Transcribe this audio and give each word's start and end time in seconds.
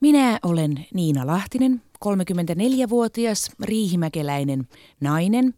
Minä 0.00 0.38
olen 0.42 0.86
Niina 0.94 1.26
Lahtinen, 1.26 1.82
34-vuotias 2.04 3.50
riihimäkeläinen 3.62 4.68
nainen, 5.00 5.54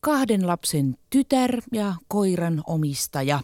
kahden 0.00 0.46
lapsen 0.46 0.96
tytär 1.10 1.62
ja 1.72 1.94
koiran 2.08 2.62
omistaja. 2.66 3.40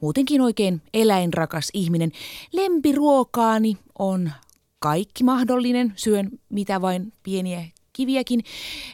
Muutenkin 0.00 0.40
oikein 0.40 0.82
eläinrakas 0.94 1.70
ihminen. 1.74 2.12
Lempiruokaani 2.52 3.76
on 3.98 4.32
kaikki 4.78 5.24
mahdollinen. 5.24 5.92
Syön 5.96 6.30
mitä 6.48 6.80
vain 6.80 7.12
pieniä 7.22 7.64
kiviäkin. 7.92 8.40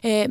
Eh, 0.04 0.28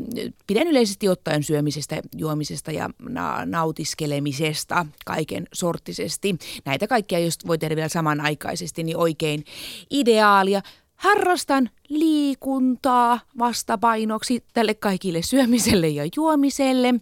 pidän 0.47 0.67
yleisesti 0.67 1.09
ottaen 1.09 1.43
syömisestä, 1.43 2.01
juomisesta 2.15 2.71
ja 2.71 2.89
na- 2.99 3.45
nautiskelemisesta 3.45 4.85
kaiken 5.05 5.47
sorttisesti. 5.53 6.35
Näitä 6.65 6.87
kaikkia, 6.87 7.19
jos 7.19 7.35
voi 7.47 7.57
tehdä 7.57 7.75
vielä 7.75 7.89
samanaikaisesti, 7.89 8.83
niin 8.83 8.97
oikein 8.97 9.43
ideaalia. 9.89 10.61
Harrastan 10.97 11.69
liikuntaa 11.89 13.19
vastapainoksi 13.39 14.43
tälle 14.53 14.73
kaikille 14.73 15.21
syömiselle 15.21 15.87
ja 15.87 16.03
juomiselle. 16.15 16.93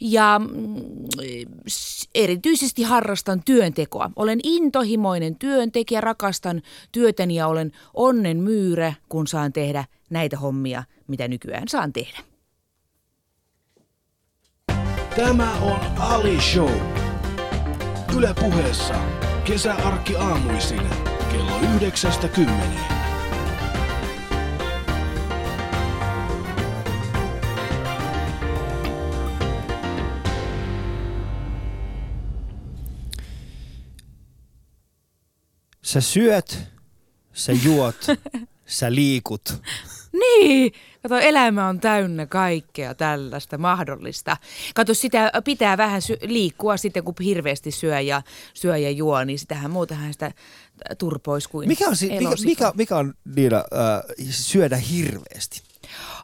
Ja 0.00 0.38
mm, 0.38 0.74
erityisesti 2.14 2.82
harrastan 2.82 3.42
työntekoa. 3.44 4.10
Olen 4.16 4.40
intohimoinen 4.42 5.36
työntekijä, 5.36 6.00
rakastan 6.00 6.62
työtäni 6.92 7.34
ja 7.34 7.46
olen 7.46 7.72
onnen 7.94 8.36
myyrä, 8.36 8.92
kun 9.08 9.26
saan 9.26 9.52
tehdä 9.52 9.84
näitä 10.10 10.38
hommia, 10.38 10.84
mitä 11.08 11.28
nykyään 11.28 11.68
saan 11.68 11.92
tehdä. 11.92 12.18
Tämä 15.16 15.52
on 15.52 15.80
Ali 15.98 16.40
Show. 16.40 16.72
Yle 18.16 18.34
puheessa 18.40 18.94
kesäarkki 19.44 20.16
aamuisin 20.16 20.82
kello 21.32 21.60
9.10. 21.60 22.99
Sä 35.90 36.00
syöt, 36.00 36.58
sä 37.32 37.52
juot, 37.52 37.96
sä 38.66 38.94
liikut. 38.94 39.62
Niin, 40.12 40.72
kato 41.02 41.18
elämä 41.18 41.68
on 41.68 41.80
täynnä 41.80 42.26
kaikkea 42.26 42.94
tällaista 42.94 43.58
mahdollista. 43.58 44.36
Kato 44.74 44.94
sitä 44.94 45.32
pitää 45.44 45.76
vähän 45.76 46.02
sy- 46.02 46.18
liikkua 46.22 46.76
sitten 46.76 47.04
kun 47.04 47.14
hirveästi 47.24 47.70
syö 47.70 48.00
ja, 48.00 48.22
syö 48.54 48.76
ja 48.76 48.90
juo, 48.90 49.24
niin 49.24 49.38
sitähän 49.38 49.70
muutahan 49.70 50.12
sitä 50.12 50.32
turpois 50.98 51.48
kuin 51.48 51.68
Mikä 51.68 51.88
on, 51.88 51.96
si- 51.96 52.10
mikä, 52.10 52.30
mikä, 52.44 52.72
mikä 52.76 52.96
on 52.96 53.14
Niina, 53.36 53.56
äh, 53.56 54.02
syödä 54.30 54.76
hirveästi? 54.76 55.62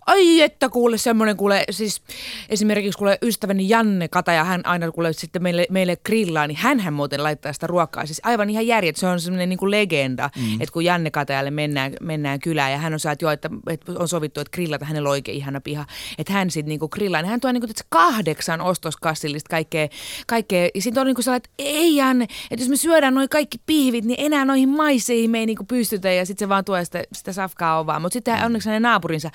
Ai 0.06 0.40
että 0.40 0.68
kuule 0.68 0.98
semmoinen 0.98 1.36
kuule, 1.36 1.64
siis 1.70 2.02
esimerkiksi 2.48 2.98
kuule 2.98 3.18
ystäväni 3.22 3.68
Janne 3.68 4.08
Kataja, 4.08 4.44
hän 4.44 4.60
aina 4.66 4.92
kuule 4.92 5.12
sitten 5.12 5.42
meille, 5.42 5.66
meille 5.70 5.96
grillaa, 5.96 6.46
niin 6.46 6.58
hän 6.58 6.92
muuten 6.92 7.22
laittaa 7.22 7.52
sitä 7.52 7.66
ruokaa. 7.66 8.06
Siis 8.06 8.20
aivan 8.24 8.50
ihan 8.50 8.66
järjet, 8.66 8.96
se 8.96 9.06
on 9.06 9.20
semmoinen 9.20 9.48
niin 9.48 9.58
kuin 9.58 9.70
legenda, 9.70 10.30
mm. 10.36 10.60
että 10.60 10.72
kun 10.72 10.84
Janne 10.84 11.10
Katajalle 11.10 11.50
mennään, 11.50 11.92
mennään 12.00 12.40
kylään 12.40 12.72
ja 12.72 12.78
hän 12.78 12.92
on 12.92 13.00
saat 13.00 13.22
jo, 13.22 13.30
että, 13.30 13.50
että 13.70 13.92
on 13.98 14.08
sovittu, 14.08 14.40
että 14.40 14.50
grillata 14.50 14.84
hänellä 14.84 15.10
oikein 15.10 15.38
ihana 15.38 15.60
piha, 15.60 15.86
että 16.18 16.32
hän 16.32 16.50
sitten 16.50 16.68
niin 16.68 16.80
kuin 16.80 16.90
grillaa, 16.92 17.22
niin 17.22 17.30
hän 17.30 17.40
tuo 17.40 17.52
niin 17.52 17.60
kuin 17.60 17.70
kahdeksan 17.88 18.60
ostoskassillista 18.60 19.48
kaikkea, 19.50 19.88
kaikkea 20.27 20.68
ja 20.74 20.82
sitten 20.82 21.00
on 21.00 21.06
niin 21.06 21.14
kuin 21.14 21.24
sellainen, 21.24 21.44
että 21.44 21.50
ei 21.58 21.96
Janne, 21.96 22.24
että 22.50 22.62
jos 22.62 22.68
me 22.68 22.77
syödään 22.77 23.14
noin 23.14 23.28
kaikki 23.28 23.58
pihvit, 23.66 24.04
niin 24.04 24.20
enää 24.20 24.44
noihin 24.44 24.68
maisseihin 24.68 25.30
me 25.30 25.38
ei 25.38 25.46
niin 25.46 25.56
kuin 25.56 25.66
pystytä 25.66 26.12
ja 26.12 26.27
sitten 26.27 26.46
se 26.46 26.48
vaan 26.48 26.64
tuo 26.64 26.84
sitä, 26.84 27.04
sitä 27.12 27.32
safkaa 27.32 27.78
ovaa. 27.78 28.00
Mutta 28.00 28.12
sitten 28.12 28.44
onneksi 28.44 28.68
hänen 28.68 28.82
naapurinsa 28.82 29.30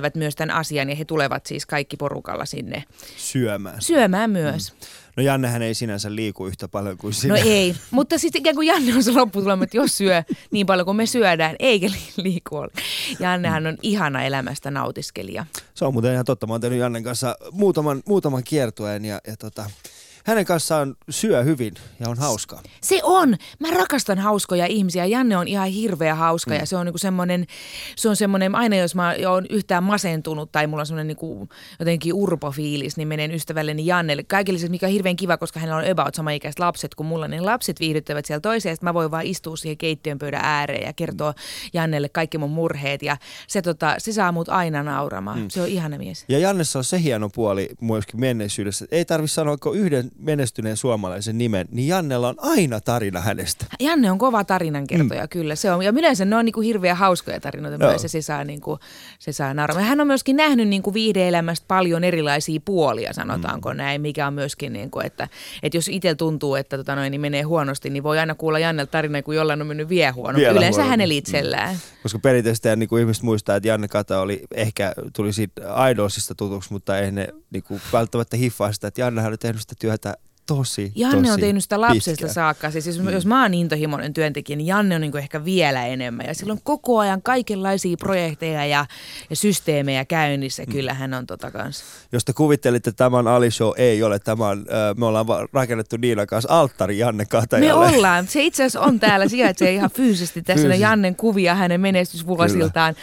tietävät 0.00 0.14
myös 0.14 0.34
tämän 0.36 0.56
asian 0.56 0.90
ja 0.90 0.96
he 0.96 1.04
tulevat 1.04 1.46
siis 1.46 1.66
kaikki 1.66 1.96
porukalla 1.96 2.44
sinne 2.44 2.84
Syömään. 3.16 3.80
syömään 3.82 4.30
myös. 4.30 4.72
No 5.16 5.22
Jannehän 5.22 5.62
ei 5.62 5.74
sinänsä 5.74 6.14
liiku 6.14 6.46
yhtä 6.46 6.68
paljon 6.68 6.98
kuin 6.98 7.14
sinä. 7.14 7.34
No 7.34 7.40
ei, 7.44 7.74
mutta 7.90 8.18
sitten 8.18 8.40
ikään 8.40 8.56
kuin 8.56 8.66
Janne 8.68 8.94
on 8.94 9.02
se 9.02 9.12
lopputulema, 9.12 9.64
että 9.64 9.76
jos 9.76 9.98
syö 9.98 10.22
niin 10.50 10.66
paljon 10.66 10.84
kuin 10.84 10.96
me 10.96 11.06
syödään, 11.06 11.56
eikä 11.58 11.86
li- 11.86 12.22
liiku 12.24 12.56
ole. 12.56 12.70
Jannehan 13.20 13.66
on 13.66 13.76
ihana 13.82 14.22
elämästä 14.22 14.70
nautiskelija. 14.70 15.46
Se 15.74 15.84
on 15.84 15.92
muuten 15.92 16.12
ihan 16.12 16.24
totta. 16.24 16.46
Mä 16.46 16.54
oon 16.54 16.60
tehnyt 16.60 16.78
Jannen 16.78 17.02
kanssa 17.02 17.36
muutaman, 17.52 18.02
muutaman 18.06 18.44
kiertueen 18.44 19.04
ja, 19.04 19.20
ja 19.26 19.36
tota, 19.36 19.70
hänen 20.24 20.44
kanssaan 20.44 20.96
syö 21.10 21.42
hyvin 21.42 21.74
ja 22.00 22.08
on 22.08 22.18
hauskaa. 22.18 22.62
Se 22.82 23.00
on. 23.02 23.36
Mä 23.58 23.70
rakastan 23.70 24.18
hauskoja 24.18 24.66
ihmisiä. 24.66 25.06
Janne 25.06 25.36
on 25.36 25.48
ihan 25.48 25.68
hirveä 25.68 26.14
hauska 26.14 26.50
mm. 26.50 26.56
ja 26.56 26.66
se 26.66 26.76
on 26.76 26.86
niinku 26.86 26.98
semmoinen, 26.98 27.46
se 27.96 28.08
on 28.08 28.16
semmoinen, 28.16 28.54
aina 28.54 28.76
jos 28.76 28.94
mä 28.94 29.14
oon 29.28 29.46
yhtään 29.50 29.84
masentunut 29.84 30.52
tai 30.52 30.66
mulla 30.66 30.80
on 30.80 30.86
semmoinen 30.86 31.06
niinku 31.06 31.48
jotenkin 31.78 32.14
urpofiilis, 32.14 32.96
niin 32.96 33.08
menen 33.08 33.34
ystävälleni 33.34 33.86
Jannelle. 33.86 34.22
Kaikille 34.22 34.58
se, 34.58 34.68
mikä 34.68 34.86
on 34.86 34.92
hirveän 34.92 35.16
kiva, 35.16 35.36
koska 35.36 35.60
hänellä 35.60 35.82
on 35.82 35.90
about 35.90 36.14
sama 36.14 36.30
ikäiset 36.30 36.58
lapset 36.58 36.94
kuin 36.94 37.06
mulla, 37.06 37.28
niin 37.28 37.46
lapset 37.46 37.80
viihdyttävät 37.80 38.26
siellä 38.26 38.40
toiseen. 38.40 38.76
Sitten 38.76 38.88
mä 38.88 38.94
voin 38.94 39.10
vaan 39.10 39.26
istua 39.26 39.56
siihen 39.56 39.78
keittiön 39.78 40.18
pöydän 40.18 40.44
ääreen 40.44 40.86
ja 40.86 40.92
kertoa 40.92 41.34
Jannelle 41.72 42.08
kaikki 42.08 42.38
mun 42.38 42.50
murheet 42.50 43.02
ja 43.02 43.16
se, 43.46 43.62
tota, 43.62 43.94
se 43.98 44.12
saa 44.12 44.32
mut 44.32 44.48
aina 44.48 44.82
nauramaan. 44.82 45.38
Mm. 45.38 45.48
Se 45.48 45.62
on 45.62 45.68
ihana 45.68 45.98
mies. 45.98 46.24
Ja 46.28 46.38
Jannessa 46.38 46.78
on 46.78 46.84
se 46.84 47.02
hieno 47.02 47.28
puoli 47.28 47.68
myöskin 47.80 48.20
menneisyydessä. 48.20 48.86
Ei 48.90 49.04
tarvi 49.04 49.28
sanoa 49.28 49.56
kuin 49.56 49.80
yhden 49.80 50.09
menestyneen 50.18 50.76
suomalaisen 50.76 51.38
nimen, 51.38 51.68
niin 51.70 51.88
Jannella 51.88 52.28
on 52.28 52.34
aina 52.38 52.80
tarina 52.80 53.20
hänestä. 53.20 53.66
Janne 53.80 54.10
on 54.10 54.18
kova 54.18 54.44
tarinankertoja, 54.44 55.22
mm. 55.22 55.28
kyllä. 55.28 55.54
Se 55.54 55.72
on, 55.72 55.82
ja 55.82 55.92
yleensä 55.96 56.24
ne 56.24 56.36
on 56.36 56.44
niin 56.44 56.52
kuin 56.52 56.64
hirveän 56.64 56.96
hauskoja 56.96 57.40
tarinoita 57.40 57.84
Joo. 57.84 57.90
myös, 57.90 58.02
se 58.06 58.22
saa, 58.22 58.44
niin 58.44 58.60
kuin, 58.60 58.80
se 59.18 59.32
saa 59.32 59.54
nauramaan. 59.54 59.86
Hän 59.86 60.00
on 60.00 60.06
myöskin 60.06 60.36
nähnyt 60.36 60.68
niin 60.68 60.82
kuin 60.82 60.94
viihde-elämästä 60.94 61.64
paljon 61.68 62.04
erilaisia 62.04 62.60
puolia, 62.64 63.12
sanotaanko 63.12 63.70
mm. 63.70 63.76
näin, 63.76 64.00
mikä 64.00 64.26
on 64.26 64.34
myöskin, 64.34 64.72
niin 64.72 64.90
kuin, 64.90 65.06
että, 65.06 65.28
että 65.62 65.76
jos 65.76 65.88
itse 65.88 66.14
tuntuu, 66.14 66.54
että 66.54 66.76
tota 66.76 66.94
noin, 66.94 67.10
niin 67.10 67.20
menee 67.20 67.42
huonosti, 67.42 67.90
niin 67.90 68.02
voi 68.02 68.18
aina 68.18 68.34
kuulla 68.34 68.58
Jannelta 68.58 68.90
tarina, 68.90 69.22
kun 69.22 69.36
jollain 69.36 69.60
on 69.60 69.66
mennyt 69.66 69.88
vielä 69.88 70.12
huonommin. 70.12 70.40
Vielä 70.40 70.58
Yleensä 70.58 70.76
huonommin. 70.76 70.90
hänellä 70.90 71.14
itsellään. 71.14 71.74
Mm. 71.74 71.80
Koska 72.02 72.18
perinteisesti 72.18 72.76
niin 72.76 72.88
kuin 72.88 73.00
ihmiset 73.00 73.22
muistaa, 73.22 73.56
että 73.56 73.68
Janne 73.68 73.88
Kata 73.88 74.20
oli 74.20 74.42
ehkä 74.54 74.92
tuli 75.16 75.32
siitä 75.32 75.62
Idolsista 75.90 76.34
tutuksi, 76.34 76.72
mutta 76.72 76.98
ei 76.98 77.12
ne 77.12 77.28
niin 77.50 77.62
kuin, 77.62 77.80
välttämättä 77.92 78.36
hiffaa 78.36 78.72
sitä, 78.72 78.88
että 78.88 79.00
Jannehan 79.00 79.32
on 79.32 79.38
tehnyt 79.38 79.60
sitä 79.60 79.74
työtä 79.78 80.09
tosi, 80.56 80.92
Janne 80.94 81.18
tosi 81.20 81.30
on 81.32 81.40
tehnyt 81.40 81.62
sitä 81.62 81.80
lapsesta 81.80 82.10
pitkään. 82.10 82.34
saakka. 82.34 82.70
Siis 82.70 82.86
jos, 82.86 82.98
mm. 82.98 83.08
jos 83.08 83.26
mä 83.26 83.42
oon 83.42 83.54
intohimoinen 83.54 84.12
työntekijä, 84.12 84.56
niin 84.56 84.66
Janne 84.66 84.94
on 84.94 85.00
niin 85.00 85.16
ehkä 85.16 85.44
vielä 85.44 85.86
enemmän. 85.86 86.26
Ja 86.26 86.34
sillä 86.34 86.52
on 86.52 86.60
koko 86.62 86.98
ajan 86.98 87.22
kaikenlaisia 87.22 87.96
projekteja 87.96 88.66
ja, 88.66 88.86
ja 89.30 89.36
systeemejä 89.36 90.04
käynnissä. 90.04 90.62
Mm. 90.62 90.72
Kyllä 90.72 90.94
hän 90.94 91.14
on 91.14 91.26
tota 91.26 91.50
kanssa. 91.50 91.84
Jos 92.12 92.24
te 92.24 92.32
kuvittelitte, 92.32 92.90
että 92.90 93.04
tämä 93.04 93.18
on 93.18 93.28
Ali 93.28 93.50
Show, 93.50 93.72
ei 93.76 94.02
ole. 94.02 94.18
Tämä 94.18 94.48
on, 94.48 94.66
me 94.96 95.06
ollaan 95.06 95.26
rakennettu 95.52 95.96
Niinan 95.96 96.26
kanssa 96.26 96.48
alttari 96.58 96.98
Janne 96.98 97.24
Me 97.24 97.26
Katajalle. 97.26 97.86
ollaan. 97.96 98.26
Se 98.26 98.42
itse 98.42 98.62
asiassa 98.62 98.80
on 98.80 99.00
täällä, 99.00 99.28
sijaitsee 99.28 99.72
ihan 99.72 99.90
fyysisesti. 99.90 100.42
Tässä 100.42 100.68
on. 100.68 100.80
Jannen 100.80 101.16
kuvia 101.16 101.54
hänen 101.54 101.80
menestysvuosiltaan. 101.80 102.94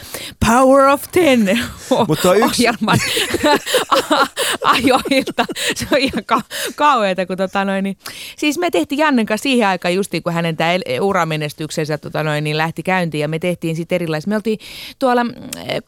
Power 0.47 0.85
of 0.87 1.03
Ten 1.11 1.45
Mut 2.07 2.21
tuo 2.21 2.33
yksi- 2.33 2.67
ohjelman 2.67 2.99
ajoilta. 4.63 5.45
Se 5.75 5.87
on 5.91 5.97
ihan 5.97 6.25
ka- 6.25 6.41
kauheata, 6.75 7.25
kun 7.25 7.36
tota 7.37 7.65
noin, 7.65 7.83
niin. 7.83 7.97
Siis 8.37 8.57
me 8.57 8.69
tehtiin 8.71 8.99
Jannen 8.99 9.25
kanssa 9.25 9.43
siihen 9.43 9.67
aikaan 9.67 9.93
justiin, 9.93 10.23
kun 10.23 10.33
hänen 10.33 10.57
tämä 10.57 10.71
uramenestyksensä 11.01 11.97
tota 11.97 12.23
noin, 12.23 12.43
niin 12.43 12.57
lähti 12.57 12.83
käyntiin 12.83 13.21
ja 13.21 13.27
me 13.27 13.39
tehtiin 13.39 13.75
sitten 13.75 13.95
erilaisia. 13.95 14.29
Me 14.29 14.35
oltiin 14.35 14.59
tuolla 14.99 15.23
mm, 15.23 15.33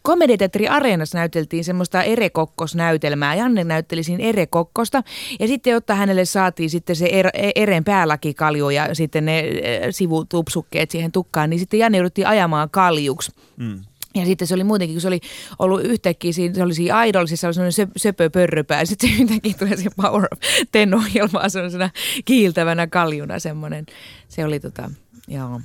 Komediteatteri 0.01 0.67
Areenassa 0.67 1.17
näyteltiin 1.17 1.63
semmoista 1.63 2.03
erekokkosnäytelmää. 2.03 3.35
Janne 3.35 3.63
näytteli 3.63 4.03
siinä 4.03 4.23
erekokkosta 4.23 5.03
ja 5.39 5.47
sitten 5.47 5.71
jotta 5.71 5.95
hänelle 5.95 6.25
saatiin 6.25 6.69
sitten 6.69 6.95
se 6.95 7.05
er, 7.11 7.29
eren 7.55 7.83
päälakikalju 7.83 8.69
ja 8.69 8.95
sitten 8.95 9.25
ne 9.25 9.39
eh, 9.39 9.81
sivutupsukkeet 9.91 10.91
siihen 10.91 11.11
tukkaan, 11.11 11.49
niin 11.49 11.59
sitten 11.59 11.79
Janne 11.79 11.97
jouduttiin 11.97 12.27
ajamaan 12.27 12.69
kaljuksi. 12.69 13.31
Mm. 13.57 13.79
Ja 14.15 14.25
sitten 14.25 14.47
se 14.47 14.53
oli 14.53 14.63
muutenkin, 14.63 14.95
kun 14.95 15.01
se 15.01 15.07
oli 15.07 15.19
ollut 15.59 15.83
yhtäkkiä, 15.83 16.33
siinä, 16.33 16.55
se 16.55 16.63
oli 16.63 16.73
siinä 16.73 17.03
Idolsissa, 17.03 17.41
se 17.41 17.47
oli 17.47 17.53
semmoinen 17.53 17.71
söp, 17.71 17.89
söpö 17.97 18.29
pörröpää. 18.29 18.85
Sitten 18.85 19.09
se 19.09 19.15
yhtäkkiä 19.23 19.53
tulee 19.59 19.75
siihen 19.75 19.91
Power 19.95 20.27
of 20.31 20.39
Ten 20.71 20.93
ohjelmaan 20.93 21.51
semmoisena 21.51 21.89
kiiltävänä 22.25 22.87
kaljuna 22.87 23.39
semmoinen. 23.39 23.85
Se 24.27 24.45
oli 24.45 24.59
tota, 24.59 24.91
joo. 25.29 25.61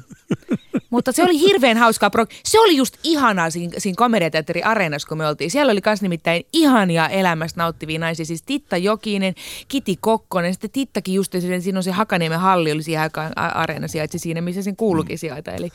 Mutta 0.90 1.12
se 1.12 1.22
oli 1.25 1.40
hirveän 1.40 1.76
hauskaa. 1.76 2.11
Pro- 2.11 2.26
se 2.44 2.61
oli 2.61 2.76
just 2.76 2.96
ihanaa 3.05 3.50
siinä, 3.50 3.72
siinä 3.78 3.94
komediateatteri 3.96 4.62
Areenassa, 4.62 5.08
kun 5.08 5.19
me 5.19 5.26
oltiin. 5.26 5.50
Siellä 5.50 5.72
oli 5.72 5.81
myös 5.87 6.02
nimittäin 6.02 6.43
ihania 6.52 7.08
elämästä 7.08 7.61
nauttivia 7.61 7.99
naisia. 7.99 8.25
Siis 8.25 8.43
Titta 8.43 8.76
Jokinen, 8.76 9.34
Kiti 9.69 9.96
Kokkonen, 10.00 10.55
sitten 10.55 10.70
Tittakin 10.70 11.14
just, 11.14 11.34
siinä 11.61 11.78
on 11.78 11.82
se 11.82 11.90
Hakaniemen 11.90 12.40
halli, 12.40 12.72
oli 12.72 12.82
siihen 12.82 13.02
aikaan 13.02 13.32
Areena 13.38 13.88
sijaitsi 13.88 14.19
siinä, 14.19 14.40
missä 14.40 14.62
sen 14.62 14.76
kuulukin 14.76 15.19
sijaita, 15.19 15.52
eli, 15.52 15.69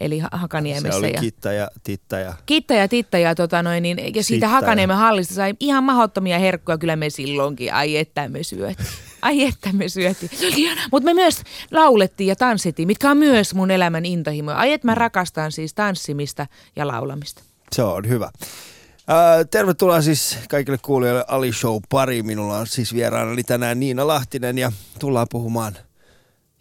eli 0.00 0.18
Ha- 0.18 0.28
Se 0.32 0.38
Hakaniemessä. 0.38 0.98
oli 0.98 1.12
ja... 1.14 1.20
Kitta 1.20 1.52
ja 1.52 1.68
Titta 1.84 2.18
ja 2.18 2.34
Kitta 2.46 2.74
ja 2.74 2.88
Titta 2.88 3.18
ja, 3.18 3.34
tota 3.34 3.62
noin, 3.62 3.82
niin, 3.82 3.98
ja 3.98 4.04
siitä 4.04 4.22
Sitta 4.22 4.48
Hakaniemen 4.48 4.96
hallista 4.96 5.34
sai 5.34 5.54
ihan 5.60 5.84
mahdottomia 5.84 6.38
herkkuja 6.38 6.78
kyllä 6.78 6.96
me 6.96 7.10
silloinkin. 7.10 7.74
Ai 7.74 7.96
että 7.96 8.28
me 8.28 8.42
syöt. 8.42 8.78
Ai 9.22 9.44
että 9.44 9.72
me 9.72 9.88
syötiin. 9.88 10.30
Mutta 10.92 11.04
me 11.04 11.14
myös 11.14 11.42
laulettiin 11.70 12.28
ja 12.28 12.36
tanssittiin, 12.36 12.86
mitkä 12.88 13.10
on 13.10 13.16
myös 13.16 13.54
mun 13.54 13.70
elämän 13.70 14.04
intohimoja. 14.04 14.56
Ai 14.56 14.72
että 14.72 14.86
mä 14.86 14.94
rakastan 14.94 15.52
siis 15.52 15.74
tanssimista 15.74 16.46
ja 16.76 16.86
laulamista. 16.86 17.42
Se 17.72 17.82
on 17.82 18.08
hyvä. 18.08 18.30
Ää, 19.08 19.44
tervetuloa 19.44 20.02
siis 20.02 20.38
kaikille 20.48 20.78
kuulijoille 20.82 21.24
Ali 21.28 21.52
Show 21.52 21.78
pari. 21.88 22.22
Minulla 22.22 22.58
on 22.58 22.66
siis 22.66 22.94
vieraana 22.94 23.42
tänään 23.46 23.80
Niina 23.80 24.06
Lahtinen 24.06 24.58
ja 24.58 24.72
tullaan 24.98 25.26
puhumaan 25.30 25.76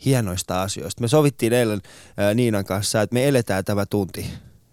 hienoista 0.05 0.61
asioista. 0.61 1.01
Me 1.01 1.07
sovittiin 1.07 1.53
eilen 1.53 1.81
ää, 2.17 2.33
Niinan 2.33 2.65
kanssa, 2.65 3.01
että 3.01 3.13
me 3.13 3.27
eletään 3.27 3.65
tämä 3.65 3.85
tunti 3.85 4.25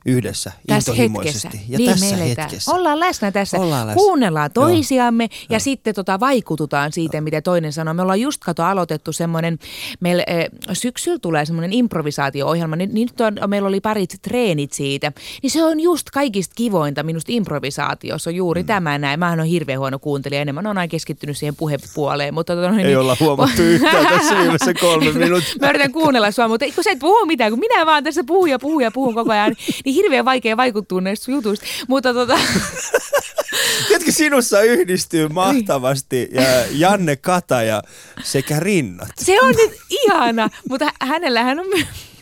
yhdessä 0.07 0.53
Tässä 0.67 0.93
intohimoisesti. 0.93 1.49
hetkessä. 1.49 1.73
Ja 1.73 1.79
niin 1.79 1.91
tässä 1.91 2.17
hetkessä. 2.17 2.73
Ollaan 2.75 3.01
läsnä 3.01 3.33
tässä. 3.33 3.59
Ollaan 3.59 3.87
läsnä. 3.87 3.99
Kuunnellaan 3.99 4.51
Joo. 4.57 4.67
toisiamme 4.67 5.29
ja 5.51 5.61
sitten 5.61 5.95
tota 5.95 6.21
vaikututaan 6.21 6.93
siitä, 6.93 7.21
mitä 7.21 7.43
toinen 7.43 7.73
sanoo. 7.73 7.95
Me 7.95 8.03
ollaan 8.03 8.21
just 8.21 8.41
kato 8.45 8.63
aloitettu 8.63 9.13
semmoinen, 9.13 9.59
meillä 10.01 10.25
eh, 10.27 10.49
syksyllä 10.73 11.19
tulee 11.19 11.47
semmoinen 11.47 11.73
improvisaatio-ohjelma. 11.73 12.77
Nyt, 12.77 12.93
nyt 12.93 13.21
on, 13.21 13.51
meillä 13.51 13.69
oli 13.69 13.81
parit 13.81 14.19
treenit 14.23 14.73
siitä. 14.73 15.13
Niin 15.43 15.51
se 15.51 15.65
on 15.65 15.81
just 15.81 16.11
kaikista 16.11 16.53
kivointa 16.57 17.03
minusta 17.03 17.33
improvisaatiossa 17.33 18.31
on 18.31 18.35
juuri 18.35 18.63
mm. 18.63 18.67
tämä 18.67 18.99
näin. 18.99 19.19
Mä 19.21 19.31
on 19.31 19.45
hirveän 19.45 19.79
huono 19.79 19.99
kuuntelija 19.99 20.41
enemmän. 20.41 20.65
Mä 20.65 20.69
oon 20.69 20.79
aina 20.79 20.89
keskittynyt 20.89 21.37
siihen 21.37 21.57
puhepuoleen. 21.57 22.35
Mutta, 22.35 22.55
tota, 22.55 22.81
Ei 22.81 22.97
olla 22.97 23.17
huomattu 23.21 23.63
yhtään 23.63 24.07
tässä 24.07 24.37
viimeisessä 24.37 24.75
kolme 24.75 25.13
minuuttia. 25.25 25.55
Mä 25.61 25.71
yritän 25.71 25.93
kuunnella 25.93 26.31
sua, 26.31 26.49
mutta 26.49 26.67
kun 26.75 26.85
sä 26.85 26.91
et 26.91 26.99
puhu 26.99 27.27
mitään, 27.27 27.53
kun 27.53 27.59
minä 27.59 27.87
vaan 27.87 28.05
tässä 28.05 28.25
puhun 28.25 28.51
ja 28.51 28.59
puhun 28.59 28.83
ja 28.83 28.91
puhun 28.91 29.15
koko 29.15 29.33
ajan, 29.33 29.57
niin 29.85 29.92
hirveän 29.95 30.25
vaikea 30.25 30.57
vaikuttua 30.57 31.01
näistä 31.01 31.33
jutuista. 31.33 31.67
Mutta 31.89 32.15
tota, 32.15 32.39
Ketkä 33.89 34.13
sinussa 34.13 34.63
yhdistyy 34.63 35.29
mahtavasti 35.29 36.29
ja 36.33 36.43
Janne 36.71 37.17
Kataja 37.17 37.83
sekä 38.23 38.61
rinnat. 38.61 39.09
se 39.21 39.41
on 39.41 39.55
nyt 39.57 39.73
ihana, 39.91 40.51
mutta 40.69 40.85
hä- 40.85 40.93
hänellähän 41.07 41.59
on 41.61 41.67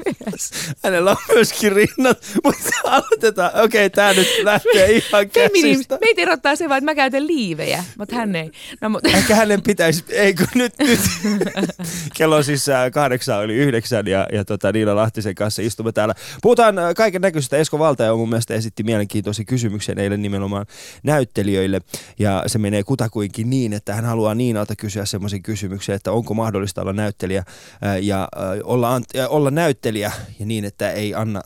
myös. 0.04 0.50
Hänellä 0.84 1.10
on 1.10 1.16
myöskin 1.34 1.72
rinnat, 1.72 2.18
mutta 2.44 2.70
aloitetaan. 2.84 3.50
Okei, 3.50 3.86
okay, 3.86 3.90
tämä 3.90 4.12
nyt 4.12 4.28
lähtee 4.42 4.90
ihan 4.92 5.30
Feminim, 5.30 5.74
käsistä. 5.74 5.98
meitä 6.00 6.22
erottaa 6.22 6.56
se 6.56 6.68
vaan, 6.68 6.78
että 6.78 6.90
mä 6.90 6.94
käytän 6.94 7.26
liivejä, 7.26 7.84
mutta 7.98 8.16
hän 8.16 8.36
ei. 8.36 8.50
No, 8.80 8.88
mutta, 8.88 9.08
Ehkä 9.16 9.34
hänen 9.34 9.62
pitäisi, 9.62 10.04
ei 10.08 10.34
kun 10.34 10.46
nyt, 10.54 10.72
nyt. 10.78 11.00
Kello 12.16 12.36
on 12.36 12.44
siis 12.44 12.68
äh, 12.68 12.90
kahdeksan 12.90 13.44
yli 13.44 13.54
yhdeksän 13.54 14.06
ja, 14.06 14.26
ja 14.32 14.44
tota, 14.44 14.72
Niina 14.72 14.96
Lahtisen 14.96 15.34
kanssa 15.34 15.62
istumme 15.62 15.92
täällä. 15.92 16.14
Puhutaan 16.42 16.78
äh, 16.78 16.94
kaiken 16.94 17.22
näköisestä. 17.22 17.56
Esko 17.56 17.78
Valtaja 17.78 18.16
mun 18.16 18.28
mielestä 18.28 18.54
esitti 18.54 18.82
mielenkiintoisen 18.82 19.46
kysymyksen 19.46 19.98
eilen 19.98 20.22
nimenomaan 20.22 20.66
näyttelijöille. 21.02 21.80
Ja 22.18 22.44
se 22.46 22.58
menee 22.58 22.82
kutakuinkin 22.82 23.50
niin, 23.50 23.72
että 23.72 23.94
hän 23.94 24.04
haluaa 24.04 24.34
Niinalta 24.34 24.76
kysyä 24.76 25.04
semmoisen 25.04 25.42
kysymyksen, 25.42 25.94
että 25.94 26.12
onko 26.12 26.34
mahdollista 26.34 26.82
olla 26.82 26.92
näyttelijä 26.92 27.44
äh, 27.84 28.02
ja 28.02 28.28
olla, 28.64 29.00
olla 29.28 29.50
näyttelijä 29.50 29.89
ja 29.96 30.46
niin, 30.46 30.64
että 30.64 30.92
ei 30.92 31.14
anna 31.14 31.42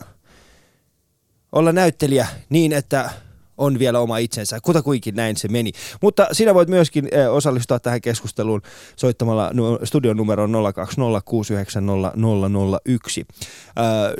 olla 1.51 1.71
näyttelijä 1.71 2.27
niin, 2.49 2.73
että 2.73 3.09
on 3.57 3.79
vielä 3.79 3.99
oma 3.99 4.17
itsensä. 4.17 4.59
Kutakuinkin 4.63 5.15
näin 5.15 5.37
se 5.37 5.47
meni. 5.47 5.71
Mutta 6.01 6.27
sinä 6.31 6.53
voit 6.53 6.69
myöskin 6.69 7.07
eh, 7.11 7.33
osallistua 7.33 7.79
tähän 7.79 8.01
keskusteluun 8.01 8.61
soittamalla 8.95 9.51
studion 9.83 10.17
numeroon 10.17 10.51
020690001. 10.51 10.55
Äh, 10.57 10.65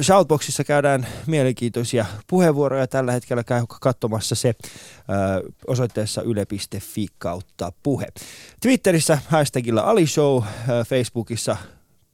Shoutboxissa 0.02 0.64
käydään 0.64 1.08
mielenkiintoisia 1.28 2.06
puheenvuoroja. 2.28 2.88
Tällä 2.88 3.12
hetkellä 3.12 3.44
käy 3.44 3.64
katsomassa 3.82 4.36
se 4.36 4.50
äh, 4.50 4.56
osoitteessa 5.68 6.22
yle.fi 6.22 7.08
kautta 7.18 7.72
puhe. 7.84 8.08
Twitterissä 8.62 9.20
hashtagilla 9.28 9.82
alishow, 9.82 10.44
Facebookissa 10.88 11.58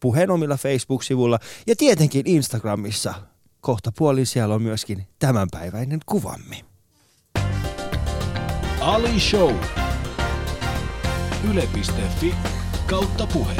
puheen 0.01 0.31
omilla 0.31 0.57
Facebook-sivulla 0.57 1.39
ja 1.67 1.75
tietenkin 1.75 2.27
Instagramissa 2.27 3.13
kohta 3.61 3.91
puolin 3.97 4.25
siellä 4.25 4.55
on 4.55 4.61
myöskin 4.61 5.07
tämänpäiväinen 5.19 5.99
kuvamme. 6.05 6.65
Ali 8.79 9.19
Show. 9.19 9.55
Yle.fi 11.51 12.35
kautta 12.85 13.27
puhe. 13.27 13.55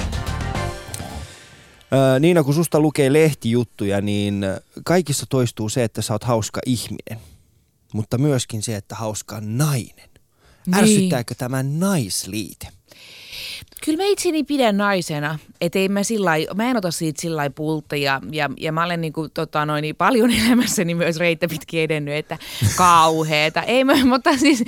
Öö, 1.93 2.19
Niina, 2.19 2.43
kun 2.43 2.53
susta 2.53 2.79
lukee 2.79 3.13
lehtijuttuja, 3.13 4.01
niin 4.01 4.45
kaikissa 4.83 5.25
toistuu 5.29 5.69
se, 5.69 5.83
että 5.83 6.01
sä 6.01 6.13
oot 6.13 6.23
hauska 6.23 6.61
ihminen, 6.65 7.19
mutta 7.93 8.17
myöskin 8.17 8.63
se, 8.63 8.75
että 8.75 8.95
hauska 8.95 9.37
nainen. 9.41 10.09
Niin. 10.65 10.75
Ärsyttääkö 10.75 11.35
tämä 11.35 11.63
naisliite? 11.63 12.67
Kyllä 13.85 13.97
mä 13.97 14.03
itseni 14.03 14.43
pidän 14.43 14.77
naisena, 14.77 15.39
että 15.61 15.79
ei 15.79 15.89
mä 15.89 16.03
sillä 16.03 16.31
mä 16.55 16.69
en 16.69 16.77
ota 16.77 16.91
siitä 16.91 17.21
sillä 17.21 17.49
pultta 17.49 17.95
ja, 17.95 18.21
ja, 18.31 18.49
ja 18.57 18.71
mä 18.71 18.83
olen 18.83 19.01
niinku, 19.01 19.29
tota, 19.29 19.65
noin, 19.65 19.81
niin 19.81 19.95
paljon 19.95 20.31
elämässäni 20.45 20.95
myös 20.95 21.17
reittä 21.17 21.47
pitkin 21.47 21.81
edennyt, 21.81 22.15
että 22.15 22.37
kauheeta. 22.75 23.61
Ei 23.61 23.83
mä, 23.83 24.05
mutta 24.05 24.37
siis, 24.37 24.63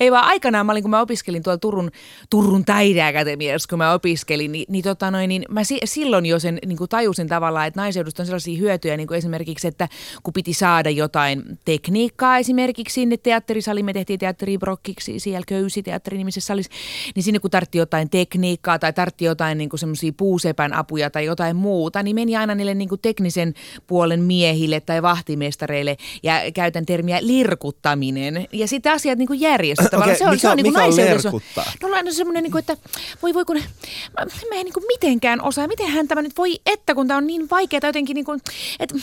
ei 0.00 0.12
vaan 0.12 0.24
aikanaan 0.24 0.66
mä 0.66 0.72
olin, 0.72 0.82
kun 0.82 0.90
mä 0.90 1.00
opiskelin 1.00 1.42
tuolla 1.42 1.58
Turun, 1.58 1.90
Turun 2.30 2.64
taideakatemiassa, 2.64 3.68
kun 3.68 3.78
mä 3.78 3.92
opiskelin, 3.92 4.52
niin, 4.52 4.66
niin, 4.68 4.84
tota, 4.84 5.10
noin, 5.10 5.28
niin 5.28 5.44
mä 5.48 5.64
si, 5.64 5.78
silloin 5.84 6.26
jo 6.26 6.38
sen 6.38 6.58
niin 6.66 6.78
kuin 6.78 6.88
tajusin 6.88 7.28
tavallaan, 7.28 7.66
että 7.66 7.80
naiseudusta 7.80 8.22
on 8.22 8.26
sellaisia 8.26 8.58
hyötyjä, 8.58 8.96
niin 8.96 9.06
kuin 9.08 9.18
esimerkiksi, 9.18 9.68
että 9.68 9.88
kun 10.22 10.32
piti 10.32 10.52
saada 10.52 10.90
jotain 10.90 11.42
tekniikkaa 11.64 12.38
esimerkiksi 12.38 12.94
sinne 12.94 13.16
teatterisaliin, 13.16 13.84
me 13.84 13.92
tehtiin 13.92 14.18
teatteribrokkiksi 14.18 15.20
siellä 15.20 15.44
Köysiteatteri 15.48 16.18
nimisessä 16.18 16.46
salissa, 16.46 16.72
niin 17.14 17.22
sinne 17.22 17.38
kun 17.38 17.50
tartti 17.50 17.78
jotain 17.78 18.10
tekniikkaa 18.18 18.78
tai 18.78 18.92
tartti 18.92 19.24
jotain 19.24 19.58
niin 19.58 19.70
semmoisia 19.74 20.12
puusepän 20.16 20.72
apuja 20.72 21.10
tai 21.10 21.24
jotain 21.24 21.56
muuta, 21.56 22.02
niin 22.02 22.14
meni 22.14 22.36
aina 22.36 22.54
niille 22.54 22.74
niin 22.74 22.88
kuin 22.88 23.00
teknisen 23.00 23.54
puolen 23.86 24.22
miehille 24.22 24.80
tai 24.80 25.02
vahtimestareille 25.02 25.96
ja 26.22 26.32
käytän 26.54 26.86
termiä 26.86 27.18
lirkuttaminen. 27.20 28.48
Ja 28.52 28.68
sitten 28.68 28.92
asiat 28.92 29.18
niin 29.18 29.40
järjestetään. 29.40 30.02
Okei, 30.02 30.16
se 30.16 30.24
on, 30.24 30.30
mikä 30.30 30.40
se 30.40 30.48
on, 30.48 30.56
niin 30.56 30.76
on? 30.76 31.40
No 31.82 31.98
on 31.98 32.14
semmoinen, 32.14 32.42
niin 32.42 32.52
kuin, 32.52 32.60
että 32.60 32.76
voi 33.22 33.34
voi 33.34 33.44
kun, 33.44 33.56
mä, 33.56 34.24
mä 34.24 34.54
en 34.54 34.64
niin 34.64 34.74
kuin 34.74 34.86
mitenkään 34.86 35.42
osaa, 35.42 35.68
miten 35.68 35.86
hän 35.86 36.08
tämä 36.08 36.22
nyt 36.22 36.36
voi, 36.38 36.60
että 36.66 36.94
kun 36.94 37.08
tämä 37.08 37.18
on 37.18 37.26
niin 37.26 37.50
vaikeaa 37.50 37.80
jotenkin, 37.84 38.14
niin 38.14 38.24
kuin, 38.24 38.40
että, 38.80 38.94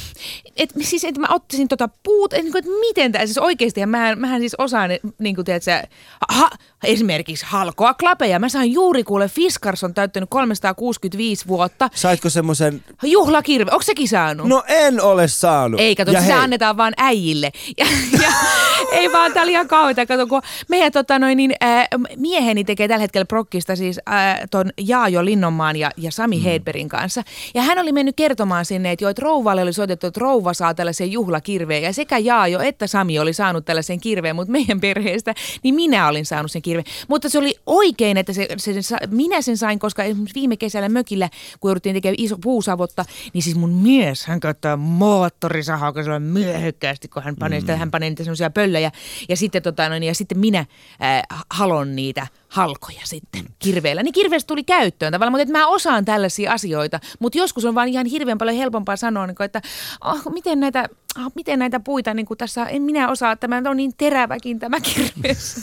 että, 0.58 0.76
siis, 0.82 1.04
että 1.04 1.22
mä 1.22 1.28
ottaisin 1.30 1.68
tota 1.68 1.90
puut, 2.04 2.34
että, 2.34 2.44
niin 2.44 2.52
kuin, 2.52 2.60
että 2.60 2.80
miten 2.80 3.12
tämä, 3.12 3.26
siis 3.26 3.38
oikeasti, 3.38 3.80
ja 3.80 3.88
mähän, 3.88 4.20
mähän 4.20 4.42
siis 4.42 4.56
osaan, 4.58 4.90
niin 5.20 5.36
kuin 5.36 5.46
tiedät, 5.46 5.64
sä, 5.64 5.84
ha, 6.30 6.50
esimerkiksi 6.84 7.46
halkoa 7.50 7.94
klapeja. 7.94 8.40
Mä 8.40 8.50
sain 8.50 8.74
juuri 8.74 8.95
kuule, 9.04 9.30
Fiskars 9.30 9.84
on 9.84 9.94
täyttänyt 9.94 10.30
365 10.30 11.48
vuotta. 11.48 11.90
Saitko 11.96 12.30
semmoisen... 12.30 12.84
Juhlakirve, 13.04 13.72
onko 13.72 13.84
sekin 13.84 14.08
saanut? 14.08 14.48
No 14.48 14.64
en 14.68 15.02
ole 15.02 15.28
saanut. 15.28 15.80
Ei, 15.80 15.96
kato, 15.96 16.12
Ja 16.12 16.22
sitä 16.22 16.34
hei, 16.34 16.44
annetaan 16.44 16.78
vaan 16.78 16.94
äijille. 16.98 17.52
Ja, 17.78 17.86
ja, 18.22 18.30
ei 19.00 19.12
vaan, 19.12 19.34
tää 19.34 19.44
oli 19.44 19.52
ihan 19.52 19.68
kauheeta. 19.68 20.06
Kato, 20.06 20.28
kun 20.28 20.42
meidän 20.68 20.92
tota, 20.92 21.20
noin, 21.20 21.38
niin, 21.38 21.54
ää, 21.62 21.88
mieheni 22.18 22.64
tekee 22.64 22.88
tällä 22.88 23.02
hetkellä 23.02 23.26
prokkista 23.26 23.76
siis 23.76 24.00
ää, 24.06 24.46
ton 24.52 24.70
Jaajo 24.78 25.26
Linnonmaan 25.26 25.76
ja, 25.76 25.92
ja 25.98 26.12
Sami 26.12 26.38
mm. 26.38 26.44
Hedbergin 26.44 26.90
kanssa. 26.90 27.24
Ja 27.54 27.62
hän 27.62 27.80
oli 27.80 27.92
mennyt 27.92 28.16
kertomaan 28.16 28.66
sinne, 28.66 28.92
että 28.92 29.06
jo, 29.06 29.10
että 29.10 29.22
rouvalle 29.22 29.62
oli 29.62 29.74
soitettu, 29.74 30.08
että 30.08 30.20
rouva 30.20 30.54
saa 30.54 30.74
tällaisen 30.74 31.12
juhlakirveen. 31.12 31.84
Ja 31.84 31.94
sekä 31.94 32.18
Jaajo 32.18 32.60
että 32.60 32.88
Sami 32.88 33.20
oli 33.20 33.34
saanut 33.34 33.66
tällaisen 33.66 34.00
kirveen, 34.00 34.36
mutta 34.36 34.52
meidän 34.52 34.82
perheestä, 34.82 35.34
niin 35.64 35.76
minä 35.76 36.08
olin 36.08 36.26
saanut 36.26 36.52
sen 36.52 36.62
kirveen. 36.62 36.86
Mutta 37.08 37.30
se 37.30 37.40
oli 37.40 37.56
oikein, 37.66 38.18
että 38.18 38.34
se, 38.34 38.48
se, 38.58 38.82
se, 38.82 38.98
minä 39.10 39.42
sen 39.42 39.58
sain, 39.58 39.80
koska 39.80 40.04
esimerkiksi 40.04 40.36
viime 40.36 40.58
kesällä 40.58 40.90
mökillä, 40.90 41.30
kun 41.60 41.70
jouduttiin 41.70 41.96
tekemään 41.96 42.16
iso 42.18 42.38
puusavotta, 42.44 43.06
niin 43.34 43.42
siis 43.42 43.56
mun 43.56 43.74
mies, 43.74 44.26
hän 44.26 44.40
käyttää 44.40 44.78
moottorisahaa, 44.78 45.94
kun 45.94 46.04
se 46.04 46.12
on 46.12 46.22
myöhäkkäästi, 46.22 47.08
kun 47.08 47.24
hän 47.24 47.36
panee, 47.36 47.60
mm. 47.60 47.62
sitä, 47.62 47.78
hän 47.78 47.92
panee 47.92 48.10
niitä 48.10 48.24
semmoisia 48.24 48.50
pöllöjä. 48.76 48.92
Ja 49.30 49.38
sitten, 49.38 49.64
tota, 49.64 49.90
no, 49.90 49.96
ja 49.96 50.16
sitten 50.16 50.40
minä 50.40 50.60
äh, 50.60 51.44
halon 51.50 51.96
niitä 51.96 52.28
halkoja 52.48 53.02
sitten 53.04 53.46
kirveellä. 53.60 54.04
Niin 54.04 54.14
kirveestä 54.14 54.48
tuli 54.48 54.64
käyttöön 54.64 55.12
tavallaan, 55.12 55.32
mutta 55.32 55.42
että 55.42 55.60
mä 55.60 55.68
osaan 55.68 56.06
tällaisia 56.06 56.52
asioita, 56.52 57.00
mutta 57.20 57.38
joskus 57.38 57.66
on 57.66 57.76
vaan 57.76 57.88
ihan 57.88 58.06
hirveän 58.06 58.38
paljon 58.38 58.58
helpompaa 58.58 58.96
sanoa, 58.96 59.28
niin 59.28 59.36
kuin, 59.36 59.46
että 59.46 59.62
oh, 60.04 60.34
miten 60.34 60.60
näitä 60.60 60.90
oh, 61.20 61.32
miten 61.36 61.60
näitä 61.60 61.80
puita 61.80 62.14
niin 62.14 62.26
kuin 62.26 62.38
tässä, 62.38 62.66
en 62.66 62.82
minä 62.82 63.10
osaa, 63.10 63.36
tämä 63.36 63.62
on 63.70 63.78
niin 63.78 63.94
teräväkin 63.98 64.60
tämä 64.60 64.80
kirves. 64.80 65.56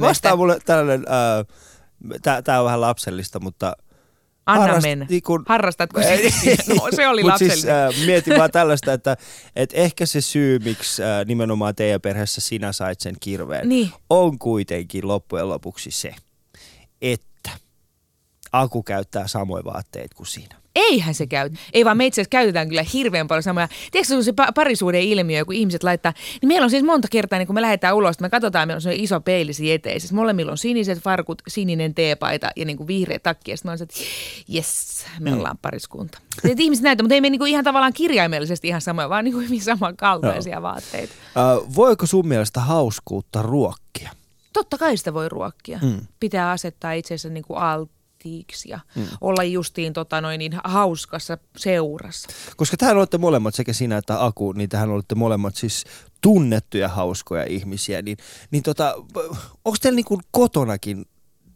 Vastaa 0.00 0.36
mulle 0.36 0.58
tällainen... 0.64 1.06
Äh, 1.08 1.46
Tämä 2.44 2.58
on 2.58 2.64
vähän 2.64 2.80
lapsellista, 2.80 3.40
mutta 3.40 3.76
Anna 4.46 4.66
Harrast- 4.66 4.82
mennä. 4.82 5.06
niin 5.10 5.22
kun- 5.22 5.44
Harrastatko 5.48 6.02
seksiä? 6.02 6.56
No, 6.74 6.88
se 6.96 7.08
oli 7.08 7.22
Mut 7.22 7.28
lapsellinen. 7.30 7.58
siis 7.60 8.00
äh, 8.00 8.06
mietin 8.06 8.38
vaan 8.38 8.50
tällaista, 8.50 8.92
että 8.92 9.16
et 9.56 9.70
ehkä 9.72 10.06
se 10.06 10.20
syy, 10.20 10.58
miksi 10.58 11.02
äh, 11.02 11.08
nimenomaan 11.26 11.74
teidän 11.74 12.00
perheessä 12.00 12.40
sinä 12.40 12.72
sait 12.72 13.00
sen 13.00 13.14
kirveen, 13.20 13.68
Niin. 13.68 13.90
on 14.10 14.38
kuitenkin 14.38 15.08
loppujen 15.08 15.48
lopuksi 15.48 15.90
se, 15.90 16.14
että 17.02 17.50
Aku 18.52 18.82
käyttää 18.82 19.26
samoja 19.26 19.64
vaatteita 19.64 20.14
kuin 20.14 20.26
sinä? 20.26 20.56
Eihän 20.76 21.14
se 21.14 21.26
käy. 21.26 21.50
Ei 21.72 21.84
vaan 21.84 21.96
me 21.96 22.06
itse 22.06 22.20
asiassa 22.20 22.30
käytetään 22.30 22.68
kyllä 22.68 22.84
hirveän 22.92 23.28
paljon 23.28 23.42
samoja. 23.42 23.68
Tiedätkö 23.90 24.08
se 24.08 24.16
on 24.16 24.24
se 24.24 24.30
pa- 24.30 24.52
parisuuden 24.54 25.00
ilmiö, 25.02 25.44
kun 25.44 25.54
ihmiset 25.54 25.82
laittaa, 25.82 26.12
niin 26.42 26.48
meillä 26.48 26.64
on 26.64 26.70
siis 26.70 26.82
monta 26.84 27.08
kertaa, 27.10 27.38
niin 27.38 27.46
kun 27.46 27.54
me 27.54 27.62
lähdetään 27.62 27.94
ulos, 27.96 28.20
me 28.20 28.30
katsotaan, 28.30 28.68
meillä 28.68 28.78
on 28.78 28.82
se 28.82 28.94
iso 28.94 29.20
peili 29.20 29.52
siinä 29.52 29.74
eteen. 29.74 30.00
Siis 30.00 30.12
molemmilla 30.12 30.50
on 30.52 30.58
siniset 30.58 30.98
farkut, 30.98 31.42
sininen 31.48 31.94
teepaita 31.94 32.50
ja 32.56 32.64
niin 32.64 32.76
kuin 32.76 32.86
vihreä 32.86 33.18
takki. 33.18 33.50
Ja 33.50 33.56
sitten 33.56 33.68
mä 33.68 33.72
olen, 33.72 33.82
että 33.82 33.94
jes, 34.48 35.04
me 35.20 35.30
Mm. 35.30 35.36
ollaan 35.36 35.58
pariskunta. 35.62 36.18
Et 36.50 36.60
ihmiset 36.60 36.82
näyttää, 36.82 37.02
mutta 37.04 37.14
ei 37.14 37.20
me 37.20 37.30
niin 37.30 37.38
kuin 37.38 37.50
ihan 37.50 37.64
tavallaan 37.64 37.92
kirjaimellisesti 37.92 38.68
ihan 38.68 38.80
samoja, 38.80 39.08
vaan 39.08 39.24
niin 39.24 39.32
kuin 39.34 39.44
hyvin 39.46 39.62
samankaltaisia 39.62 40.62
vaatteita. 40.62 41.12
Äh, 41.36 41.74
voiko 41.76 42.06
sun 42.06 42.28
mielestä 42.28 42.60
hauskuutta 42.60 43.42
ruokkia? 43.42 44.10
Totta 44.52 44.78
kai 44.78 44.96
sitä 44.96 45.14
voi 45.14 45.28
ruokkia. 45.28 45.78
Mm. 45.82 46.00
Pitää 46.20 46.50
asettaa 46.50 46.92
itsensä 46.92 47.28
niin 47.28 47.44
kuin 47.44 47.58
alttiiksi 48.26 48.68
ja 48.70 48.80
mm. 48.96 49.06
olla 49.20 49.44
justiin 49.44 49.92
tota 49.92 50.20
noin, 50.20 50.38
niin 50.38 50.52
hauskassa 50.64 51.38
seurassa. 51.56 52.28
Koska 52.56 52.76
tähän 52.76 52.96
olette 52.96 53.18
molemmat, 53.18 53.54
sekä 53.54 53.72
sinä 53.72 53.96
että 53.96 54.24
Aku, 54.24 54.52
niin 54.52 54.68
tähän 54.68 54.90
olette 54.90 55.14
molemmat 55.14 55.56
siis 55.56 55.84
tunnettuja 56.20 56.88
hauskoja 56.88 57.44
ihmisiä. 57.44 58.02
Niin, 58.02 58.16
niin 58.50 58.62
tota, 58.62 58.94
onko 59.64 59.76
teillä 59.80 59.96
niinku 59.96 60.20
kotonakin, 60.30 61.04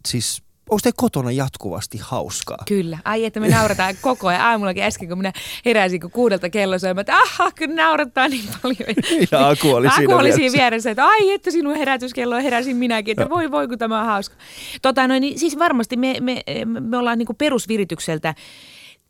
siis 0.08 0.42
onko 0.70 0.80
teillä 0.82 0.96
kotona 0.96 1.30
jatkuvasti 1.30 1.98
hauskaa? 2.02 2.62
Kyllä. 2.68 2.98
Ai, 3.04 3.24
että 3.24 3.40
me 3.40 3.48
naurataan 3.48 3.94
koko 4.02 4.28
ajan. 4.28 4.40
Aamullakin 4.40 4.82
äsken, 4.82 5.08
kun 5.08 5.18
minä 5.18 5.32
heräsin, 5.64 6.00
kun 6.00 6.10
kuudelta 6.10 6.50
kello 6.50 6.78
soi, 6.78 6.94
että 7.00 7.16
aha, 7.16 7.50
kyllä 7.52 7.74
naurattaa 7.74 8.28
niin 8.28 8.44
paljon. 8.62 8.96
Ja 9.32 9.48
Aku 9.48 9.70
oli 9.74 9.90
siinä 9.90 10.04
Aku 10.04 10.12
oli 10.12 10.22
vieressä. 10.22 10.36
siinä 10.36 10.52
vieressä, 10.52 10.90
että 10.90 11.06
ai, 11.06 11.30
että 11.30 11.50
sinun 11.50 11.76
herätyskello 11.76 12.36
heräsin 12.36 12.76
minäkin, 12.76 13.12
että 13.12 13.30
voi 13.30 13.50
voi, 13.50 13.68
kun 13.68 13.78
tämä 13.78 14.00
on 14.00 14.06
hauska. 14.06 14.36
Tota, 14.82 15.08
noin, 15.08 15.20
niin, 15.20 15.38
siis 15.38 15.58
varmasti 15.58 15.96
me, 15.96 16.16
me, 16.20 16.42
me 16.80 16.96
ollaan 16.96 17.18
niin 17.18 17.28
perusviritykseltä 17.38 18.34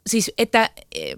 Siis 0.07 0.33
että 0.39 0.71
eh, 0.95 1.17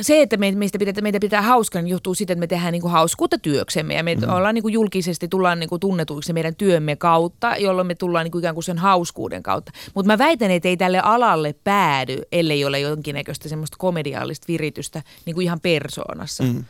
se, 0.00 0.22
että 0.22 0.36
me- 0.36 0.52
meistä 0.52 0.78
pitää, 0.78 1.02
meitä 1.02 1.20
pitää 1.20 1.42
hauskan, 1.42 1.84
niin 1.84 1.90
johtuu 1.90 2.14
siitä, 2.14 2.32
että 2.32 2.40
me 2.40 2.46
tehdään 2.46 2.72
niinku 2.72 2.88
hauskuutta 2.88 3.38
työksemme 3.38 3.94
ja 3.94 4.02
me 4.02 4.14
mm. 4.14 4.28
ollaan 4.28 4.54
niinku 4.54 4.68
julkisesti, 4.68 5.28
tullaan 5.28 5.60
niinku 5.60 5.78
tunnetuiksi 5.78 6.32
meidän 6.32 6.56
työmme 6.56 6.96
kautta, 6.96 7.56
jolloin 7.56 7.86
me 7.86 7.94
tullaan 7.94 8.24
niinku 8.24 8.38
ikään 8.38 8.54
kuin 8.54 8.64
sen 8.64 8.78
hauskuuden 8.78 9.42
kautta. 9.42 9.72
Mutta 9.94 10.06
mä 10.12 10.18
väitän, 10.18 10.50
että 10.50 10.68
ei 10.68 10.76
tälle 10.76 11.00
alalle 11.00 11.54
päädy, 11.64 12.18
ellei 12.32 12.64
ole 12.64 12.80
jonkinnäköistä 12.80 13.48
semmoista 13.48 13.76
komediaalista 13.78 14.44
viritystä 14.48 15.02
niinku 15.24 15.40
ihan 15.40 15.60
persoonassa. 15.60 16.44
Mm. 16.44 16.64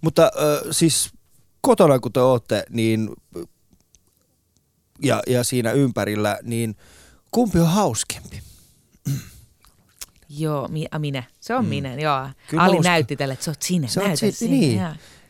Mutta 0.00 0.22
äh, 0.22 0.68
siis 0.70 1.12
kotona 1.60 1.98
kun 1.98 2.12
te 2.12 2.20
olette, 2.20 2.64
niin 2.70 3.08
ja, 5.02 5.22
ja 5.26 5.44
siinä 5.44 5.72
ympärillä, 5.72 6.38
niin 6.42 6.76
kumpi 7.30 7.58
on 7.58 7.68
hauskempi? 7.68 8.51
Joo, 10.38 10.68
mi- 10.68 10.86
a, 10.90 10.98
minä. 10.98 11.22
Se 11.40 11.54
on 11.54 11.64
mm. 11.64 11.68
minä, 11.68 11.94
joo. 11.94 12.28
Kyllä 12.48 12.62
Ali 12.62 12.80
näytti 12.80 13.16
tälle, 13.16 13.34
että 13.34 13.44
se 13.44 13.50
on 13.50 13.56
sinä. 13.60 13.88
Sä 13.88 14.00
oot 14.00 14.18
sinä. 14.34 14.50
niin. 14.50 14.80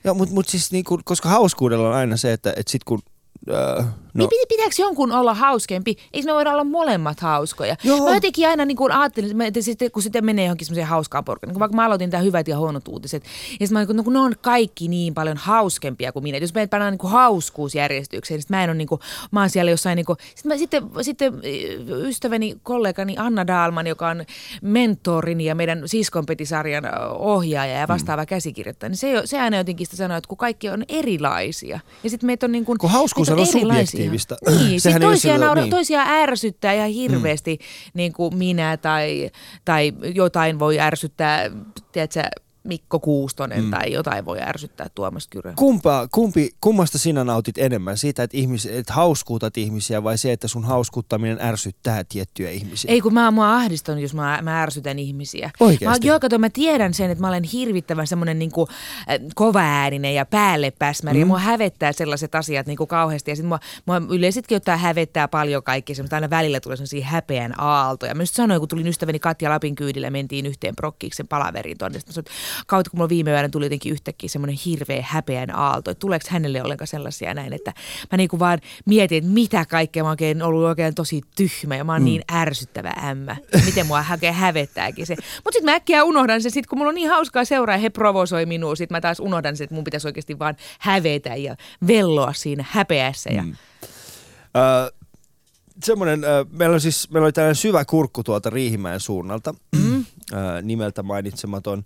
joo. 0.04 0.14
Mutta 0.14 0.34
mut 0.34 0.48
siis 0.48 0.72
niinku, 0.72 1.00
koska 1.04 1.28
hauskuudella 1.28 1.88
on 1.88 1.94
aina 1.94 2.16
se, 2.16 2.32
että 2.32 2.52
et 2.56 2.68
sit 2.68 2.84
kun... 2.84 3.02
Äh, 3.50 3.86
No. 4.14 4.28
Niin 4.30 4.48
pitääkö 4.48 4.74
jonkun 4.78 5.12
olla 5.12 5.34
hauskempi? 5.34 5.96
Eikö 6.12 6.26
me 6.26 6.34
voida 6.34 6.52
olla 6.52 6.64
molemmat 6.64 7.20
hauskoja? 7.20 7.76
Joo. 7.84 8.04
Mä 8.04 8.14
jotenkin 8.14 8.48
aina 8.48 8.64
niin 8.64 8.76
kuin 8.76 8.92
ajattelin, 8.92 9.42
että 9.42 9.62
sitten, 9.62 9.90
kun 9.90 10.02
sitten 10.02 10.24
menee 10.24 10.44
johonkin 10.44 10.66
semmoiseen 10.66 10.86
hauskaan 10.86 11.24
porukkaan, 11.24 11.52
niin 11.52 11.60
vaikka 11.60 11.76
mä 11.76 11.84
aloitin 11.84 12.10
tämä 12.10 12.22
hyvät 12.22 12.48
ja 12.48 12.58
huonot 12.58 12.88
uutiset, 12.88 13.22
ja 13.24 13.66
sitten 13.66 13.72
mä 13.72 13.78
olin, 13.78 13.96
no, 13.96 14.02
kun 14.02 14.12
ne 14.12 14.18
on 14.18 14.34
kaikki 14.40 14.88
niin 14.88 15.14
paljon 15.14 15.36
hauskempia 15.36 16.12
kuin 16.12 16.22
minä. 16.22 16.36
Et 16.36 16.42
jos 16.42 16.54
meidät 16.54 16.70
pannaan 16.70 16.92
niin 16.92 16.98
kuin 16.98 17.10
hauskuusjärjestykseen, 17.10 18.36
niin 18.36 18.42
sitten 18.42 18.56
mä 18.56 18.64
en 18.64 18.70
ole 18.70 18.76
niin 18.76 18.88
kuin, 18.88 19.00
mä 19.30 19.40
oon 19.40 19.50
siellä 19.50 19.70
jossain 19.70 19.96
niin 19.96 20.06
kuin, 20.06 20.18
sitten, 20.34 20.52
mä, 20.52 20.58
sitten, 20.58 20.82
sitten 21.02 21.40
ystäväni, 21.88 22.56
kollegani 22.62 23.14
Anna 23.18 23.46
Daalman, 23.46 23.86
joka 23.86 24.08
on 24.08 24.24
mentorini 24.62 25.44
ja 25.44 25.54
meidän 25.54 25.82
siskonpetisarjan 25.86 26.84
ohjaaja 27.18 27.78
ja 27.78 27.88
vastaava 27.88 28.22
mm. 28.22 28.26
käsikirjoittaja, 28.26 28.90
niin 28.90 28.96
se, 28.96 29.22
se 29.24 29.40
aina 29.40 29.56
jotenkin 29.56 29.86
sitä 29.86 29.96
sanoo, 29.96 30.16
että 30.16 30.28
kun 30.28 30.38
kaikki 30.38 30.70
on 30.70 30.84
erilaisia. 30.88 31.80
Ja 32.04 32.10
sitten 32.10 32.26
meitä 32.26 32.46
on 32.46 32.52
niin 32.52 32.64
kuin, 32.64 32.78
Kun 32.78 32.90
hauskuus 32.90 33.31
meitä 33.36 33.58
on 33.58 33.60
subjektiivista. 33.62 34.36
Niin, 34.46 34.80
ole 34.86 35.00
toisia, 35.00 35.38
naura, 35.38 35.62
niin. 35.62 35.70
toisia 35.70 36.02
ärsyttää 36.06 36.72
ihan 36.72 36.90
hirveästi, 36.90 37.58
mm. 37.60 37.90
niin 37.94 38.12
kuin 38.12 38.36
minä 38.36 38.76
tai, 38.76 39.30
tai 39.64 39.92
jotain 40.14 40.58
voi 40.58 40.80
ärsyttää, 40.80 41.50
tiedätkö, 41.92 42.22
Mikko 42.64 43.00
Kuustonen 43.00 43.64
mm. 43.64 43.70
tai 43.70 43.92
jotain 43.92 44.24
voi 44.24 44.40
ärsyttää 44.40 44.86
Tuomas 44.94 45.28
Kyrö. 45.28 45.52
Kumpa, 45.56 46.08
kumpi, 46.12 46.50
kummasta 46.60 46.98
sinä 46.98 47.24
nautit 47.24 47.58
enemmän? 47.58 47.98
Siitä, 47.98 48.22
että, 48.22 48.36
ihmis, 48.36 48.66
että 48.66 48.92
hauskuutat 48.92 49.56
ihmisiä 49.56 50.02
vai 50.02 50.18
se, 50.18 50.32
että 50.32 50.48
sun 50.48 50.64
hauskuttaminen 50.64 51.38
ärsyttää 51.40 52.04
tiettyjä 52.08 52.50
ihmisiä? 52.50 52.90
Ei 52.90 53.00
kun 53.00 53.14
mä 53.14 53.24
oon 53.24 53.34
mua 53.34 53.54
ahdistanut, 53.54 54.02
jos 54.02 54.14
mä, 54.14 54.38
mä 54.42 54.62
ärsytän 54.62 54.98
ihmisiä. 54.98 55.50
Oikeesti? 55.60 56.06
Mä, 56.06 56.08
joo, 56.08 56.20
kato, 56.20 56.38
mä 56.38 56.50
tiedän 56.50 56.94
sen, 56.94 57.10
että 57.10 57.22
mä 57.22 57.28
olen 57.28 57.44
hirvittävän 57.44 58.06
semmoinen 58.06 58.38
niin 58.38 58.52
kuin, 58.52 58.68
äh, 59.10 59.18
kovaääninen 59.34 60.14
ja 60.14 60.26
päällepäsmäri. 60.26 61.16
Mm. 61.16 61.20
Ja 61.20 61.26
mua 61.26 61.38
hävettää 61.38 61.92
sellaiset 61.92 62.34
asiat 62.34 62.66
niin 62.66 62.76
kuin 62.76 62.88
kauheasti. 62.88 63.30
Ja 63.30 63.36
sit 63.36 63.46
mua, 63.46 63.58
mua 63.86 64.02
yleisestikin 64.10 64.56
ottaa 64.56 64.76
hävettää 64.76 65.28
paljon 65.28 65.62
kaikki 65.62 65.94
semmoista. 65.94 66.16
Aina 66.16 66.30
välillä 66.30 66.60
tulee 66.60 66.76
semmoisia 66.76 67.06
häpeän 67.06 67.60
aaltoja. 67.60 68.14
Mä 68.14 68.22
just 68.22 68.34
sanoin, 68.34 68.60
kun 68.60 68.68
tulin 68.68 68.86
ystäväni 68.86 69.18
Katja 69.18 69.50
Lapin 69.50 69.74
kyydillä, 69.74 70.10
mentiin 70.10 70.46
yhteen 70.46 70.76
prokkiksen 70.76 71.28
palaveriin 71.28 71.78
tonne. 71.78 72.00
Sitten 72.00 72.24
kautta 72.66 72.90
kun 72.90 72.98
mulla 72.98 73.08
viime 73.08 73.30
yönä 73.30 73.48
tuli 73.48 73.64
jotenkin 73.64 73.92
yhtäkkiä 73.92 74.28
semmoinen 74.28 74.58
hirveä 74.66 75.04
häpeän 75.08 75.56
aalto. 75.56 75.90
Että 75.90 76.00
tuleeko 76.00 76.26
hänelle 76.28 76.62
ollenkaan 76.62 76.88
sellaisia 76.88 77.34
näin, 77.34 77.52
että 77.52 77.72
mä 78.12 78.16
niinku 78.16 78.38
vaan 78.38 78.58
mietin, 78.86 79.18
että 79.18 79.30
mitä 79.30 79.64
kaikkea 79.64 80.02
mä 80.02 80.06
oon 80.06 80.12
oikein 80.12 80.42
ollut 80.42 80.64
oikein 80.64 80.94
tosi 80.94 81.20
tyhmä 81.36 81.76
ja 81.76 81.84
mä 81.84 81.92
oon 81.92 82.02
mm. 82.02 82.04
niin 82.04 82.22
ärsyttävä 82.32 82.92
ämmä. 83.04 83.36
Miten 83.64 83.86
mua 83.86 84.04
oikein 84.10 84.34
hävettääkin 84.34 85.06
se. 85.06 85.14
Mutta 85.14 85.52
sitten 85.52 85.64
mä 85.64 85.74
äkkiä 85.74 86.04
unohdan 86.04 86.42
sen, 86.42 86.50
sit 86.50 86.66
kun 86.66 86.78
mulla 86.78 86.88
on 86.88 86.94
niin 86.94 87.10
hauskaa 87.10 87.44
seuraa 87.44 87.76
ja 87.76 87.80
he 87.80 87.90
provosoi 87.90 88.46
minua, 88.46 88.76
sitten 88.76 88.96
mä 88.96 89.00
taas 89.00 89.20
unohdan 89.20 89.56
sen, 89.56 89.64
että 89.64 89.74
mun 89.74 89.84
pitäisi 89.84 90.08
oikeasti 90.08 90.38
vaan 90.38 90.56
hävetä 90.78 91.36
ja 91.36 91.56
velloa 91.86 92.32
siinä 92.32 92.64
häpeässä. 92.68 93.30
Ja... 93.30 93.42
Mm. 93.42 93.56
Öö, 94.56 94.90
semmoinen, 95.84 96.24
öö, 96.24 96.44
meillä, 96.50 96.74
on 96.74 96.80
siis, 96.80 97.10
meillä 97.10 97.26
oli 97.26 97.32
tällainen 97.32 97.56
syvä 97.56 97.84
kurkku 97.84 98.22
tuolta 98.22 98.50
Riihimäen 98.50 99.00
suunnalta, 99.00 99.54
mm. 99.76 100.04
öö, 100.32 100.62
nimeltä 100.62 101.02
mainitsematon. 101.02 101.84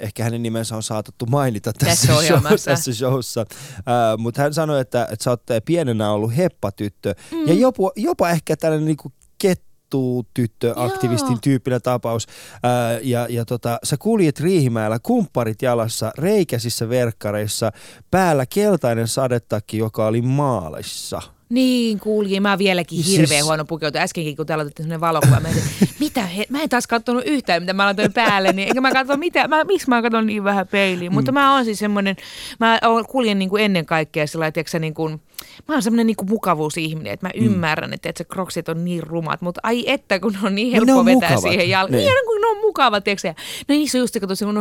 Ehkä 0.00 0.24
hänen 0.24 0.42
nimensä 0.42 0.76
on 0.76 0.82
saatettu 0.82 1.26
mainita 1.26 1.72
tässä, 1.72 2.06
Tässä 2.06 2.26
show, 2.26 2.40
tässä 2.64 2.94
showssa. 2.94 3.40
Öö, 3.40 4.16
Mutta 4.18 4.42
hän 4.42 4.54
sanoi, 4.54 4.80
että, 4.80 5.08
että 5.10 5.24
sä 5.24 5.30
oot 5.30 5.42
pienenä 5.64 6.10
ollut 6.10 6.36
heppatyttö 6.36 7.14
mm. 7.32 7.48
ja 7.48 7.54
jopa, 7.54 7.90
jopa 7.96 8.30
ehkä 8.30 8.56
tällainen 8.56 8.86
niinku 8.86 9.12
kettutyttö, 9.38 10.72
aktivistin 10.76 11.30
Joo. 11.32 11.38
tyyppinen 11.42 11.82
tapaus. 11.82 12.26
Ää, 12.62 12.98
ja 13.02 13.26
ja 13.30 13.44
tota, 13.44 13.78
sä 13.84 13.96
kuljet 13.96 14.40
Riihimäellä 14.40 14.98
kumpparit 15.02 15.62
jalassa, 15.62 16.10
reikäisissä 16.18 16.88
verkkareissa, 16.88 17.72
päällä 18.10 18.46
keltainen 18.46 19.08
sadetakki, 19.08 19.78
joka 19.78 20.06
oli 20.06 20.22
maalissa. 20.22 21.22
Niin, 21.48 22.00
kuulin. 22.00 22.42
Mä 22.42 22.50
oon 22.50 22.58
vieläkin 22.58 23.02
Siis- 23.04 23.18
hirveän 23.18 23.44
huono 23.44 23.64
pukeutua. 23.64 24.00
Äskenkin, 24.00 24.36
kun 24.36 24.46
täällä 24.46 24.62
otettiin 24.62 24.84
sellainen 24.84 25.00
valokuva, 25.00 25.40
mä, 25.40 25.48
mitä 26.00 26.26
he, 26.26 26.44
mä 26.48 26.62
en 26.62 26.68
taas 26.68 26.86
katsonut 26.86 27.22
yhtään, 27.26 27.62
mitä 27.62 27.72
mä 27.72 27.84
laitoin 27.84 28.12
päälle, 28.12 28.52
niin 28.52 28.68
enkä 28.68 28.80
mä 28.80 28.92
katso 28.92 29.16
mitä, 29.16 29.48
mä, 29.48 29.64
miksi 29.64 29.88
mä 29.88 30.02
katson 30.02 30.26
niin 30.26 30.44
vähän 30.44 30.68
peiliin. 30.68 31.12
Mm. 31.12 31.14
Mutta 31.14 31.32
mä 31.32 31.54
oon 31.54 31.64
siis 31.64 31.78
semmoinen, 31.78 32.16
mä 32.60 32.78
oon- 32.84 33.06
kuljen 33.06 33.38
niin 33.38 33.48
kuin 33.50 33.64
ennen 33.64 33.86
kaikkea 33.86 34.26
sillä 34.26 34.42
lailla, 34.42 34.78
niin 34.78 34.94
kuin, 34.94 35.20
mä 35.68 35.74
oon 35.74 35.82
semmoinen 35.82 36.06
niin 36.06 36.16
kuin 36.16 36.28
mukavuusihminen, 36.30 37.12
että 37.12 37.26
mä 37.26 37.30
Mm. 37.36 37.46
ymmärrän, 37.46 37.92
että, 37.92 38.08
että 38.08 38.18
se 38.18 38.24
kroksit 38.24 38.68
on 38.68 38.84
niin 38.84 39.02
rumat, 39.02 39.40
mutta 39.40 39.60
ai 39.62 39.84
että 39.86 40.20
kun 40.20 40.32
ne 40.32 40.38
on 40.42 40.54
niin 40.54 40.66
No 40.66 40.72
ne 40.72 40.76
helppo 40.76 40.98
on 41.00 41.04
vetää 41.06 41.30
mukavat. 41.30 41.40
siihen 41.40 41.68
jalkaan. 41.70 41.92
Niin. 41.98 42.06
Niin. 42.06 42.24
kun 42.26 42.40
ne 42.40 42.46
on 42.46 42.56
mukavat, 42.60 43.04
tiedätkö? 43.04 43.28
No 43.68 43.72
niissä 43.74 43.98
just 43.98 44.14
se, 44.14 44.20
kato, 44.20 44.34
se 44.34 44.46
on, 44.46 44.54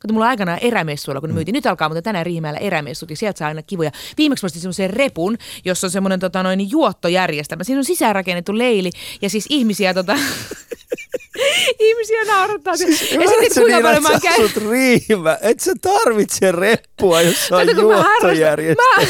kato, 0.00 0.12
mulla 0.12 0.24
on 0.24 0.30
aikanaan 0.30 0.58
erämessuilla, 0.62 1.20
kun 1.20 1.30
ne 1.30 1.34
myytiin. 1.34 1.52
Nyt 1.52 1.66
alkaa 1.66 1.88
mutta 1.88 2.02
tänään 2.02 2.26
Riihimäellä 2.26 2.58
erämessut 2.60 3.10
ja 3.10 3.16
sieltä 3.16 3.38
saa 3.38 3.48
aina 3.48 3.62
kivoja. 3.62 3.90
Viimeksi 4.18 4.44
mä 4.44 4.46
ostin 4.46 4.62
semmoisen 4.62 4.90
repun, 4.90 5.38
jossa 5.64 5.86
on 5.86 5.90
semmoinen 5.90 6.20
tota, 6.20 6.42
noin, 6.42 6.70
juottojärjestelmä. 6.70 7.64
Siinä 7.64 7.78
on 7.78 7.84
sisäänrakennettu 7.84 8.58
leili 8.58 8.90
ja 9.22 9.30
siis 9.30 9.46
ihmisiä 9.50 9.94
tota, 9.94 10.16
ihmisiä 11.88 12.24
naurattaa. 12.24 12.72
ja 12.72 12.76
sitten 12.76 13.18
kuinka 13.54 13.66
niin, 13.66 13.82
paljon 13.82 14.02
mä 14.02 14.08
oon 14.08 14.20
sä 14.20 14.30
asut 14.30 14.70
Riihimä, 14.70 15.38
et 15.40 15.60
sä 15.60 15.72
tarvitse 15.80 16.52
reppua, 16.52 17.20
jos 17.20 17.52
on 17.52 17.66
Kato, 17.66 17.80
kun 17.80 17.90
mä 17.94 18.02
harrastan, 18.02 18.76
mä, 18.76 19.06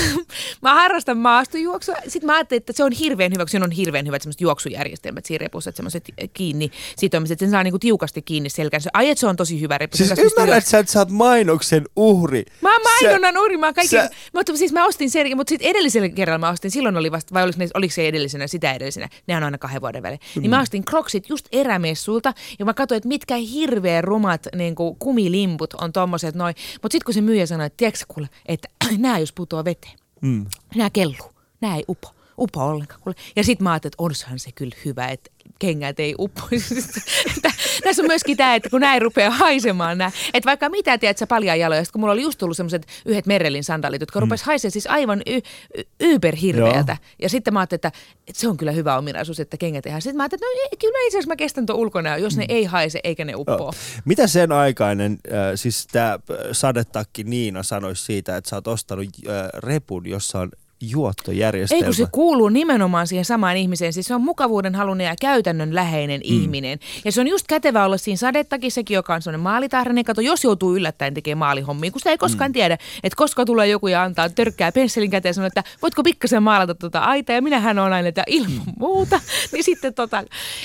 mä 0.69 0.75
harrastan 0.75 1.19
maastojuoksua. 1.19 1.95
Sitten 2.09 2.27
mä 2.27 2.35
ajattelin, 2.35 2.61
että 2.61 2.73
se 2.73 2.85
on 2.85 2.93
hirveän 2.93 3.33
hyvä, 3.33 3.43
kun 3.45 3.49
siinä 3.49 3.65
on 3.65 3.71
hirveän 3.71 4.07
hyvät 4.07 4.23
semmoiset 4.23 4.41
juoksujärjestelmät 4.41 5.27
siinä 5.27 5.43
repussa, 5.43 5.71
että 5.71 5.77
semmoiset 5.77 6.05
kiinni 6.33 6.71
sitomiset, 6.97 7.33
että 7.33 7.45
sen 7.45 7.51
saa 7.51 7.63
niinku 7.63 7.79
tiukasti 7.79 8.23
kiinni 8.23 8.51
selkänsä. 8.51 8.91
Ai, 8.93 9.11
että 9.11 9.21
se 9.21 9.27
on 9.27 9.37
tosi 9.37 9.61
hyvä 9.61 9.79
reppu. 9.79 9.97
Siis 9.97 10.09
Se 10.09 10.23
ymmärrät 10.23 10.67
sä, 10.67 10.79
että 10.79 10.93
sä 10.93 10.99
oot 10.99 11.11
mainoksen 11.11 11.85
uhri. 11.97 12.45
Mä 12.61 12.71
mainonnan 12.79 13.39
uhri, 13.39 13.57
mä 13.57 13.73
kaikki, 13.73 13.97
sä- 13.97 14.11
mutta 14.33 14.57
siis 14.57 14.73
mä 14.73 14.87
ostin 14.87 15.11
sen, 15.11 15.37
mutta 15.37 15.49
sitten 15.51 15.69
edellisellä 15.69 16.09
kerralla 16.09 16.39
mä 16.39 16.51
ostin, 16.51 16.71
silloin 16.71 16.97
oli 16.97 17.13
vasta, 17.13 17.35
vai 17.35 17.43
oliko, 17.43 17.59
ne, 17.59 17.69
oliko 17.75 17.95
se 17.95 18.09
edellisenä, 18.09 18.47
sitä 18.47 18.73
edellisenä, 18.73 19.09
ne 19.27 19.37
on 19.37 19.43
aina 19.43 19.59
kahden 19.59 19.81
vuoden 19.81 20.03
välein. 20.03 20.21
Mm. 20.37 20.43
Niin 20.43 20.51
mä 20.51 20.61
ostin 20.61 20.85
kroksit 20.85 21.29
just 21.29 21.49
erämessulta 21.69 22.35
ja 22.59 22.65
mä 22.65 22.75
katsoin, 22.75 22.97
että 22.97 23.09
mitkä 23.09 23.37
hirveän 23.37 24.05
rumat 24.05 24.47
niin 24.57 24.75
kuin 24.75 24.97
kumilimput 24.99 25.75
on 25.75 25.93
tommoset 25.93 26.35
noin. 26.35 26.55
Mutta 26.83 26.95
sitten 26.95 27.05
kun 27.05 27.15
se 27.15 27.21
myyjä 27.21 27.47
sanoi, 27.47 27.67
että 27.67 27.77
tiedätkö 27.77 28.05
kuule, 28.09 28.29
että 28.47 28.69
nämä 28.99 29.19
jos 29.19 29.33
putoaa 29.33 29.65
veteen, 29.65 29.99
Mm. 30.21 30.47
nämä 30.75 30.91
kelluu, 30.91 31.33
nämä 31.61 31.77
ei 31.77 31.85
upo. 31.89 32.09
Upo 32.41 32.61
ollenkaan. 32.65 33.01
Ja 33.37 33.45
sitten 33.45 33.65
mä 33.65 33.73
ajattelin, 33.73 33.91
että 33.93 34.03
onsahan 34.03 34.39
se 34.39 34.53
kyllä 34.53 34.77
hyvä, 34.85 35.07
että 35.09 35.31
kengät 35.59 36.01
ei 36.01 36.15
uppoisi. 36.19 36.75
Tässä 37.85 38.03
on 38.03 38.07
myöskin 38.07 38.37
tämä, 38.37 38.55
että 38.55 38.71
kun 38.71 38.81
näin 38.81 39.03
rupeaa 39.03 39.31
haisemaan 39.31 39.99
nämä, 39.99 40.11
että 40.35 40.47
vaikka 40.47 40.69
mitä 40.69 40.99
tiedät 40.99 41.19
sä 41.19 41.27
paljon 41.27 41.59
jaloja, 41.59 41.83
kun 41.93 42.01
mulla 42.01 42.13
oli 42.13 42.23
just 42.23 42.39
tullut 42.39 42.57
semmoiset 42.57 42.87
yhdet 43.07 43.27
Merrellin 43.27 43.65
sandaalit, 43.65 44.01
jotka 44.01 44.21
rupes 44.21 44.43
haisemaan 44.43 44.73
siis 44.73 44.87
aivan 44.87 45.23
y- 45.27 45.41
y- 45.79 45.85
yberhirveältä. 46.01 46.97
Ja 47.23 47.29
sitten 47.29 47.55
mä 47.55 47.61
ajattelin, 47.61 47.79
että, 47.79 47.93
että, 48.27 48.41
se 48.41 48.49
on 48.49 48.57
kyllä 48.57 48.73
hyvä 48.73 48.99
ominaisuus, 48.99 49.41
että 49.41 49.57
kengät 49.57 49.83
tehdään. 49.83 50.03
Sitten 50.03 50.17
mä 50.17 50.23
ajattelin, 50.23 50.43
että 50.45 50.75
no, 50.75 50.77
kyllä 50.81 51.07
itse 51.07 51.19
asiassa 51.19 51.33
mä 51.33 51.37
kestän 51.37 51.67
tuon 51.67 51.79
ulkona, 51.79 52.17
jos 52.17 52.37
ne 52.37 52.45
ei 52.49 52.65
haise 52.65 53.01
eikä 53.05 53.25
ne 53.25 53.35
uppoo. 53.37 53.73
Mitä 54.05 54.27
sen 54.27 54.53
aikainen, 54.53 55.13
äh, 55.13 55.53
siis 55.55 55.87
tämä 55.87 56.19
sadetakki 56.53 57.25
Niina 57.25 57.63
sanoisi 57.63 58.05
siitä, 58.05 58.37
että 58.37 58.51
sä 58.51 58.57
oot 58.57 58.67
ostanut 58.67 59.07
äh, 59.07 59.49
repun, 59.55 60.09
jossa 60.09 60.41
on 60.41 60.51
juottojärjestelmä. 60.81 61.81
Ei 61.81 61.85
kun 61.85 61.95
se 61.95 62.07
kuuluu 62.13 62.49
nimenomaan 62.49 63.07
siihen 63.07 63.25
samaan 63.25 63.57
ihmiseen. 63.57 63.93
Siis 63.93 64.07
se 64.07 64.15
on 64.15 64.21
mukavuuden 64.21 64.75
halunen 64.75 65.05
ja 65.05 65.15
käytännön 65.21 65.75
läheinen 65.75 66.21
mm. 66.21 66.35
ihminen. 66.35 66.79
Ja 67.05 67.13
se 67.13 67.21
on 67.21 67.29
just 67.29 67.47
kätevä 67.47 67.85
olla 67.85 67.97
siinä 67.97 68.17
sadetakissakin, 68.17 68.95
joka 68.95 69.15
on 69.15 69.23
sellainen 69.23 69.41
maalitarhainen. 69.41 70.05
Kato, 70.05 70.21
jos 70.21 70.45
joutuu 70.45 70.77
yllättäen 70.77 71.15
tekemään 71.15 71.39
maalihommia, 71.39 71.91
kun 71.91 72.01
sitä 72.01 72.11
ei 72.11 72.19
koskaan 72.19 72.51
mm. 72.51 72.53
tiedä, 72.53 72.79
että 73.03 73.17
koska 73.17 73.45
tulee 73.45 73.67
joku 73.67 73.89
ja 73.89 74.03
antaa 74.03 74.29
törkkää 74.29 74.73
pensselin 74.73 75.11
käteen 75.11 75.31
ja 75.31 75.35
sanoo, 75.35 75.47
että 75.47 75.65
voitko 75.83 76.03
pikkasen 76.03 76.43
maalata 76.43 76.75
tuota 76.75 76.99
aita. 76.99 77.33
Ja 77.33 77.43
minähän 77.43 77.79
on 77.79 77.93
aina, 77.93 78.09
että 78.09 78.23
ilman 78.27 78.67
mm. 78.67 78.73
muuta. 78.79 79.21
niin 79.53 79.65
sitten 79.65 79.95
tota, 79.95 80.25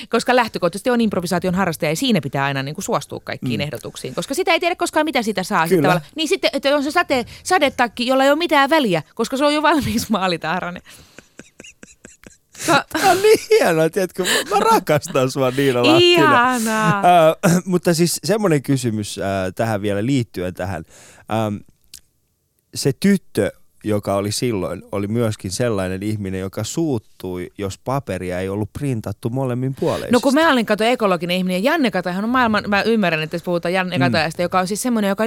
koska 0.10 0.36
lähtökohtaisesti 0.36 0.90
on 0.90 1.02
improvisaation 1.02 1.56
harrastaja 1.56 1.92
ja 1.92 1.96
siinä 1.96 2.22
pitää 2.22 2.46
aina 2.46 2.64
niin 2.64 2.76
kuin 2.76 2.86
suostua 2.86 3.20
kaikkiin 3.24 3.60
mm. 3.60 3.64
ehdotuksiin. 3.64 4.16
Koska 4.16 4.34
sitä 4.34 4.52
ei 4.52 4.60
tiedä 4.60 4.76
koskaan, 4.76 5.06
mitä 5.06 5.22
sitä 5.22 5.44
saa. 5.44 5.68
Kyllä. 5.68 6.02
Niin 6.16 6.28
sitten, 6.28 6.50
että 6.54 6.76
on 6.76 6.84
se 6.84 6.92
sate, 6.92 7.26
sadetakki, 7.44 8.08
jolla 8.08 8.24
ei 8.24 8.30
ole 8.30 8.38
mitään 8.38 8.70
väliä, 8.70 9.04
koska 9.16 9.38
se 9.38 9.46
on 9.46 9.54
jo 9.54 9.62
valmis 9.62 10.03
Siis 10.04 10.10
maalitahranen. 10.10 10.82
Tämä 12.66 13.12
on 13.12 13.22
niin 13.22 13.40
hienoa, 13.50 13.90
tiedätkö? 13.90 14.26
Mä 14.50 14.60
rakastan 14.60 15.32
sua 15.32 15.52
Niina 15.52 15.84
Lahtinen. 15.84 16.02
Ihanaa. 16.04 17.02
Uh, 17.02 17.62
mutta 17.66 17.94
siis 17.94 18.20
semmoinen 18.24 18.64
kysymys 18.64 19.18
uh, 19.18 19.24
tähän 19.56 19.82
vielä 19.82 20.06
liittyen 20.06 20.54
tähän. 20.54 20.84
Um, 21.48 21.60
se 22.76 22.92
tyttö 23.00 23.52
joka 23.84 24.16
oli 24.16 24.32
silloin, 24.32 24.84
oli 24.92 25.08
myöskin 25.08 25.52
sellainen 25.52 26.04
ihminen, 26.04 26.40
joka 26.40 26.64
suuttui, 26.64 27.52
jos 27.58 27.78
paperia 27.78 28.40
ei 28.40 28.50
ollut 28.50 28.74
printattu 28.74 29.30
molemmin 29.30 29.76
puoleisesti. 29.80 30.12
No 30.12 30.20
kun 30.20 30.34
mä 30.34 30.52
olin 30.52 30.66
kato 30.66 30.84
ekologinen 30.84 31.38
ihminen, 31.38 31.64
Janne 31.64 31.92
Katajahan 31.92 32.24
on 32.24 32.30
maailman, 32.30 32.64
mä 32.68 32.82
ymmärrän, 32.82 33.24
että 33.24 33.36
jos 33.36 33.44
puhutaan 33.44 33.74
Janne 33.74 33.98
mm. 33.98 34.04
Katajasta, 34.04 34.42
joka 34.42 34.60
on 34.60 34.68
siis 34.68 34.82
semmoinen, 34.82 35.10
joka 35.10 35.24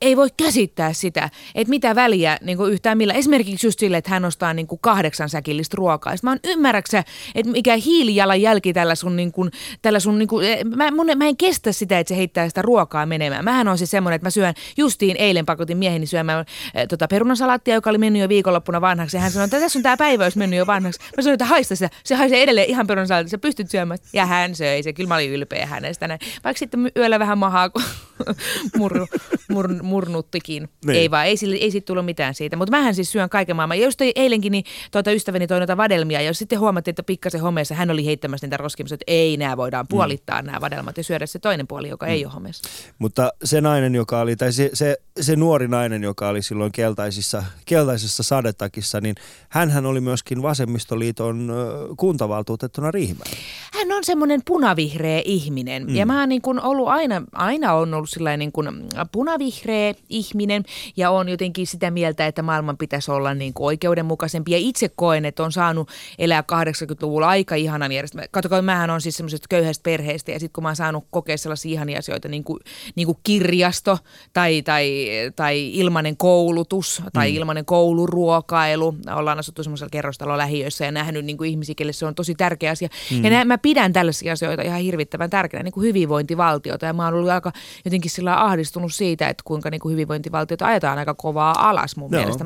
ei 0.00 0.16
voi 0.16 0.28
käsittää 0.36 0.92
sitä, 0.92 1.30
että 1.54 1.70
mitä 1.70 1.94
väliä 1.94 2.38
niin 2.42 2.58
kuin 2.58 2.72
yhtään 2.72 2.98
millä. 2.98 3.14
Esimerkiksi 3.14 3.66
just 3.66 3.78
sille, 3.78 3.96
että 3.96 4.10
hän 4.10 4.24
ostaa 4.24 4.54
niin 4.54 4.66
kuin 4.66 4.78
kahdeksan 4.82 5.28
säkillistä 5.28 5.74
ruokaa. 5.76 6.16
Sitten 6.16 6.28
mä 6.28 6.30
oon 6.32 6.40
ymmärräksä, 6.44 7.04
että 7.34 7.52
mikä 7.52 7.76
hiilijalanjälki 7.76 8.72
tällä 8.72 8.94
sun, 8.94 9.16
niin 9.16 9.32
kuin, 9.32 9.50
tällä 9.82 10.00
sun 10.00 10.18
niin 10.18 10.28
kuin, 10.28 10.46
mä, 10.76 10.90
mun, 10.90 11.06
mä 11.16 11.26
en 11.26 11.36
kestä 11.36 11.72
sitä, 11.72 11.98
että 11.98 12.08
se 12.08 12.16
heittää 12.16 12.48
sitä 12.48 12.62
ruokaa 12.62 13.06
menemään. 13.06 13.44
Mähän 13.44 13.68
on 13.68 13.78
siis 13.78 13.90
semmoinen, 13.90 14.16
että 14.16 14.26
mä 14.26 14.30
syön 14.30 14.54
justiin 14.76 15.16
eilen 15.16 15.46
pakotin 15.46 15.78
mieheni 15.78 16.06
syömään 16.06 16.38
äh, 16.38 16.86
tota 16.88 17.08
perunasalaattia, 17.08 17.74
joka 17.74 17.90
oli 17.90 17.95
mennyt 17.98 18.22
jo 18.22 18.28
viikonloppuna 18.28 18.80
vanhaksi. 18.80 19.16
Ja 19.16 19.20
hän 19.20 19.32
sanoi, 19.32 19.44
että 19.44 19.60
tässä 19.60 19.78
on 19.78 19.82
tämä 19.82 19.96
päivä, 19.96 20.24
jos 20.24 20.36
mennyt 20.36 20.58
jo 20.58 20.66
vanhaksi. 20.66 21.00
Mä 21.16 21.22
sanoin, 21.22 21.34
että 21.34 21.44
haista 21.44 21.76
sitä. 21.76 21.90
Se 22.04 22.14
haisee 22.14 22.42
edelleen 22.42 22.68
ihan 22.68 22.86
perunasalaattia. 22.86 23.30
Sä 23.30 23.38
pystyt 23.38 23.70
syömään. 23.70 23.98
Ja 24.12 24.26
hän 24.26 24.54
söi 24.54 24.82
se. 24.82 24.92
Kyllä 24.92 25.08
mä 25.08 25.14
olin 25.14 25.32
ylpeä 25.32 25.66
hänestä. 25.66 26.08
Näin. 26.08 26.20
Vaikka 26.44 26.58
sitten 26.58 26.90
yöllä 26.96 27.18
vähän 27.18 27.38
mahaa, 27.38 27.70
kun 27.70 27.82
mur, 28.78 29.06
mur, 29.48 29.82
murnuttikin. 29.82 30.68
Niin. 30.86 30.96
Ei 30.96 31.10
vaan, 31.10 31.26
ei, 31.26 31.36
sille, 31.36 31.56
ei 31.56 31.70
siitä 31.70 31.86
tullut 31.86 32.04
mitään 32.04 32.34
siitä. 32.34 32.56
Mutta 32.56 32.70
mähän 32.70 32.94
siis 32.94 33.12
syön 33.12 33.30
kaiken 33.30 33.56
maailman. 33.56 33.78
Ja 33.78 33.84
just 33.84 34.00
eilenkin 34.16 34.52
niin 34.52 34.64
tuota 34.90 35.12
ystäväni 35.12 35.46
toi 35.46 35.58
noita 35.58 35.76
vadelmia. 35.76 36.20
Ja 36.20 36.34
sitten 36.34 36.60
huomattiin, 36.60 36.92
että 36.92 37.02
pikkasen 37.02 37.40
homeessa 37.40 37.74
hän 37.74 37.90
oli 37.90 38.06
heittämässä 38.06 38.46
niitä 38.46 38.56
roskimassa, 38.56 38.94
että 38.94 39.04
ei, 39.06 39.36
nämä 39.36 39.56
voidaan 39.56 39.88
puolittaa 39.88 40.42
mm. 40.42 40.46
nämä 40.46 40.60
vadelmat 40.60 40.96
ja 40.96 41.04
syödä 41.04 41.26
se 41.26 41.38
toinen 41.38 41.66
puoli, 41.66 41.88
joka 41.88 42.06
mm. 42.06 42.12
ei 42.12 42.24
ole 42.24 42.32
homeessa. 42.32 42.68
Mutta 42.98 43.32
se 43.44 43.60
nainen, 43.60 43.94
joka 43.94 44.20
oli, 44.20 44.36
tai 44.36 44.52
se, 44.52 44.70
se, 44.74 44.96
se 45.20 45.36
nuori 45.36 45.68
nainen, 45.68 46.02
joka 46.02 46.28
oli 46.28 46.42
silloin 46.42 46.72
keltaisissa, 46.72 47.44
keltaisessa 47.66 48.22
sadetakissa, 48.22 49.00
niin 49.00 49.14
hän 49.48 49.86
oli 49.86 50.00
myöskin 50.00 50.42
Vasemmistoliiton 50.42 51.52
kuntavaltuutettuna 51.96 52.90
Riihimäellä. 52.90 53.36
Hän 53.72 53.92
on 53.92 54.04
semmoinen 54.04 54.40
punavihreä 54.44 55.22
ihminen. 55.24 55.86
Mm. 55.86 55.94
Ja 55.94 56.06
mä 56.06 56.20
oon 56.20 56.28
niin 56.28 56.42
kuin 56.42 56.60
ollut 56.60 56.88
aina, 56.88 57.22
aina 57.32 57.74
on 57.74 57.94
ollut 57.94 58.05
sellainen 58.06 58.38
niin 58.38 58.52
kuin 58.52 58.68
punavihreä 59.12 59.94
ihminen 60.08 60.64
ja 60.96 61.10
on 61.10 61.28
jotenkin 61.28 61.66
sitä 61.66 61.90
mieltä, 61.90 62.26
että 62.26 62.42
maailman 62.42 62.76
pitäisi 62.76 63.10
olla 63.10 63.34
niin 63.34 63.54
kuin 63.54 63.66
oikeudenmukaisempi. 63.66 64.52
Ja 64.52 64.58
itse 64.58 64.88
koen, 64.88 65.24
että 65.24 65.42
on 65.42 65.52
saanut 65.52 65.90
elää 66.18 66.40
80-luvulla 66.40 67.28
aika 67.28 67.54
ihanan 67.54 67.92
järjestelmän. 67.92 68.28
Katsokaa, 68.30 68.62
mähän 68.62 68.90
on 68.90 69.00
siis 69.00 69.16
semmoisesta 69.16 69.46
köyhästä 69.48 69.82
perheestä 69.82 70.32
ja 70.32 70.40
sitten 70.40 70.52
kun 70.52 70.62
mä 70.62 70.68
oon 70.68 70.76
saanut 70.76 71.04
kokea 71.10 71.38
sellaisia 71.38 71.72
ihania 71.72 71.98
asioita 71.98 72.28
niin 72.28 72.44
kuin, 72.44 72.60
niin 72.94 73.06
kuin 73.06 73.18
kirjasto 73.22 73.98
tai, 74.32 74.62
tai, 74.62 75.08
tai 75.36 75.70
ilmainen 75.72 76.16
koulutus 76.16 77.02
tai 77.12 77.30
mm. 77.30 77.36
ilmainen 77.36 77.64
kouluruokailu. 77.64 78.94
Ollaan 79.16 79.38
asuttu 79.38 79.62
semmoisella 79.62 79.90
kerrostalo 79.90 80.38
lähiöissä 80.38 80.84
ja 80.84 80.92
nähnyt 80.92 81.24
niin 81.24 81.36
kuin 81.36 81.50
ihmisiä, 81.50 81.74
kelle 81.74 81.92
se 81.92 82.06
on 82.06 82.14
tosi 82.14 82.34
tärkeä 82.34 82.70
asia. 82.70 82.88
Mm. 83.10 83.24
Ja 83.24 83.30
nä, 83.30 83.44
mä 83.44 83.58
pidän 83.58 83.92
tällaisia 83.92 84.32
asioita 84.32 84.62
ihan 84.62 84.80
hirvittävän 84.80 85.30
tärkeänä, 85.30 85.62
niin 85.62 85.72
kuin 85.72 85.86
hyvinvointivaltiota. 85.86 86.86
Ja 86.86 86.92
mä 86.92 87.04
oon 87.04 87.14
ollut 87.14 87.30
aika 87.30 87.52
jotenkin 87.84 87.95
sillä 88.06 88.44
ahdistunut 88.44 88.94
siitä, 88.94 89.28
että 89.28 89.42
kuinka 89.44 89.70
niin 89.70 89.80
kuin 89.80 89.92
hyvinvointivaltiota 89.92 90.66
ajetaan 90.66 90.98
aika 90.98 91.14
kovaa 91.14 91.68
alas 91.68 91.96
mun 91.96 92.12
Joo. 92.12 92.20
mielestä. 92.20 92.44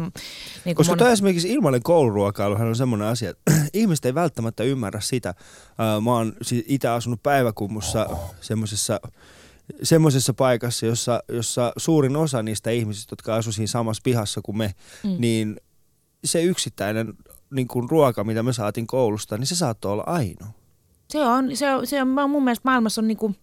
Niin 0.64 0.76
Koska 0.76 0.96
mon... 0.96 1.12
esimerkiksi 1.12 1.52
ilmainen 1.52 1.82
kouluruokailuhan 1.82 2.68
on 2.68 2.76
semmoinen 2.76 3.08
asia, 3.08 3.30
että 3.30 3.52
ihmiset 3.74 4.04
ei 4.04 4.14
välttämättä 4.14 4.64
ymmärrä 4.64 5.00
sitä. 5.00 5.34
Mä 6.02 6.12
oon 6.12 6.32
itse 6.66 6.88
asunut 6.88 7.22
päiväkummussa 7.22 8.06
semmoisessa 8.40 9.00
semmoisessa 9.82 10.34
paikassa, 10.34 10.86
jossa, 10.86 11.22
jossa 11.28 11.72
suurin 11.76 12.16
osa 12.16 12.42
niistä 12.42 12.70
ihmisistä, 12.70 13.12
jotka 13.12 13.34
asuivat 13.34 13.56
siinä 13.56 13.66
samassa 13.66 14.00
pihassa 14.04 14.40
kuin 14.42 14.58
me, 14.58 14.74
mm. 15.04 15.16
niin 15.18 15.60
se 16.24 16.42
yksittäinen 16.42 17.14
niin 17.50 17.68
kuin 17.68 17.90
ruoka, 17.90 18.24
mitä 18.24 18.42
me 18.42 18.52
saatiin 18.52 18.86
koulusta, 18.86 19.38
niin 19.38 19.46
se 19.46 19.56
saattoi 19.56 19.92
olla 19.92 20.04
ainoa. 20.06 20.48
Se 21.10 21.20
on, 21.20 21.56
se 21.56 21.74
on, 21.74 21.86
se 21.86 22.02
on 22.02 22.08
mun 22.08 22.44
mielestä 22.44 22.68
maailmassa 22.68 23.00
on 23.00 23.08
niin 23.08 23.16
kuin, 23.16 23.36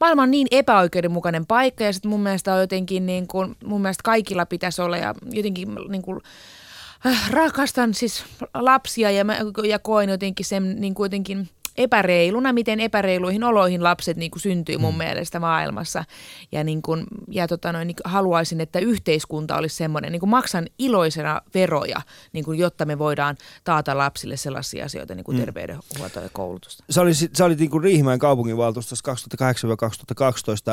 maailma 0.00 0.22
on 0.22 0.30
niin 0.30 0.46
epäoikeudenmukainen 0.50 1.46
paikka 1.46 1.84
ja 1.84 1.92
sitten 1.92 2.10
mun 2.10 2.20
mielestä 2.20 2.54
on 2.54 2.60
jotenkin 2.60 3.06
niin 3.06 3.26
kuin, 3.26 3.56
mun 3.64 3.82
mielestä 3.82 4.02
kaikilla 4.04 4.46
pitäisi 4.46 4.82
olla 4.82 4.96
ja 4.96 5.14
jotenkin 5.30 5.68
niin 5.88 6.02
kuin, 6.02 6.20
äh, 7.06 7.30
rakastan 7.30 7.94
siis 7.94 8.24
lapsia 8.54 9.10
ja, 9.10 9.24
mä, 9.24 9.38
ja 9.68 9.78
koen 9.78 10.08
jotenkin 10.08 10.46
sen 10.46 10.80
niin 10.80 10.94
kuin 10.94 11.04
jotenkin– 11.04 11.48
epäreiluna, 11.76 12.52
miten 12.52 12.80
epäreiluihin 12.80 13.44
oloihin 13.44 13.82
lapset 13.82 14.16
niin 14.16 14.30
kuin 14.30 14.42
syntyy 14.42 14.78
mun 14.78 14.94
mm. 14.94 14.98
mielestä 14.98 15.40
maailmassa. 15.40 16.04
Ja, 16.52 16.64
niin 16.64 16.82
kuin, 16.82 17.06
ja 17.28 17.48
tota 17.48 17.72
noin, 17.72 17.86
niin 17.86 17.96
haluaisin, 18.04 18.60
että 18.60 18.78
yhteiskunta 18.78 19.56
olisi 19.56 19.76
semmoinen, 19.76 20.12
niin 20.12 20.20
kuin 20.20 20.30
maksan 20.30 20.66
iloisena 20.78 21.40
veroja, 21.54 22.00
niin 22.32 22.44
kuin, 22.44 22.58
jotta 22.58 22.84
me 22.84 22.98
voidaan 22.98 23.36
taata 23.64 23.98
lapsille 23.98 24.36
sellaisia 24.36 24.84
asioita, 24.84 25.14
niin 25.14 25.24
kuin 25.24 25.36
mm. 25.36 25.40
terveydenhuoltoa 25.40 26.22
ja 26.22 26.28
koulutusta. 26.32 26.84
Sä 26.90 27.00
olit, 27.00 27.16
sä 27.36 27.44
olit 27.44 27.58
niin 27.58 27.70
kuin 27.70 27.82
Riihimäen 27.82 28.18
kaupunginvaltuustossa 28.18 29.12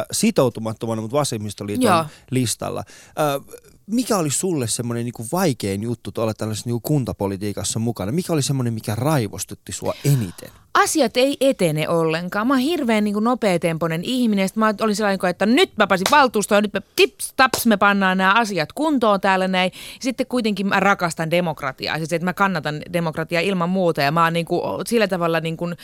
2008-2012 0.02 0.06
sitoutumattomana, 0.12 1.02
mutta 1.02 1.18
vasemmistoliiton 1.18 1.84
Joo. 1.84 2.06
listalla. 2.32 2.84
Äh, 3.20 3.60
mikä 3.90 4.18
oli 4.18 4.30
sulle 4.30 4.68
semmoinen 4.68 5.06
niin 5.06 5.28
vaikein 5.32 5.84
juttu 5.84 6.12
olla 6.18 6.34
tällaisessa 6.34 6.70
niin 6.70 6.82
kuntapolitiikassa 6.82 7.80
mukana? 7.80 8.12
Mikä 8.12 8.34
oli 8.34 8.42
semmoinen, 8.42 8.74
mikä 8.74 8.96
raivostutti 8.96 9.72
sua 9.72 9.94
eniten? 10.06 10.50
Asiat 10.74 11.18
ei 11.18 11.38
etene 11.42 11.90
ollenkaan. 11.90 12.48
Mä 12.48 12.54
oon 12.54 12.62
hirveän 12.62 13.04
niin 13.04 13.24
nopeatempoinen 13.24 14.02
ihminen. 14.04 14.48
Sitten 14.48 14.60
mä 14.60 14.74
olin 14.82 14.96
sellainen, 14.96 15.30
että 15.30 15.46
nyt 15.46 15.72
mä 15.78 15.88
pääsin 15.88 16.08
valtuustoon, 16.12 16.64
nyt 16.64 16.74
me 16.74 16.82
tips 16.96 17.34
taps 17.36 17.66
me 17.66 17.78
pannaan 17.78 18.18
nämä 18.18 18.34
asiat 18.34 18.74
kuntoon 18.74 19.22
täällä 19.22 19.48
näin. 19.48 19.72
Sitten 20.00 20.26
kuitenkin 20.28 20.68
mä 20.68 20.80
rakastan 20.80 21.32
demokratiaa. 21.32 21.98
Siis 21.98 22.14
että 22.14 22.26
mä 22.26 22.34
kannatan 22.34 22.82
demokratiaa 22.94 23.42
ilman 23.42 23.70
muuta 23.70 24.02
ja 24.02 24.12
mä 24.12 24.24
oon 24.24 24.34
niin 24.34 24.46
kuin, 24.46 24.62
sillä 24.88 25.08
tavalla 25.08 25.40
niin 25.40 25.58
kuin, 25.58 25.76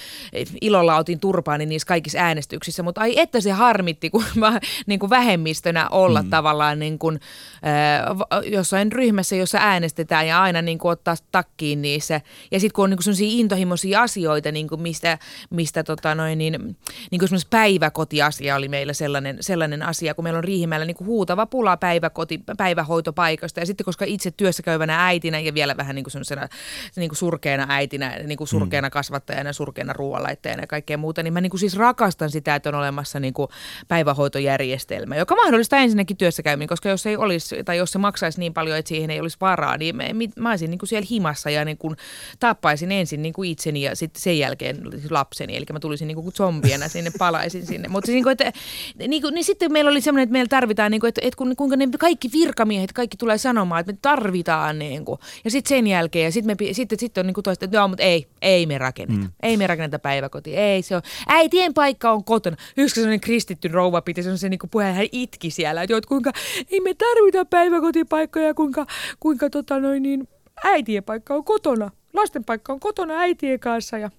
ilolla 0.62 0.98
otin 0.98 1.20
turpaani 1.20 1.66
niissä 1.66 1.88
kaikissa 1.88 2.20
äänestyksissä. 2.20 2.84
Mutta 2.84 3.02
ai 3.02 3.20
että 3.20 3.42
se 3.42 3.52
harmitti, 3.52 4.10
kun 4.10 4.24
mä 4.36 4.60
niin 4.86 5.00
kuin 5.00 5.10
vähemmistönä 5.10 5.90
olla 5.90 6.22
mm. 6.22 6.30
tavallaan 6.30 6.80
niin 6.80 7.00
kuin, 7.00 7.20
äh, 7.56 8.42
jossain 8.52 8.92
ryhmässä, 8.92 9.36
jossa 9.36 9.58
äänestetään 9.62 10.28
ja 10.28 10.42
aina 10.42 10.62
niin 10.62 10.78
kuin 10.78 10.92
ottaa 10.92 11.16
takkiin 11.32 11.82
niissä. 11.82 12.22
Ja 12.52 12.60
sitten 12.60 12.76
kun 12.76 12.84
on 12.84 12.90
niin 12.90 12.98
kuin 12.98 13.04
sellaisia 13.04 13.40
intohimoisia 13.40 14.02
asioita, 14.02 14.52
niin 14.52 14.68
kuin 14.68 14.75
mistä, 14.82 15.18
mistä 15.50 15.84
tota 15.84 16.16
noin, 16.16 16.38
niin, 16.38 16.78
niin 17.12 17.20
kuin 17.20 17.30
päiväkotiasia 17.50 18.56
oli 18.56 18.68
meillä 18.68 18.94
sellainen, 18.94 19.38
sellainen 19.42 19.84
asia, 19.84 20.14
kun 20.14 20.24
meillä 20.24 20.38
on 20.38 20.44
Riihimäellä 20.44 20.86
niin 20.86 20.98
kuin 20.98 21.08
huutava 21.08 21.46
pula 21.46 21.78
päiväkoti, 21.78 22.44
päivähoitopaikasta. 22.58 23.60
Ja 23.60 23.66
sitten 23.66 23.86
koska 23.86 24.06
itse 24.08 24.32
työssä 24.32 24.64
käyvänä 24.64 25.06
äitinä 25.06 25.40
ja 25.40 25.54
vielä 25.54 25.78
vähän 25.78 25.96
niin 25.96 26.04
kuin 26.04 26.26
niin 26.96 27.10
kuin 27.10 27.18
surkeana 27.18 27.66
äitinä, 27.70 28.20
niin 28.24 28.38
kuin 28.38 28.48
surkeana 28.48 28.88
mm. 28.88 28.92
kasvattajana, 28.92 29.54
surkeana 29.54 29.94
ruoanlaittajana 29.94 30.64
ja 30.64 30.68
kaikkea 30.68 30.98
muuta, 30.98 31.24
niin 31.24 31.34
mä 31.34 31.42
niin 31.42 31.50
kuin 31.50 31.60
siis 31.60 31.78
rakastan 31.78 32.30
sitä, 32.30 32.56
että 32.56 32.70
on 32.70 32.76
olemassa 32.76 33.20
niin 33.20 33.34
kuin 33.34 33.48
päivähoitojärjestelmä, 33.88 35.16
joka 35.16 35.36
mahdollistaa 35.36 35.80
ensinnäkin 35.80 36.18
työssä 36.18 36.44
käyminen, 36.44 36.68
koska 36.68 36.90
jos 36.90 37.06
ei 37.06 37.18
olisi, 37.18 37.64
tai 37.64 37.78
jos 37.78 37.92
se 37.92 37.98
maksaisi 37.98 38.40
niin 38.40 38.54
paljon, 38.54 38.78
että 38.78 38.90
siihen 38.90 39.10
ei 39.10 39.20
olisi 39.20 39.38
varaa, 39.42 39.78
niin 39.78 39.96
mä, 39.96 40.04
mä 40.36 40.50
olisin 40.50 40.70
niin 40.70 40.80
kuin 40.80 40.90
siellä 40.90 41.08
himassa 41.12 41.50
ja 41.50 41.66
niin 41.66 41.78
kuin 41.78 41.96
tappaisin 42.40 42.92
ensin 42.92 43.22
niin 43.22 43.34
kuin 43.34 43.52
itseni 43.52 43.82
ja 43.82 43.96
sitten 43.96 44.22
sen 44.22 44.40
jälkeen 44.40 44.65
jälkeen 44.66 45.00
siis 45.00 45.12
lapseni, 45.12 45.56
eli 45.56 45.66
mä 45.74 45.80
tulisin 45.80 46.08
niin 46.08 46.16
kuin 46.16 46.34
zombiena 46.34 46.88
sinne, 46.88 47.12
palaisin 47.20 47.66
sinne. 47.66 47.88
Mutta 47.88 48.06
siis, 48.06 48.14
niin, 48.14 48.24
kuin, 48.24 48.32
että, 48.32 48.52
niin, 49.08 49.22
kuin, 49.22 49.34
niin 49.34 49.44
sitten 49.44 49.72
meillä 49.72 49.92
oli 49.92 50.02
semmoinen, 50.02 50.24
että 50.24 50.32
meillä 50.32 50.50
tarvitaan, 50.50 50.92
niin 50.92 51.02
kuin, 51.02 51.10
että, 51.10 51.22
että 51.24 51.38
kun, 51.38 51.56
kuinka 51.56 51.76
ne 51.76 51.88
kaikki 52.00 52.30
virkamiehet, 52.34 52.94
kaikki 52.94 53.18
tulee 53.18 53.38
sanomaan, 53.38 53.80
että 53.80 53.92
me 53.94 53.98
tarvitaan, 54.02 54.80
niin 54.80 55.06
kuin, 55.06 55.20
ja 55.44 55.52
sitten 55.52 55.70
sen 55.70 55.88
jälkeen, 55.88 56.26
ja 56.26 56.32
sitten 56.32 56.58
sit, 56.60 56.76
sitten, 56.76 57.00
sitten 57.00 57.22
on 57.22 57.28
niin 57.28 57.34
kuin 57.34 57.44
toista, 57.44 57.66
että 57.66 57.78
joo, 57.78 57.88
mutta 57.88 58.04
ei, 58.04 58.28
ei 58.42 58.66
me 58.66 58.78
rakenneta, 58.78 59.22
mm. 59.22 59.32
ei 59.44 59.58
me 59.58 59.68
rakenneta 59.68 60.00
päiväkotia, 60.00 60.60
ei 60.60 60.82
se 60.82 60.96
on, 60.96 61.02
äitien 61.28 61.74
paikka 61.74 62.12
on 62.12 62.24
kotona. 62.24 62.58
Yksi 62.78 62.96
sellainen 62.96 63.20
kristitty 63.20 63.68
rouva 63.68 64.02
piti 64.02 64.24
se 64.24 64.50
niin 64.50 64.60
puhe, 64.72 64.92
hän 64.92 65.08
itki 65.12 65.50
siellä, 65.50 65.84
että, 65.84 65.94
joo, 65.94 65.98
että 65.98 66.08
kuinka 66.08 66.32
ei 66.72 66.80
me 66.80 66.94
tarvita 66.94 67.46
päiväkotipaikkoja, 67.46 68.54
kuinka, 68.54 68.86
kuinka 69.20 69.50
tota 69.50 69.80
noin 69.80 70.04
niin, 70.04 70.28
äitien 70.64 71.04
paikka 71.04 71.36
on 71.36 71.44
kotona. 71.44 71.92
Lasten 72.14 72.44
paikka 72.44 72.74
on 72.74 72.80
kotona 72.80 73.14
äitien 73.20 73.60
kanssa 73.60 73.98
ja 73.98 74.12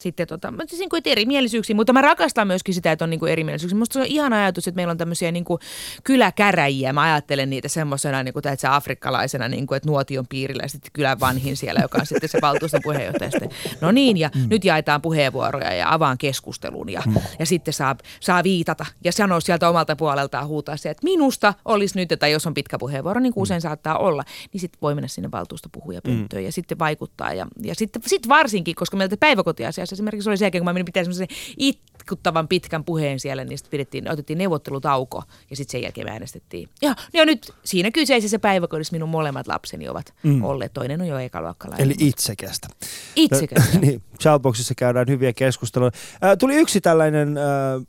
sitten 0.00 0.26
tota, 0.26 0.52
siis 0.66 0.80
niin 0.80 0.88
kuin, 0.88 1.02
erimielisyyksiä, 1.04 1.76
mutta 1.76 1.92
mä 1.92 2.02
rakastan 2.02 2.46
myöskin 2.46 2.74
sitä, 2.74 2.92
että 2.92 3.04
on 3.04 3.10
niin 3.10 3.20
kuin 3.20 3.32
erimielisyyksiä. 3.32 3.78
Musta 3.78 3.92
se 3.92 4.00
on 4.00 4.06
ihan 4.06 4.32
ajatus, 4.32 4.68
että 4.68 4.76
meillä 4.76 4.90
on 4.90 4.98
tämmöisiä 4.98 5.32
niin 5.32 5.44
kuin 5.44 5.60
kyläkäräjiä. 6.04 6.92
Mä 6.92 7.02
ajattelen 7.02 7.50
niitä 7.50 7.68
semmoisena, 7.68 8.22
niin 8.22 8.32
kuin, 8.32 8.48
että 8.48 8.60
se 8.60 8.68
afrikkalaisena, 8.68 9.48
niin 9.48 9.66
kuin, 9.66 9.76
että 9.76 9.88
nuotion 9.88 10.26
piirillä 10.26 10.62
ja 10.62 10.68
sitten 10.68 10.90
kylän 10.92 11.20
vanhin 11.20 11.56
siellä, 11.56 11.80
joka 11.80 11.98
on 11.98 12.06
sitten 12.06 12.28
se 12.28 12.38
valtuuston 12.42 12.80
puheenjohtaja. 12.82 13.30
Sitten, 13.30 13.50
no 13.80 13.92
niin, 13.92 14.16
ja 14.16 14.30
mm. 14.34 14.46
nyt 14.50 14.64
jaetaan 14.64 15.02
puheenvuoroja 15.02 15.74
ja 15.74 15.94
avaan 15.94 16.18
keskustelun 16.18 16.88
ja, 16.88 17.02
mm. 17.06 17.14
ja 17.38 17.46
sitten 17.46 17.74
saa, 17.74 17.96
saa 18.20 18.42
viitata 18.42 18.86
ja 19.04 19.12
sanoa 19.12 19.40
sieltä 19.40 19.68
omalta 19.68 19.96
puoleltaan 19.96 20.46
huutaa 20.46 20.76
se, 20.76 20.90
että 20.90 21.04
minusta 21.04 21.54
olisi 21.64 21.98
nyt, 21.98 22.12
että 22.12 22.28
jos 22.28 22.46
on 22.46 22.54
pitkä 22.54 22.78
puheenvuoro, 22.78 23.20
niin 23.20 23.32
kuin 23.32 23.42
usein 23.42 23.58
mm. 23.58 23.62
saattaa 23.62 23.98
olla, 23.98 24.24
niin 24.52 24.60
sitten 24.60 24.78
voi 24.82 24.94
mennä 24.94 25.08
sinne 25.08 25.30
valtuustopuhujapönttöön 25.30 26.42
mm. 26.42 26.46
ja 26.46 26.52
sitten 26.52 26.78
vaikuttaa. 26.78 27.32
Ja, 27.32 27.46
ja 27.62 27.74
sitten 27.74 28.02
sit 28.06 28.28
varsinkin, 28.28 28.74
koska 28.74 28.96
meiltä 28.96 29.16
päiväkotiasiassa 29.16 29.89
asiassa 29.94 30.02
esimerkiksi 30.02 30.30
oli 30.30 30.36
se 30.36 30.44
jälkeen, 30.44 30.60
kun 30.60 30.64
mä 30.64 30.72
menin 30.72 30.84
pitää 30.84 31.04
semmoisen 31.04 31.28
itkuttavan 31.56 32.48
pitkän 32.48 32.84
puheen 32.84 33.20
siellä, 33.20 33.44
niin 33.44 33.58
sitten 33.58 33.70
pidettiin, 33.70 34.10
otettiin 34.10 34.38
neuvottelutauko 34.38 35.22
ja 35.50 35.56
sitten 35.56 35.72
sen 35.72 35.82
jälkeen 35.82 36.06
me 36.06 36.10
äänestettiin. 36.10 36.68
Ja, 36.82 36.94
ja 37.12 37.26
nyt 37.26 37.52
siinä 37.64 37.90
kyseisessä 37.90 38.38
päiväkodissa 38.38 38.92
minun 38.92 39.08
molemmat 39.08 39.46
lapseni 39.46 39.88
ovat 39.88 40.14
mm. 40.22 40.44
olleet. 40.44 40.72
Toinen 40.72 41.00
on 41.00 41.06
jo 41.06 41.18
ekaluokkalainen. 41.18 41.86
Eli 41.86 41.94
itsekästä. 41.98 42.68
Itsekästä. 43.16 43.78
niin, 43.86 44.02
Shoutboxissa 44.22 44.74
käydään 44.74 45.08
hyviä 45.08 45.32
keskusteluja. 45.32 45.90
Äh, 46.24 46.38
tuli 46.38 46.54
yksi 46.54 46.80
tällainen... 46.80 47.38
Äh, 47.38 47.86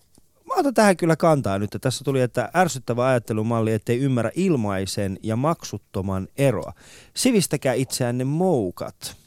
Mä 0.51 0.55
otan 0.55 0.73
tähän 0.73 0.97
kyllä 0.97 1.15
kantaa 1.15 1.59
nyt. 1.59 1.77
Tässä 1.81 2.03
tuli, 2.03 2.21
että 2.21 2.49
ärsyttävä 2.55 3.07
ajattelumalli, 3.07 3.73
ettei 3.73 3.99
ymmärrä 3.99 4.31
ilmaisen 4.35 5.19
ja 5.23 5.35
maksuttoman 5.35 6.27
eroa. 6.37 6.73
Sivistäkää 7.13 7.73
itseänne 7.73 8.23
moukat. 8.23 9.17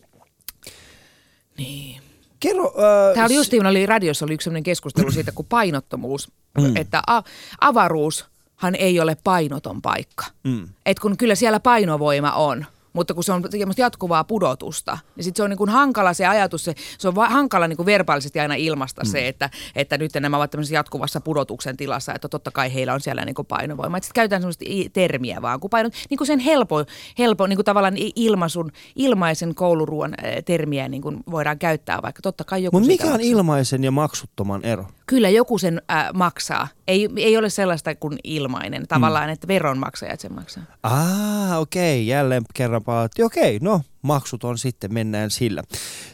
Niin. 1.59 2.04
Kerro, 2.45 2.65
äh, 2.67 3.15
Tämä 3.15 3.27
oli 3.27 3.35
justiin, 3.35 3.67
oli 3.67 3.87
radiossa 3.87 4.25
oli 4.25 4.35
yksi 4.35 4.45
sellainen 4.45 4.63
keskustelu 4.63 5.11
siitä, 5.11 5.33
kun 5.33 5.47
painottomuus, 5.49 6.33
mm. 6.59 6.77
että 6.77 7.03
a- 7.07 7.23
avaruushan 7.61 8.75
ei 8.79 9.01
ole 9.01 9.17
painoton 9.25 9.83
paikka. 9.83 10.25
Mm. 10.45 10.69
Et 10.87 10.99
kun 10.99 11.17
kyllä 11.17 11.35
siellä 11.35 11.61
painovoima 11.61 12.33
on, 12.33 12.67
mutta 12.95 13.15
kun 13.15 13.25
se 13.25 13.33
on 13.33 13.43
jatkuvaa 13.77 14.25
pudotusta, 14.25 14.99
niin 15.17 15.25
sitten 15.25 15.37
se 15.37 15.43
on 15.43 15.51
niin 15.51 15.59
kuin 15.59 15.71
hankala 15.71 16.15
se 16.15 16.27
ajatus, 16.27 16.65
se, 16.65 16.75
se 16.99 17.09
on 17.09 17.15
va- 17.15 17.29
hankala 17.29 17.69
niin 17.69 17.77
kuin 17.77 17.87
verbaalisesti 17.87 18.41
aina 18.41 18.55
ilmasta 18.55 19.03
mm. 19.05 19.11
se, 19.11 19.29
että, 19.29 19.51
että 19.77 19.99
nyt 19.99 20.13
nämä 20.15 20.37
ovat 20.37 20.51
tämmöisessä 20.51 20.75
jatkuvassa 20.75 21.21
pudotuksen 21.21 21.77
tilassa, 21.77 22.15
että 22.15 22.29
totta 22.29 22.51
kai 22.51 22.75
heillä 22.75 22.95
on 22.95 23.01
siellä 23.01 23.25
niin 23.25 23.35
kuin 23.35 23.47
painovoima. 23.47 23.99
Sitten 24.01 24.15
käytetään 24.15 24.43
semmoista 24.43 24.65
termiä 24.93 25.43
vaan, 25.43 25.61
kun 25.61 25.71
painot, 25.71 25.93
niin 26.11 26.19
kuin 26.19 26.27
sen 26.27 26.39
helpo, 26.39 26.85
helpo 27.19 27.47
niin 27.47 27.57
kuin 27.57 27.65
tavallaan 27.65 27.95
ilmaisun, 28.17 28.71
ilmaisen 28.97 29.55
kouluruoan 29.55 30.15
termiä 30.45 30.89
niin 30.89 31.03
kuin 31.03 31.21
voidaan 31.31 31.59
käyttää, 31.59 32.03
vaikka 32.03 32.23
totta 32.23 32.45
kai 32.45 32.65
joku 32.65 32.77
Mutta 32.77 32.87
mikä 32.87 33.15
on 33.15 33.21
ilmaisen 33.21 33.85
ja 33.85 33.91
maksuttoman 33.91 34.65
ero? 34.65 34.87
Kyllä 35.07 35.29
joku 35.29 35.59
sen 35.59 35.83
äh, 35.91 36.09
maksaa. 36.15 36.69
Ei, 36.89 37.09
ei 37.17 37.37
ole 37.37 37.51
sellaista 37.51 37.95
kuin 37.95 38.19
ilmainen. 38.25 38.87
Tavallaan, 38.89 39.27
mm. 39.27 39.33
että 39.33 39.49
veronmaksajat 39.49 40.21
sen 40.21 40.33
maksaa. 40.33 40.63
Ah, 40.83 41.59
okei. 41.59 41.97
Okay. 41.97 42.05
Jälleen 42.05 42.43
kerran 42.55 42.85
palattiin. 42.85 43.27
Okei, 43.27 43.57
okay, 43.57 43.69
no 43.69 43.81
maksut 44.03 44.45
on 44.45 44.59
sitten, 44.59 44.95
mennään 44.95 45.31
sillä. 45.31 45.63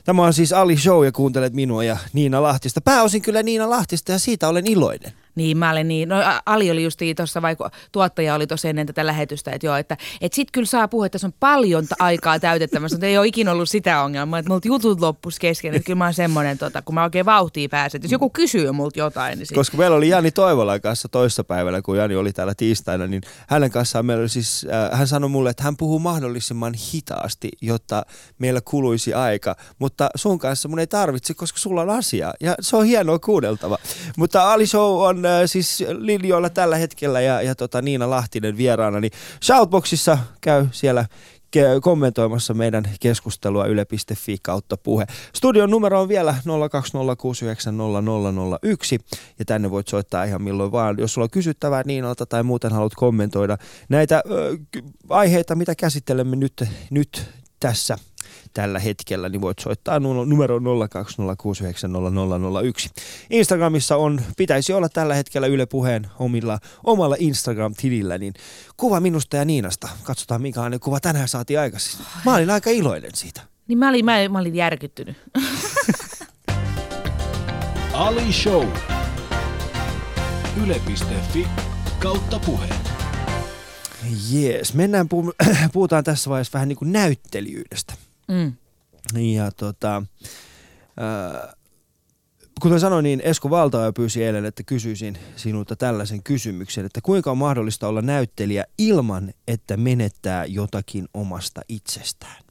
Tämä 0.05 0.23
on 0.23 0.33
siis 0.33 0.53
Ali 0.53 0.77
Show 0.77 1.05
ja 1.05 1.13
kuuntelet 1.13 1.53
minua 1.53 1.85
ja 1.85 1.97
Niina 2.13 2.43
Lahtista. 2.43 2.81
Pääosin 2.81 3.23
kyllä 3.23 3.43
Niina 3.43 3.71
Lahtista 3.71 4.13
ja 4.13 4.19
siitä 4.19 4.49
olen 4.49 4.67
iloinen. 4.67 5.13
Niin, 5.35 5.59
mä 5.59 5.71
olen 5.71 5.89
niin. 5.89 6.09
No 6.09 6.17
Ali 6.47 6.71
oli 6.71 6.85
just 6.85 7.01
tuossa, 7.17 7.43
vai 7.43 7.57
tuottaja 7.93 8.35
oli 8.35 8.47
tuossa 8.47 8.69
ennen 8.69 8.87
tätä 8.87 9.07
lähetystä, 9.07 9.51
että 9.51 9.67
joo, 9.67 9.77
että 9.77 9.97
et 10.21 10.33
sit 10.33 10.49
kyllä 10.53 10.67
saa 10.67 10.89
puhua, 10.89 11.07
että 11.07 11.13
tässä 11.13 11.27
on 11.27 11.35
paljon 11.41 11.87
aikaa 11.99 12.41
täytettämässä, 12.41 12.97
mutta 12.97 13.07
ei 13.07 13.19
ole 13.19 13.27
ikinä 13.27 13.53
ollut 13.53 13.69
sitä 13.69 14.03
ongelmaa, 14.03 14.39
että 14.39 14.51
multa 14.51 14.69
jutut 14.69 15.01
loppus 15.01 15.39
kesken, 15.39 15.75
että 15.75 15.87
kyllä 15.87 15.99
mä 15.99 16.05
oon 16.05 16.15
semmoinen, 16.15 16.59
tota, 16.59 16.83
kun 16.83 16.95
mä 16.95 17.05
oikein 17.05 17.27
vauhtiin 17.27 17.71
pääsen, 17.71 17.99
että 17.99 18.07
jos 18.07 18.13
joku 18.13 18.31
kysyy 18.31 18.73
multa 18.73 18.99
jotain, 18.99 19.39
niin 19.39 19.47
sit... 19.47 19.55
Koska 19.55 19.77
meillä 19.77 19.97
oli 19.97 20.09
Jani 20.09 20.31
Toivolan 20.31 20.81
kanssa 20.81 21.09
toissapäivällä, 21.09 21.83
kun 21.83 21.97
Jani 21.97 22.17
oli 22.17 22.33
täällä 22.33 22.55
tiistaina, 22.57 23.07
niin 23.07 23.23
hänen 23.49 23.71
kanssaan 23.71 24.07
meillä 24.07 24.21
oli 24.21 24.29
siis, 24.29 24.67
äh, 24.73 24.99
hän 24.99 25.09
sanoi 25.09 25.31
mulle, 25.31 25.51
että 25.51 25.63
hän 25.63 25.77
puhuu 25.77 25.99
mahdollisimman 25.99 26.75
hitaasti, 26.75 27.49
jotta 27.61 28.07
meillä 28.39 28.61
kuluisi 28.61 29.15
aika, 29.15 29.57
mutta 29.79 30.11
sun 30.15 30.39
kanssa 30.39 30.69
mun 30.69 30.79
ei 30.79 30.87
tarvitse, 30.87 31.35
koska 31.35 31.59
sulla 31.59 31.83
on 31.83 31.91
asia 31.91 32.35
ja 32.41 32.55
se 32.61 32.77
on 32.77 32.85
hienoa 32.85 33.19
kuunneltava. 33.19 33.79
Mutta 34.17 34.53
Ali 34.53 34.67
Show 34.67 35.03
on 35.03 35.20
äh, 35.27 35.43
siis 35.47 35.85
linjoilla 35.89 36.51
tällä 36.51 36.77
hetkellä 36.77 37.21
ja, 37.21 37.43
ja 37.43 37.55
tota 37.55 37.83
Niina 37.83 38.11
Lahtinen 38.11 38.57
vieraana, 38.57 39.01
niin 39.01 39.13
Shoutboxissa 39.43 40.19
käy 40.41 40.67
siellä 40.73 41.05
kommentoimassa 41.83 42.55
meidän 42.55 42.85
keskustelua 43.01 43.67
yle.fi 43.67 44.37
kautta 44.43 44.77
puhe. 44.77 45.07
Studion 45.35 45.71
numero 45.71 46.01
on 46.01 46.09
vielä 46.09 46.33
020690001 46.33 46.39
ja 49.39 49.45
tänne 49.45 49.71
voit 49.71 49.89
soittaa 49.89 50.25
ihan 50.25 50.43
milloin 50.43 50.73
vaan. 50.73 50.97
Jos 50.99 51.15
sulla 51.15 51.25
on 51.25 51.31
kysyttävää 51.31 51.83
Niinalta 51.87 52.27
tai 52.27 52.43
muuten 52.43 52.73
haluat 52.73 52.95
kommentoida 52.95 53.59
näitä 53.89 54.23
ö, 54.31 54.59
aiheita, 55.09 55.55
mitä 55.55 55.75
käsittelemme 55.75 56.37
nyt, 56.37 56.65
nyt 56.91 57.31
tässä 57.61 57.99
tällä 58.55 58.79
hetkellä, 58.79 59.29
niin 59.29 59.41
voit 59.41 59.59
soittaa 59.59 60.01
numero 60.01 60.59
020690001. 60.59 60.63
Instagramissa 63.31 63.97
on, 63.97 64.21
pitäisi 64.37 64.73
olla 64.73 64.89
tällä 64.89 65.15
hetkellä 65.15 65.47
Yle 65.47 65.67
Puheen 65.67 66.07
omilla, 66.19 66.59
omalla 66.85 67.17
Instagram-tilillä, 67.19 68.19
niin 68.19 68.35
kuva 68.77 69.01
minusta 69.01 69.37
ja 69.37 69.45
Niinasta. 69.45 69.89
Katsotaan 70.03 70.43
minkälainen 70.43 70.81
kuva 70.81 71.01
tänään 71.01 71.29
saatiin 71.29 71.61
aikaisin. 71.61 72.01
Mä 72.25 72.35
olin 72.35 72.51
aika 72.51 72.71
iloinen 72.71 73.11
siitä. 73.15 73.41
Niin 73.69 73.79
mä 73.79 73.89
olin, 73.89 74.05
mä, 74.05 74.29
mä 74.29 74.39
olin 74.39 74.55
järkyttynyt. 74.55 75.17
Ali 77.93 78.33
Show. 78.33 78.69
Yle.fi 80.65 81.47
kautta 81.99 82.39
puheen. 82.39 82.75
Jees, 84.31 84.75
mennään, 84.75 85.09
puhutaan 85.73 86.05
tässä 86.05 86.31
vaiheessa 86.31 86.53
vähän 86.53 86.69
niin 86.69 86.77
kuin 86.77 86.93
näyttelijyydestä. 86.93 87.95
Mm. 88.31 88.53
Ja 89.21 89.51
tota, 89.51 90.03
äh, 90.77 91.55
kuten 92.61 92.81
sanoin, 92.81 93.03
niin 93.03 93.21
Esko 93.21 93.51
Valtaoja 93.51 93.93
pyysi 93.93 94.25
eilen, 94.25 94.45
että 94.45 94.63
kysyisin 94.63 95.19
sinulta 95.37 95.77
tällaisen 95.77 96.23
kysymyksen, 96.23 96.87
että 96.87 97.01
kuinka 97.01 97.31
on 97.31 97.39
mahdollista 97.39 97.89
olla 97.89 98.03
näyttelijä 98.03 98.65
ilman, 98.79 99.33
että 99.49 99.77
menettää 99.77 100.45
jotakin 100.45 101.09
omasta 101.15 101.61
itsestään? 101.69 102.43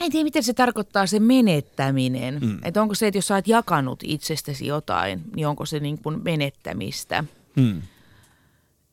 Mä 0.00 0.06
en 0.06 0.12
tiedä, 0.12 0.24
miten 0.24 0.42
se 0.42 0.54
tarkoittaa 0.54 1.06
se 1.06 1.20
menettäminen. 1.20 2.38
Mm. 2.40 2.58
Että 2.64 2.82
onko 2.82 2.94
se, 2.94 3.06
että 3.06 3.18
jos 3.18 3.26
sä 3.26 3.34
oot 3.34 3.48
jakanut 3.48 4.00
itsestäsi 4.02 4.66
jotain, 4.66 5.22
niin 5.36 5.46
onko 5.46 5.66
se 5.66 5.80
niin 5.80 5.98
kuin 5.98 6.20
menettämistä? 6.24 7.24
Mm 7.56 7.82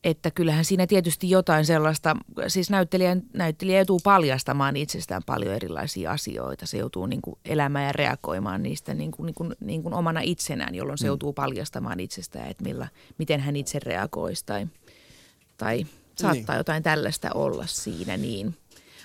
että 0.04 0.30
kyllähän 0.30 0.64
siinä 0.64 0.86
tietysti 0.86 1.30
jotain 1.30 1.66
sellaista, 1.66 2.16
siis 2.48 2.70
näyttelijä, 2.70 3.16
näyttelijä 3.32 3.78
joutuu 3.78 4.00
paljastamaan 4.04 4.76
itsestään 4.76 5.22
paljon 5.26 5.54
erilaisia 5.54 6.10
asioita. 6.10 6.66
Se 6.66 6.78
joutuu 6.78 7.06
niin 7.06 7.22
kuin 7.22 7.38
elämään 7.44 7.86
ja 7.86 7.92
reagoimaan 7.92 8.62
niistä 8.62 8.94
niin 8.94 9.10
kuin, 9.10 9.26
niin 9.26 9.34
kuin, 9.34 9.54
niin 9.60 9.82
kuin 9.82 9.94
omana 9.94 10.20
itsenään, 10.20 10.74
jolloin 10.74 10.98
se 10.98 11.04
mm. 11.04 11.06
joutuu 11.06 11.32
paljastamaan 11.32 12.00
itsestään, 12.00 12.50
että 12.50 12.64
millä, 12.64 12.88
miten 13.18 13.40
hän 13.40 13.56
itse 13.56 13.78
reagoisi 13.78 14.46
tai, 14.46 14.66
tai 15.56 15.86
saattaa 16.14 16.54
niin. 16.54 16.60
jotain 16.60 16.82
tällaista 16.82 17.30
olla 17.34 17.66
siinä 17.66 18.16
niin. 18.16 18.54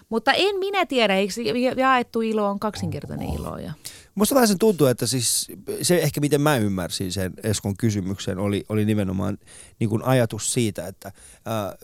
Mutta 0.10 0.34
en 0.34 0.60
minä 0.60 0.86
tiedä, 0.86 1.16
eikö 1.16 1.34
jaettu 1.78 2.22
ilo 2.22 2.46
on 2.50 2.60
kaksinkertainen 2.60 3.34
ilo. 3.34 3.58
Ja... 3.58 3.74
Musta 4.18 4.36
vähän 4.36 4.48
sen 4.48 4.60
tuntuu, 4.60 4.88
että 4.88 5.08
siis 5.08 5.48
se 5.82 5.98
ehkä 5.98 6.22
miten 6.22 6.42
mä 6.42 6.58
ymmärsin 6.58 7.12
sen 7.12 7.34
Eskon 7.44 7.78
kysymyksen 7.78 8.38
oli, 8.40 8.66
oli 8.70 8.86
nimenomaan 8.86 9.38
niin 9.80 9.90
kuin 9.90 10.04
ajatus 10.04 10.54
siitä, 10.54 10.88
että 10.88 11.08
äh, 11.08 11.14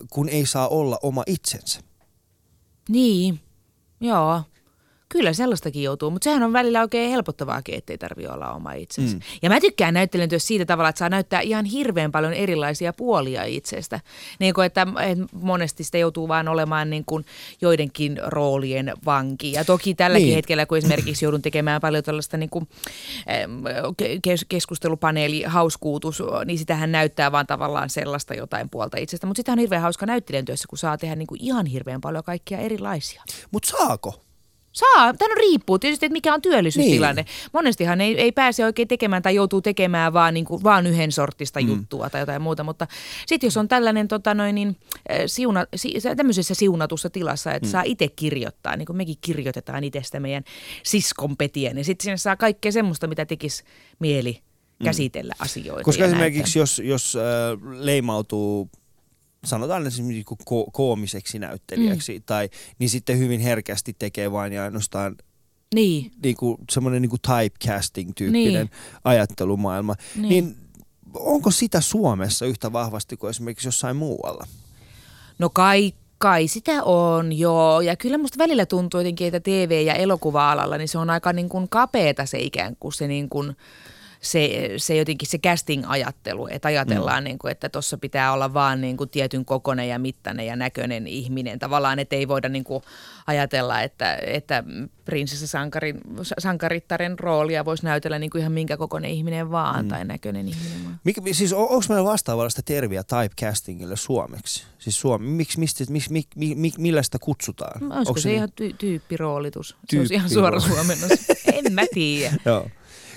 kun 0.09 0.29
ei 0.29 0.45
saa 0.45 0.67
olla 0.67 0.99
oma 1.01 1.23
itsensä. 1.27 1.79
Niin, 2.89 3.39
joo. 4.01 4.43
Kyllä 5.13 5.33
sellaistakin 5.33 5.83
joutuu, 5.83 6.09
mutta 6.09 6.23
sehän 6.23 6.43
on 6.43 6.53
välillä 6.53 6.81
oikein 6.81 7.11
helpottavaakin, 7.11 7.75
ettei 7.75 7.97
tarvitse 7.97 8.31
olla 8.31 8.53
oma 8.53 8.73
itsensä. 8.73 9.15
Mm. 9.15 9.21
Ja 9.41 9.49
mä 9.49 9.59
tykkään 9.59 9.93
näyttelijän 9.93 10.29
työssä 10.29 10.47
siitä 10.47 10.65
tavalla, 10.65 10.89
että 10.89 10.99
saa 10.99 11.09
näyttää 11.09 11.41
ihan 11.41 11.65
hirveän 11.65 12.11
paljon 12.11 12.33
erilaisia 12.33 12.93
puolia 12.93 13.43
itsestä. 13.43 13.99
Niin 14.39 14.53
kuin, 14.53 14.65
että, 14.65 14.87
että 15.05 15.25
monesti 15.41 15.83
sitä 15.83 15.97
joutuu 15.97 16.27
vaan 16.27 16.47
olemaan 16.47 16.89
niin 16.89 17.03
kuin 17.05 17.25
joidenkin 17.61 18.19
roolien 18.23 18.93
vanki. 19.05 19.51
Ja 19.51 19.65
toki 19.65 19.95
tälläkin 19.95 20.25
Niin. 20.25 20.35
hetkellä, 20.35 20.65
kun 20.65 20.77
esimerkiksi 20.77 21.25
joudun 21.25 21.41
tekemään 21.41 21.81
paljon 21.81 22.03
tällaista 22.03 22.37
niin 22.37 22.49
kuin, 22.49 22.67
keskustelupaneeli, 24.49 25.43
hauskuutus, 25.43 26.23
niin 26.45 26.57
sitähän 26.57 26.91
näyttää 26.91 27.31
vaan 27.31 27.47
tavallaan 27.47 27.89
sellaista 27.89 28.33
jotain 28.33 28.69
puolta 28.69 28.97
itsestä. 28.97 29.27
Mutta 29.27 29.39
sitä 29.39 29.51
on 29.51 29.59
hirveän 29.59 29.81
hauska 29.81 30.05
näyttelijän 30.05 30.45
työssä, 30.45 30.65
kun 30.69 30.77
saa 30.77 30.97
tehdä 30.97 31.15
niin 31.15 31.27
kuin 31.27 31.43
ihan 31.43 31.65
hirveän 31.65 32.01
paljon 32.01 32.23
kaikkia 32.23 32.57
erilaisia. 32.57 33.23
Mutta 33.51 33.69
saako? 33.69 34.23
Saa, 34.73 35.13
tämä 35.13 35.35
riippuu 35.35 35.79
tietysti, 35.79 36.05
että 36.05 36.13
mikä 36.13 36.33
on 36.33 36.41
työllisyystilanne. 36.41 37.21
Niin. 37.21 37.49
Monestihan 37.53 38.01
ei, 38.01 38.21
ei 38.21 38.31
pääse 38.31 38.65
oikein 38.65 38.87
tekemään 38.87 39.21
tai 39.21 39.35
joutuu 39.35 39.61
tekemään 39.61 40.13
vaan, 40.13 40.33
niin 40.33 40.45
kuin, 40.45 40.63
vaan 40.63 40.87
yhden 40.87 41.11
sortista 41.11 41.61
mm. 41.61 41.67
juttua 41.67 42.09
tai 42.09 42.21
jotain 42.21 42.41
muuta. 42.41 42.63
Mutta 42.63 42.87
sitten 43.27 43.47
jos 43.47 43.57
on 43.57 43.67
tällainen 43.67 44.07
tota 44.07 44.33
noin, 44.33 44.55
niin, 44.55 44.77
siuna, 45.25 45.65
si, 45.75 45.93
tämmöisessä 46.17 46.53
siunatussa 46.53 47.09
tilassa, 47.09 47.53
että 47.53 47.67
mm. 47.67 47.71
saa 47.71 47.83
itse 47.85 48.07
kirjoittaa, 48.07 48.75
niin 48.75 48.85
kuin 48.85 48.97
mekin 48.97 49.15
kirjoitetaan 49.21 49.83
itsestä 49.83 50.19
meidän 50.19 50.43
siskonpetiä, 50.83 51.73
niin 51.73 51.85
sitten 51.85 52.03
siinä 52.03 52.17
saa 52.17 52.35
kaikkea 52.35 52.71
semmoista, 52.71 53.07
mitä 53.07 53.25
tekisi 53.25 53.63
mieli 53.99 54.41
käsitellä 54.83 55.33
asioita. 55.39 55.83
Koska 55.83 56.05
esimerkiksi 56.05 56.59
jos, 56.59 56.81
jos 56.85 57.15
äh, 57.15 57.23
leimautuu 57.79 58.69
sanotaan 59.45 59.87
esimerkiksi 59.87 60.13
niinku 60.13 60.37
ko- 60.49 60.69
koomiseksi 60.73 61.39
näyttelijäksi, 61.39 62.13
mm. 62.19 62.23
tai, 62.25 62.49
niin 62.79 62.89
sitten 62.89 63.17
hyvin 63.17 63.39
herkästi 63.39 63.95
tekee 63.99 64.31
vain 64.31 64.53
ja 64.53 64.63
ainoastaan 64.63 65.15
Niin, 65.75 66.11
niinku, 66.23 66.57
semmoinen 66.71 67.01
niinku 67.01 67.17
typecasting-tyyppinen 67.17 68.53
Niin. 68.53 68.69
ajattelumaailma. 69.03 69.95
Niin. 70.15 70.29
Niin 70.29 70.55
onko 71.13 71.51
sitä 71.51 71.81
Suomessa 71.81 72.45
yhtä 72.45 72.73
vahvasti 72.73 73.17
kuin 73.17 73.29
esimerkiksi 73.29 73.67
jossain 73.67 73.95
muualla? 73.95 74.47
No 75.39 75.49
kai, 75.49 75.93
kai 76.17 76.47
sitä 76.47 76.83
on, 76.83 77.33
joo. 77.33 77.81
Ja 77.81 77.95
kyllä 77.95 78.17
musta 78.17 78.37
välillä 78.37 78.65
tuntuu 78.65 78.99
jotenkin, 78.99 79.27
että 79.27 79.39
TV- 79.39 79.83
ja 79.85 79.93
elokuva-alalla, 79.93 80.77
niin 80.77 80.87
se 80.87 80.97
on 80.97 81.09
aika 81.09 81.33
niin 81.33 81.49
kuin 81.49 81.69
kapeeta 81.69 82.25
se 82.25 82.39
ikään 82.39 82.75
kuin 82.79 82.93
se 82.93 83.07
niin 83.07 83.29
kuin, 83.29 83.55
se, 84.23 84.69
se 84.77 84.95
jotenkin 84.95 85.27
se 85.27 85.37
casting-ajattelu, 85.37 86.47
että 86.51 86.67
ajatellaan, 86.67 87.23
mm. 87.23 87.25
niin 87.25 87.39
kuin, 87.39 87.51
että 87.51 87.69
tuossa 87.69 87.97
pitää 87.97 88.33
olla 88.33 88.53
vaan 88.53 88.81
niin 88.81 88.97
kuin 88.97 89.09
tietyn 89.09 89.45
kokonen 89.45 89.89
ja 89.89 89.99
mittainen 89.99 90.45
ja 90.45 90.55
näköinen 90.55 91.07
ihminen. 91.07 91.59
Tavallaan, 91.59 91.99
että 91.99 92.15
ei 92.15 92.27
voida 92.27 92.49
niin 92.49 92.63
kuin 92.63 92.83
ajatella, 93.27 93.81
että, 93.81 94.17
että 94.21 94.63
prinsessa 95.05 95.47
sankarin, 95.47 96.01
sankarittaren 96.39 97.19
roolia 97.19 97.65
voisi 97.65 97.83
näytellä 97.83 98.19
niin 98.19 98.29
kuin 98.29 98.39
ihan 98.39 98.51
minkä 98.51 98.77
kokoinen 98.77 99.11
ihminen 99.11 99.51
vaan 99.51 99.85
mm. 99.85 99.89
tai 99.89 100.05
näköinen 100.05 100.47
ihminen 100.47 100.83
vaan. 100.83 100.99
Mik, 101.03 101.17
siis 101.31 101.53
on, 101.53 101.69
onko 101.69 101.85
meillä 101.89 102.09
vastaavallista 102.11 102.61
terviä 102.61 103.03
typecastingille 103.03 103.95
suomeksi? 103.95 104.63
Siis 104.79 104.99
suomi, 104.99 105.27
miksi, 105.27 105.59
mistä, 105.59 105.83
miksi, 105.89 106.11
mi, 106.11 106.23
mi, 106.35 106.55
mi, 106.55 106.71
millä 106.77 107.03
sitä 107.03 107.19
kutsutaan? 107.19 107.83
Olisiko 107.83 107.97
Onko 107.97 108.19
se 108.19 108.29
niin- 108.29 108.35
ihan 108.35 108.49
ty- 108.61 108.75
tyyppiroolitus? 108.77 109.75
Se 109.89 109.99
olisi 109.99 110.13
ihan 110.13 110.29
suora 110.29 110.59
suomennos. 110.59 111.11
en 111.53 111.73
mä 111.73 111.81
tiedä. 111.93 112.35
Joo. 112.45 112.67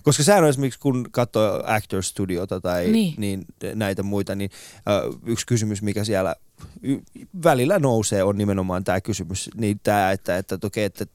Koska 0.06 0.22
sehän 0.22 0.42
on 0.44 0.48
esimerkiksi, 0.50 0.80
kun 0.80 1.08
katsoo 1.10 1.62
Actor 1.66 2.02
Studiota 2.02 2.60
tai 2.60 2.88
niin. 2.88 3.14
Niin. 3.18 3.44
Näitä 3.74 4.02
muita, 4.02 4.34
niin 4.34 4.50
ö, 4.88 5.12
yksi 5.26 5.46
kysymys, 5.46 5.82
mikä 5.82 6.04
siellä 6.04 6.36
y- 6.82 7.00
välillä 7.44 7.78
nousee, 7.78 8.22
on 8.22 8.38
nimenomaan 8.38 8.84
tämä 8.84 9.00
kysymys. 9.00 9.50
Niin 9.56 9.80
tämä, 9.82 10.12
että, 10.12 10.36
että, 10.38 10.54
että, 10.54 10.66
okei, 10.66 10.84
että 10.84 11.06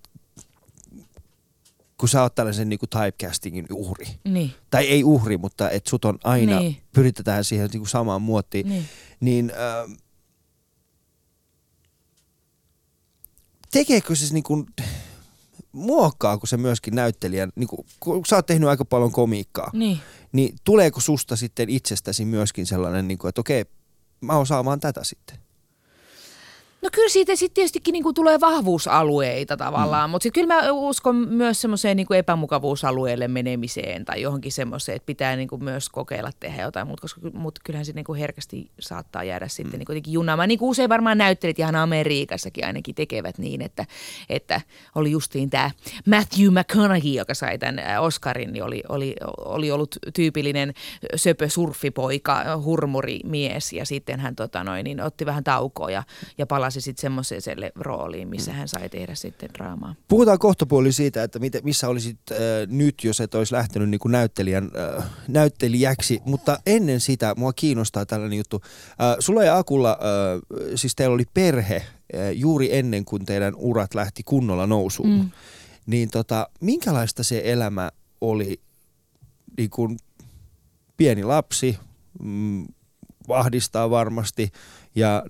kun 1.97 2.09
sä 2.09 2.21
oot 2.21 2.35
tällaisen 2.35 2.69
niin 2.69 2.79
kuin 2.79 2.89
typecastingin 2.89 3.65
uhri, 3.73 4.05
Niin, 4.23 4.51
tai 4.69 4.87
ei 4.87 5.03
uhri, 5.03 5.37
mutta 5.37 5.69
että 5.69 5.89
sut 5.89 6.05
on 6.05 6.19
aina, 6.23 6.59
Niin. 6.59 6.77
pyritetään 6.93 7.43
siihen 7.43 7.69
niin 7.73 7.81
kuin 7.81 7.89
samaan 7.89 8.21
muottiin, 8.21 8.69
niin. 8.69 8.85
niin 9.19 9.51
ö, 9.51 9.89
tekeekö 13.71 14.15
se 14.15 14.33
niin 14.33 14.43
kuin, 14.43 14.65
muokkaako 15.71 16.47
se 16.47 16.57
myöskin 16.57 16.95
näyttelijän, 16.95 17.51
niin 17.55 17.67
kuin, 17.67 17.85
kun 17.99 18.25
sä 18.25 18.35
oot 18.35 18.45
tehnyt 18.45 18.69
aika 18.69 18.85
paljon 18.85 19.11
komiikkaa, 19.11 19.69
niin. 19.73 19.99
niin 20.31 20.55
tuleeko 20.63 20.99
susta 20.99 21.35
sitten 21.35 21.69
itsestäsi 21.69 22.25
myöskin 22.25 22.65
sellainen, 22.65 23.07
niin 23.07 23.17
kuin, 23.17 23.29
että 23.29 23.41
okei, 23.41 23.65
mä 24.21 24.37
osaan 24.37 24.65
vaan 24.65 24.79
tätä 24.79 25.03
sitten? 25.03 25.37
No 26.81 26.89
kyllä 26.91 27.09
siitä 27.09 27.35
sitten 27.35 27.53
tietystikin 27.53 27.93
niinku 27.93 28.13
tulee 28.13 28.39
vahvuusalueita 28.39 29.57
tavallaan, 29.57 30.09
mm. 30.09 30.11
mutta 30.11 30.23
sitten 30.23 30.43
kyllä 30.43 30.61
mä 30.61 30.71
uskon 30.71 31.15
myös 31.15 31.61
semmoiseen 31.61 31.97
niinku 31.97 32.13
epämukavuusalueelle 32.13 33.27
menemiseen 33.27 34.05
tai 34.05 34.21
johonkin 34.21 34.51
semmoiseen, 34.51 34.95
että 34.95 35.05
pitää 35.05 35.35
niinku 35.35 35.57
myös 35.57 35.89
kokeilla 35.89 36.29
tehdä 36.39 36.61
jotain, 36.61 36.87
mutta 36.87 37.07
mut 37.33 37.59
kyllähän 37.63 37.85
se 37.85 37.93
niinku 37.93 38.13
herkästi 38.13 38.71
saattaa 38.79 39.23
jäädä 39.23 39.47
sitten 39.47 39.73
mm. 39.73 39.77
niinku 39.77 39.91
jotenkin 39.91 40.13
junaamaan. 40.13 40.47
Niin 40.47 40.59
kuin 40.59 40.69
usein 40.69 40.89
varmaan 40.89 41.17
näyttelijät 41.17 41.59
ihan 41.59 41.75
Amerikassakin 41.75 42.65
ainakin 42.65 42.95
tekevät 42.95 43.37
niin, 43.37 43.61
että, 43.61 43.85
että 44.29 44.61
oli 44.95 45.11
justiin 45.11 45.49
tämä 45.49 45.71
Matthew 46.05 46.47
McConaughey, 46.59 47.11
joka 47.11 47.33
sai 47.33 47.57
tämän 47.57 48.01
Oscarin, 48.01 48.53
niin 48.53 48.63
oli, 48.63 48.83
oli, 48.89 49.15
oli 49.37 49.71
ollut 49.71 49.95
tyypillinen 50.13 50.73
söpö 51.15 51.49
surfipoika, 51.49 52.57
hurmurimies 52.57 53.73
ja 53.73 53.85
sitten 53.85 54.19
hän 54.19 54.35
tota 54.35 54.63
noin, 54.63 54.83
niin 54.83 55.01
otti 55.01 55.25
vähän 55.25 55.43
taukoa 55.43 55.91
ja, 55.91 56.03
ja 56.37 56.47
palasi 56.47 56.70
sitten 56.79 57.01
semmoiselle 57.01 57.71
rooliin, 57.75 58.27
missä 58.27 58.53
hän 58.53 58.67
sai 58.67 58.89
tehdä 58.89 59.15
sitten 59.15 59.49
draamaa. 59.53 59.95
Puhutaan 60.07 60.39
kohtapuoli 60.39 60.91
siitä, 60.91 61.23
että 61.23 61.39
miten, 61.39 61.61
missä 61.63 61.87
olisit 61.87 62.19
äh, 62.31 62.37
nyt, 62.67 63.03
jos 63.03 63.21
et 63.21 63.35
olisi 63.35 63.53
lähtenyt 63.53 63.89
niin 63.89 63.99
kuin 63.99 64.11
näyttelijän, 64.11 64.71
äh, 64.97 65.05
näyttelijäksi, 65.27 66.21
mutta 66.25 66.59
ennen 66.65 66.99
sitä 66.99 67.35
mua 67.37 67.53
kiinnostaa 67.53 68.05
tällainen 68.05 68.37
juttu. 68.37 68.61
Äh, 68.63 69.15
sulla 69.19 69.43
ja 69.43 69.57
Akulla, 69.57 69.91
äh, 69.91 70.61
siis 70.75 70.95
teillä 70.95 71.13
oli 71.13 71.25
perhe 71.33 71.75
äh, 71.75 71.85
juuri 72.33 72.77
ennen 72.77 73.05
kuin 73.05 73.25
teidän 73.25 73.55
urat 73.55 73.95
lähti 73.95 74.23
kunnolla 74.23 74.67
nousuun. 74.67 75.09
Mm. 75.09 75.31
Niin 75.85 76.09
tota, 76.09 76.47
minkälaista 76.61 77.23
se 77.23 77.41
elämä 77.45 77.91
oli 78.21 78.61
niin 79.57 79.69
kuin 79.69 79.97
pieni 80.97 81.23
lapsi, 81.23 81.77
mm, 82.19 82.67
ahdistaa 83.29 83.89
varmasti 83.89 84.51
ja 84.95 85.23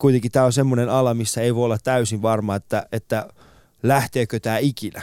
kuitenkin 0.00 0.32
tämä 0.32 0.46
on 0.46 0.52
semmoinen 0.52 0.88
ala, 0.88 1.14
missä 1.14 1.40
ei 1.40 1.54
voi 1.54 1.64
olla 1.64 1.78
täysin 1.84 2.22
varma, 2.22 2.56
että, 2.56 2.86
että 2.92 3.28
lähteekö 3.82 4.40
tämä 4.40 4.58
ikinä. 4.58 5.02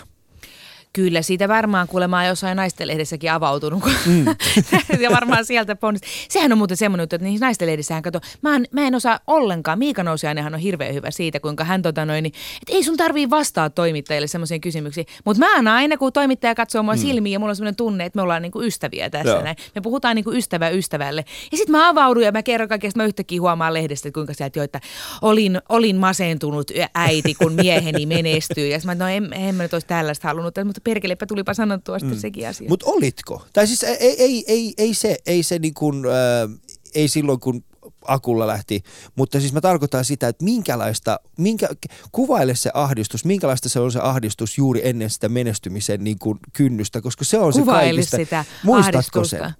Kyllä, 0.97 1.21
siitä 1.21 1.47
varmaan 1.47 1.87
kuulemaa 1.87 2.25
jossain 2.25 2.55
naistenlehdessäkin 2.55 3.31
avautunut. 3.31 3.83
Mm. 4.05 4.25
ja 5.03 5.11
varmaan 5.11 5.45
sieltä 5.45 5.75
ponnist. 5.75 6.05
Sehän 6.29 6.51
on 6.51 6.57
muuten 6.57 6.77
semmoinen 6.77 7.03
juttu, 7.03 7.15
että 7.15 7.27
niissä 7.27 7.45
naistenlehdissähän 7.45 8.03
kato, 8.03 8.19
mä 8.41 8.55
en, 8.55 8.65
mä 8.71 8.81
en 8.81 8.95
osaa 8.95 9.19
ollenkaan, 9.27 9.79
Miika 9.79 10.03
Nousiainenhan 10.03 10.53
on 10.53 10.59
hirveän 10.59 10.93
hyvä 10.93 11.11
siitä, 11.11 11.39
kuinka 11.39 11.63
hän 11.63 11.81
tota 11.81 12.05
noin, 12.05 12.23
niin, 12.23 12.33
että 12.61 12.73
ei 12.73 12.83
sun 12.83 12.97
tarvii 12.97 13.29
vastaa 13.29 13.69
toimittajille 13.69 14.27
semmoisiin 14.27 14.61
kysymyksiin. 14.61 15.07
Mutta 15.25 15.39
mä 15.39 15.55
aina, 15.55 15.75
aina 15.75 15.97
kun 15.97 16.13
toimittaja 16.13 16.55
katsoo 16.55 16.83
mua 16.83 16.93
mm. 16.93 16.99
silmiin 16.99 17.33
ja 17.33 17.39
mulla 17.39 17.51
on 17.51 17.55
semmoinen 17.55 17.75
tunne, 17.75 18.05
että 18.05 18.17
me 18.17 18.21
ollaan 18.21 18.41
niinku 18.41 18.61
ystäviä 18.61 19.09
tässä 19.09 19.33
Joo. 19.33 19.43
näin. 19.43 19.55
Me 19.75 19.81
puhutaan 19.81 20.15
niinku 20.15 20.31
ystävä 20.31 20.69
ystävälle. 20.69 21.25
Ja 21.51 21.57
sitten 21.57 21.71
mä 21.71 21.89
avaudun 21.89 22.23
ja 22.23 22.31
mä 22.31 22.43
kerron 22.43 22.69
kaikesta, 22.69 22.99
mä 22.99 23.05
yhtäkkiä 23.05 23.41
huomaan 23.41 23.73
lehdestä, 23.73 24.09
että 24.09 24.17
kuinka 24.17 24.33
sieltä 24.33 24.59
jo, 24.59 24.63
että 24.63 24.81
olin, 25.21 25.61
olin 25.69 25.95
masentunut 25.95 26.71
äiti, 26.95 27.33
kun 27.33 27.53
mieheni 27.53 28.05
menestyy. 28.05 28.67
Ja 28.67 28.79
mä, 28.85 28.95
no 28.95 29.07
en, 29.07 29.33
en 29.33 29.55
mä 29.55 29.63
nyt 29.63 29.73
olisi 29.73 29.87
tällaista 29.87 30.27
halunnut, 30.27 30.55
mutta 30.65 30.81
perkelepä 30.87 31.25
tulipa 31.25 31.53
sanottua 31.53 31.99
sitten 31.99 32.17
mm. 32.17 32.21
sekin 32.21 32.47
asia. 32.47 32.69
Mutta 32.69 32.85
olitko? 32.89 33.45
Tai 33.53 33.67
siis 33.67 33.83
ei, 33.83 34.23
ei, 34.23 34.43
ei, 34.47 34.73
ei 34.77 34.93
se, 34.93 35.17
ei 35.25 35.43
se 35.43 35.59
niin 35.59 35.73
kuin, 35.73 36.05
äh, 36.05 36.59
ei 36.95 37.07
silloin 37.07 37.39
kun 37.39 37.63
Akulla 38.07 38.47
lähti, 38.47 38.83
mutta 39.15 39.39
siis 39.39 39.53
mä 39.53 39.61
tarkoitan 39.61 40.05
sitä, 40.05 40.27
että 40.27 40.43
minkälaista, 40.43 41.19
minkä, 41.37 41.69
kuvaile 42.11 42.55
se 42.55 42.71
ahdistus, 42.73 43.25
minkälaista 43.25 43.69
se 43.69 43.79
on 43.79 43.91
se 43.91 43.99
ahdistus 43.99 44.57
juuri 44.57 44.81
ennen 44.83 45.09
sitä 45.09 45.29
menestymisen 45.29 46.03
niin 46.03 46.19
kuin 46.19 46.39
kynnystä, 46.53 47.01
koska 47.01 47.25
se 47.25 47.39
on 47.39 47.53
se 47.53 47.59
Kuvaile 47.59 47.89
kaikista. 47.89 48.17
sitä 48.17 48.45
Muistatko 48.63 49.23
sen? 49.23 49.51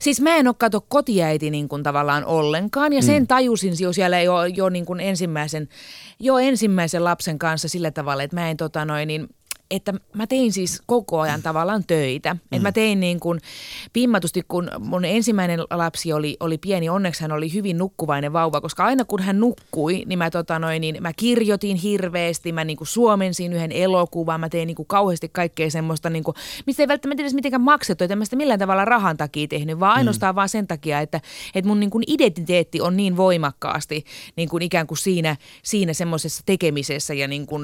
Siis 0.00 0.20
mä 0.20 0.36
en 0.36 0.46
ole 0.46 0.54
kato 0.58 0.80
kotiäiti 0.80 1.50
niin 1.50 1.68
kuin 1.68 1.82
tavallaan 1.82 2.24
ollenkaan 2.24 2.92
ja 2.92 3.02
sen 3.02 3.26
tajusin 3.26 3.74
jo 3.78 3.92
siellä 3.92 4.20
jo, 4.20 4.44
jo 4.44 4.68
niin 4.68 4.86
kuin 4.86 5.00
ensimmäisen, 5.00 5.68
jo 6.20 6.38
ensimmäisen 6.38 7.04
lapsen 7.04 7.38
kanssa 7.38 7.68
sillä 7.68 7.90
tavalla, 7.90 8.22
että 8.22 8.36
mä 8.36 8.50
en 8.50 8.56
tota 8.56 8.84
noin, 8.84 9.08
niin 9.08 9.28
että 9.70 9.94
mä 10.14 10.26
tein 10.26 10.52
siis 10.52 10.82
koko 10.86 11.20
ajan 11.20 11.42
tavallaan 11.42 11.84
töitä. 11.86 12.34
Mm. 12.34 12.40
Että 12.52 12.62
mä 12.62 12.72
tein 12.72 13.00
niin 13.00 13.20
kuin 13.20 13.40
pimmatusti, 13.92 14.42
kun 14.48 14.70
mun 14.78 15.04
ensimmäinen 15.04 15.60
lapsi 15.60 16.12
oli, 16.12 16.36
oli 16.40 16.58
pieni, 16.58 16.88
onneksi 16.88 17.22
hän 17.22 17.32
oli 17.32 17.52
hyvin 17.52 17.78
nukkuvainen 17.78 18.32
vauva, 18.32 18.60
koska 18.60 18.84
aina 18.84 19.04
kun 19.04 19.22
hän 19.22 19.40
nukkui, 19.40 20.02
niin 20.06 20.18
mä, 20.18 20.30
tota 20.30 20.58
noin, 20.58 20.80
niin 20.80 20.96
mä 21.00 21.12
kirjoitin 21.12 21.76
hirveästi, 21.76 22.52
mä 22.52 22.64
niin 22.64 22.76
kuin 22.76 22.88
suomensin 22.88 23.52
yhden 23.52 23.72
elokuvan, 23.72 24.40
mä 24.40 24.48
tein 24.48 24.66
niin 24.66 24.76
kuin 24.76 24.86
kauheasti 24.86 25.28
kaikkea 25.32 25.70
semmoista, 25.70 26.10
niin 26.10 26.24
kuin, 26.24 26.34
mistä 26.66 26.82
ei 26.82 26.88
välttämättä 26.88 27.22
edes 27.22 27.34
mitenkään 27.34 27.62
maksettu, 27.62 28.04
että 28.04 28.16
mä 28.16 28.24
sitä 28.24 28.36
millään 28.36 28.58
tavalla 28.58 28.84
rahan 28.84 29.16
takia 29.16 29.48
tehnyt, 29.48 29.80
vaan 29.80 29.94
mm. 29.94 29.98
ainoastaan 29.98 30.34
mm. 30.34 30.36
vaan 30.36 30.48
sen 30.48 30.66
takia, 30.66 31.00
että, 31.00 31.20
että 31.54 31.68
mun 31.68 31.80
niin 31.80 31.90
kuin 31.90 32.04
identiteetti 32.06 32.80
on 32.80 32.96
niin 32.96 33.16
voimakkaasti 33.16 34.04
niin 34.36 34.48
kuin 34.48 34.62
ikään 34.62 34.86
kuin 34.86 34.98
siinä, 34.98 35.36
siinä 35.62 35.92
semmoisessa 35.92 36.42
tekemisessä 36.46 37.14
ja 37.14 37.28
niin 37.28 37.46
kuin, 37.46 37.62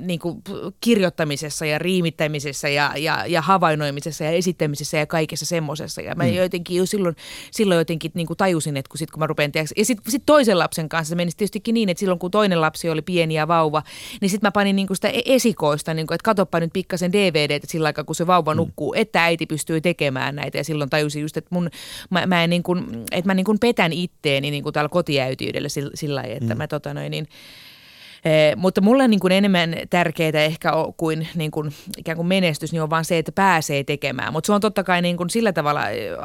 niin 0.00 0.20
kuin 0.20 0.42
kirjoittamisessa 0.80 1.43
ja 1.66 1.78
riimittämisessä 1.78 2.68
ja, 2.68 2.92
ja, 2.96 3.24
ja 3.26 3.42
havainnoimisessa 3.42 4.24
ja 4.24 4.30
esittämisessä 4.30 4.96
ja 4.96 5.06
kaikessa 5.06 5.46
semmoisessa. 5.46 6.00
Ja 6.00 6.14
mä 6.14 6.24
mm. 6.24 6.34
jotenkin 6.34 6.76
jo 6.76 6.86
silloin, 6.86 7.16
silloin 7.50 7.78
jotenkin 7.78 8.10
niin 8.14 8.26
kuin 8.26 8.36
tajusin, 8.36 8.76
että 8.76 8.90
kun, 8.90 8.98
sit, 8.98 9.10
kun 9.10 9.20
mä 9.20 9.26
rupean 9.26 9.52
tehdä, 9.52 9.66
ja 9.76 9.84
sitten 9.84 10.12
sit 10.12 10.22
toisen 10.26 10.58
lapsen 10.58 10.88
kanssa 10.88 11.08
se 11.08 11.14
meni 11.14 11.30
tietystikin 11.36 11.74
niin, 11.74 11.88
että 11.88 11.98
silloin 11.98 12.18
kun 12.18 12.30
toinen 12.30 12.60
lapsi 12.60 12.90
oli 12.90 13.02
pieni 13.02 13.34
ja 13.34 13.48
vauva, 13.48 13.82
niin 14.20 14.30
sitten 14.30 14.46
mä 14.46 14.52
panin 14.52 14.76
niin 14.76 14.86
kuin 14.86 14.96
sitä 14.96 15.08
e-, 15.08 15.22
esikoista, 15.24 15.94
niin 15.94 16.06
kuin, 16.06 16.14
että 16.14 16.24
katoppa 16.24 16.60
nyt 16.60 16.72
pikkasen 16.72 17.12
DVD, 17.12 17.50
että 17.50 17.68
sillä 17.70 17.86
aikaa 17.86 18.04
kun 18.04 18.14
se 18.14 18.26
vauva 18.26 18.54
mm. 18.54 18.56
nukkuu, 18.56 18.94
että 18.94 19.24
äiti 19.24 19.46
pystyy 19.46 19.80
tekemään 19.80 20.36
näitä. 20.36 20.58
Ja 20.58 20.64
silloin 20.64 20.90
tajusin 20.90 21.22
just, 21.22 21.36
että, 21.36 21.48
mun, 21.50 21.70
mä, 22.10 22.26
mä 22.26 22.44
en 22.44 22.50
niin 22.50 22.62
kuin, 22.62 23.04
että 23.12 23.28
mä 23.28 23.34
niin 23.34 23.44
kuin 23.44 23.58
petän 23.58 23.92
itteeni 23.92 24.50
niin 24.50 24.62
kuin 24.62 24.72
täällä 24.72 24.88
kotiäytiydellä 24.88 25.68
sillä, 25.68 25.90
sillä 25.94 26.14
lailla, 26.20 26.36
että 26.36 26.54
mm. 26.54 26.58
mä 26.58 26.66
tota 26.66 26.94
noin, 26.94 27.10
niin, 27.10 27.28
Eh, 28.24 28.56
mutta 28.56 28.80
mulle 28.80 29.08
niin 29.08 29.20
kuin 29.20 29.32
enemmän 29.32 29.74
tärkeää 29.90 30.42
ehkä 30.44 30.72
kuin, 30.96 31.28
niin 31.34 31.50
kuin 31.50 31.72
ikään 31.98 32.16
kuin 32.16 32.26
menestys, 32.26 32.72
niin 32.72 32.82
on 32.82 32.90
vaan 32.90 33.04
se, 33.04 33.18
että 33.18 33.32
pääsee 33.32 33.84
tekemään. 33.84 34.32
Mutta 34.32 34.46
se 34.46 34.52
on 34.52 34.60
totta 34.60 34.84
kai 34.84 35.02
niin 35.02 35.16
kuin 35.16 35.30
sillä 35.30 35.52
tavalla 35.52 35.82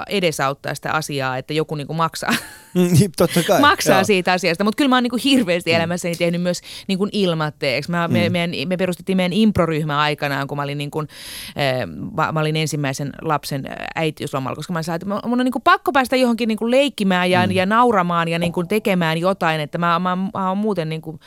edesauttaa 0.10 0.76
sitä 0.76 0.92
asiaa, 0.92 1.38
että 1.38 1.54
joku 1.54 1.76
niin 1.76 1.88
kuin 1.88 1.98
maksaa, 1.98 2.34
mm, 2.74 2.90
totta 3.18 3.44
kai, 3.44 3.62
maksaa 3.62 4.04
siitä 4.04 4.32
asiasta. 4.34 4.64
Mutta 4.64 4.78
kyllä 4.78 4.90
mä 4.90 4.96
oon 4.96 5.04
niin 5.04 5.12
kuin 5.12 5.22
hirveästi 5.24 5.72
mm. 5.72 5.76
elämässäni 5.76 6.16
tehnyt 6.16 6.42
myös 6.42 6.62
niin 6.88 6.98
kuin 6.98 7.10
ilmatteeksi. 7.14 7.92
Mä, 7.92 8.08
mm. 8.08 8.14
me, 8.14 8.30
meidän, 8.30 8.52
me 8.68 8.78
perustettiin 8.78 9.18
meidän 9.18 9.34
improryhmä 9.34 10.00
aikanaan, 10.00 10.48
kun 10.48 10.58
mä 10.58 10.64
olin, 10.64 10.78
niin 10.78 10.92
kuin, 10.92 11.08
eh, 11.56 11.86
mä 12.34 12.40
olin 12.40 12.56
ensimmäisen 12.56 13.10
lapsen 13.22 13.64
äitiyslomalla, 13.96 14.56
koska 14.56 14.74
mä 14.74 14.84
sanoin, 14.84 14.96
että 15.02 15.28
mun 15.28 15.40
on 15.40 15.46
niin 15.46 15.52
kuin 15.52 15.64
pakko 15.64 15.92
päästä 15.92 16.16
johonkin 16.16 16.48
niin 16.48 16.58
kuin 16.58 16.72
leikkimään 16.72 17.32
ja, 17.32 17.48
mm. 17.48 17.52
ja 17.52 17.66
nauramaan 17.66 18.28
ja 18.28 18.40
niin 18.40 18.54
kuin 18.54 18.68
tekemään 18.68 19.18
jotain, 19.18 19.62
että 19.62 19.78
mä, 19.78 20.00
mä, 20.00 20.16
mä 20.16 20.50
oon 20.50 20.58
muuten 20.58 20.90
niin 20.90 21.02
kuin, 21.02 21.20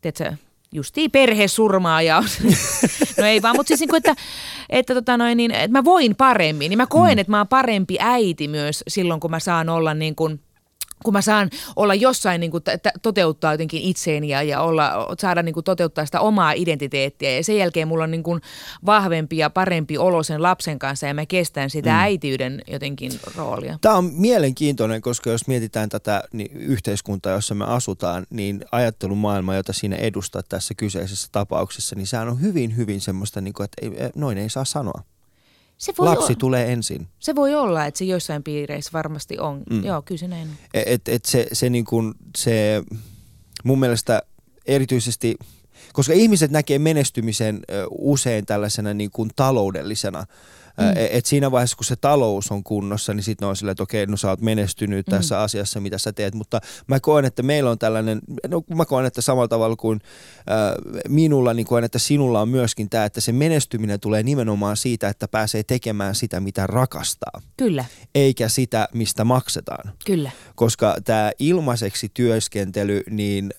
tiedätkö, 0.00 0.36
justiin 0.72 1.10
ja 2.04 2.22
no 3.18 3.26
ei 3.26 3.42
vaan, 3.42 3.56
mutta 3.56 3.68
siis 3.68 3.80
niin 3.80 3.88
kuin, 3.88 3.98
että, 3.98 4.14
että, 4.70 4.94
tota 4.94 5.16
noin, 5.16 5.36
niin, 5.36 5.50
että 5.50 5.78
mä 5.78 5.84
voin 5.84 6.16
paremmin, 6.16 6.70
niin 6.70 6.78
mä 6.78 6.86
koen, 6.86 7.14
mm. 7.14 7.18
että 7.18 7.30
mä 7.30 7.38
oon 7.38 7.48
parempi 7.48 7.96
äiti 8.00 8.48
myös 8.48 8.84
silloin, 8.88 9.20
kun 9.20 9.30
mä 9.30 9.40
saan 9.40 9.68
olla 9.68 9.94
niin 9.94 10.14
kuin– 10.14 10.40
kun 11.04 11.12
mä 11.12 11.22
saan 11.22 11.50
olla 11.76 11.94
jossain 11.94 12.40
niin 12.40 12.50
kuin, 12.50 12.62
t- 12.62 13.02
toteuttaa 13.02 13.52
jotenkin 13.52 13.82
itseeni 13.82 14.28
ja, 14.28 14.42
ja 14.42 14.60
olla, 14.60 15.14
saada 15.18 15.42
niin 15.42 15.54
kuin, 15.54 15.64
toteuttaa 15.64 16.06
sitä 16.06 16.20
omaa 16.20 16.52
identiteettiä 16.52 17.30
ja 17.30 17.44
sen 17.44 17.56
jälkeen 17.56 17.88
mulla 17.88 18.04
on 18.04 18.10
niin 18.10 18.22
kuin, 18.22 18.40
vahvempi 18.86 19.36
ja 19.36 19.50
parempi 19.50 19.98
olo 19.98 20.22
sen 20.22 20.42
lapsen 20.42 20.78
kanssa 20.78 21.06
ja 21.06 21.14
mä 21.14 21.26
kestän 21.26 21.70
sitä 21.70 21.90
mm. 21.90 21.96
äitiyden 21.96 22.62
jotenkin 22.70 23.12
roolia. 23.36 23.78
Tämä 23.80 23.94
on 23.94 24.04
mielenkiintoinen, 24.04 25.02
koska 25.02 25.30
jos 25.30 25.46
mietitään 25.46 25.88
tätä 25.88 26.22
niin 26.32 26.56
yhteiskuntaa, 26.56 27.32
jossa 27.32 27.54
me 27.54 27.64
asutaan, 27.64 28.26
niin 28.30 28.64
ajattelumaailma, 28.72 29.54
jota 29.54 29.72
siinä 29.72 29.96
edustaa 29.96 30.42
tässä 30.48 30.74
kyseisessä 30.74 31.28
tapauksessa, 31.32 31.96
niin 31.96 32.06
sehän 32.06 32.28
on 32.28 32.40
hyvin, 32.40 32.76
hyvin 32.76 33.00
semmoista, 33.00 33.40
niin 33.40 33.54
kuin, 33.54 33.64
että 33.64 34.04
ei, 34.04 34.10
noin 34.14 34.38
ei 34.38 34.48
saa 34.50 34.64
sanoa. 34.64 35.02
Se 35.78 35.92
voi 35.98 36.06
Lapsi 36.06 36.24
olla. 36.24 36.38
tulee 36.38 36.72
ensin. 36.72 37.08
Se 37.18 37.34
voi 37.34 37.54
olla, 37.54 37.86
että 37.86 37.98
se 37.98 38.04
joissain 38.04 38.42
piireissä 38.42 38.90
varmasti 38.92 39.38
on. 39.38 39.62
Mm. 39.70 39.84
Joo, 39.84 40.02
kyllä 40.02 40.18
se 40.18 40.28
näin 40.28 40.48
Et, 40.74 41.08
et 41.08 41.24
se, 41.24 41.46
se, 41.52 41.70
niin 41.70 41.84
kuin, 41.84 42.14
se 42.36 42.82
mun 43.64 43.80
mielestä 43.80 44.22
erityisesti, 44.66 45.36
koska 45.92 46.12
ihmiset 46.12 46.50
näkee 46.50 46.78
menestymisen 46.78 47.60
usein 47.90 48.46
tällaisena 48.46 48.94
niin 48.94 49.10
kuin 49.10 49.30
taloudellisena 49.36 50.24
Mm. 50.78 50.92
Et 51.10 51.26
siinä 51.26 51.50
vaiheessa, 51.50 51.76
kun 51.76 51.84
se 51.84 51.96
talous 51.96 52.52
on 52.52 52.64
kunnossa, 52.64 53.14
niin 53.14 53.24
sitten 53.24 53.48
on 53.48 53.56
silleen, 53.56 53.72
että 53.72 53.82
okei, 53.82 54.06
no 54.06 54.16
sä 54.16 54.28
oot 54.28 54.40
menestynyt 54.40 55.06
mm. 55.06 55.10
tässä 55.10 55.40
asiassa, 55.40 55.80
mitä 55.80 55.98
sä 55.98 56.12
teet. 56.12 56.34
Mutta 56.34 56.60
mä 56.86 57.00
koen, 57.00 57.24
että 57.24 57.42
meillä 57.42 57.70
on 57.70 57.78
tällainen, 57.78 58.20
no 58.48 58.62
mä 58.74 58.84
koen, 58.84 59.06
että 59.06 59.20
samalla 59.20 59.48
tavalla 59.48 59.76
kuin 59.76 60.00
äh, 60.38 61.00
minulla, 61.08 61.54
niin 61.54 61.66
koen, 61.66 61.84
että 61.84 61.98
sinulla 61.98 62.40
on 62.40 62.48
myöskin 62.48 62.90
tämä, 62.90 63.04
että 63.04 63.20
se 63.20 63.32
menestyminen 63.32 64.00
tulee 64.00 64.22
nimenomaan 64.22 64.76
siitä, 64.76 65.08
että 65.08 65.28
pääsee 65.28 65.62
tekemään 65.62 66.14
sitä, 66.14 66.40
mitä 66.40 66.66
rakastaa. 66.66 67.40
Kyllä. 67.56 67.84
Eikä 68.14 68.48
sitä, 68.48 68.88
mistä 68.94 69.24
maksetaan. 69.24 69.92
Kyllä. 70.06 70.30
Koska 70.54 70.96
tämä 71.04 71.32
ilmaiseksi 71.38 72.10
työskentely, 72.14 73.02
niin 73.10 73.50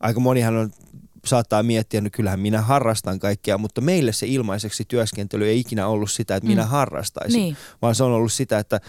aika 0.00 0.20
monihan 0.20 0.56
on 0.56 0.70
saattaa 1.24 1.62
miettiä, 1.62 1.98
että 1.98 2.08
no 2.08 2.10
kyllähän 2.12 2.40
minä 2.40 2.60
harrastan 2.60 3.18
kaikkea, 3.18 3.58
mutta 3.58 3.80
meille 3.80 4.12
se 4.12 4.26
ilmaiseksi 4.26 4.84
työskentely 4.88 5.46
ei 5.46 5.60
ikinä 5.60 5.86
ollut 5.86 6.10
sitä, 6.10 6.36
että 6.36 6.48
minä 6.48 6.62
mm. 6.62 6.68
harrastaisin, 6.68 7.38
niin. 7.38 7.56
vaan 7.82 7.94
se 7.94 8.04
on 8.04 8.12
ollut 8.12 8.32
sitä, 8.32 8.58
että 8.58 8.80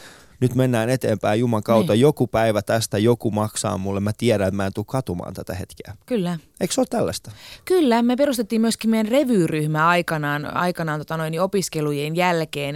nyt 0.41 0.56
mennään 0.56 0.89
eteenpäin 0.89 1.39
Juman 1.39 1.63
kautta. 1.63 1.93
Niin. 1.93 2.02
Joku 2.02 2.28
päivä 2.28 2.62
tästä, 2.62 2.98
joku 2.98 3.32
maksaa 3.32 3.78
mulle. 3.78 4.00
Mä 4.00 4.12
tiedän, 4.17 4.48
että 4.48 4.56
mä 4.56 4.65
en 4.65 4.74
tule 4.74 4.86
katumaan 4.89 5.34
tätä 5.34 5.54
hetkeä. 5.54 5.93
Kyllä. 6.06 6.39
Eikö 6.62 6.74
se 6.74 6.82
ole 6.82 6.88
tällaista? 6.89 7.32
Kyllä. 7.65 8.02
Me 8.02 8.15
perustettiin 8.15 8.62
myöskin 8.62 8.89
meidän 8.89 9.12
revyryhmä 9.12 9.88
aikanaan, 9.88 10.58
aikanaan 10.58 11.00
tota 11.00 11.17
noin, 11.17 11.41
opiskelujen 11.41 12.15
jälkeen. 12.15 12.76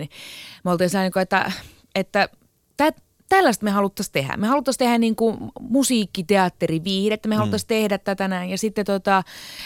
Me 0.63 0.71
oltiin 0.71 0.89
sellainen, 0.89 1.21
että, 1.21 1.51
että 1.95 2.29
tällaista 3.29 3.65
me 3.65 3.71
haluttaisiin 3.71 4.13
tehdä. 4.13 4.37
Me 4.37 4.47
haluttaisiin 4.47 4.79
tehdä 4.79 4.97
niin 4.97 5.15
kuin 5.15 5.37
musiikki, 5.59 6.23
teatteri, 6.23 6.83
viihdettä, 6.83 7.29
me 7.29 7.35
mm. 7.35 7.37
haluttaisiin 7.37 7.67
tehdä 7.67 7.97
tätä 7.97 8.27
näin. 8.27 8.49
Ja 8.49 8.57
sitten 8.57 8.85
tota, 8.85 9.23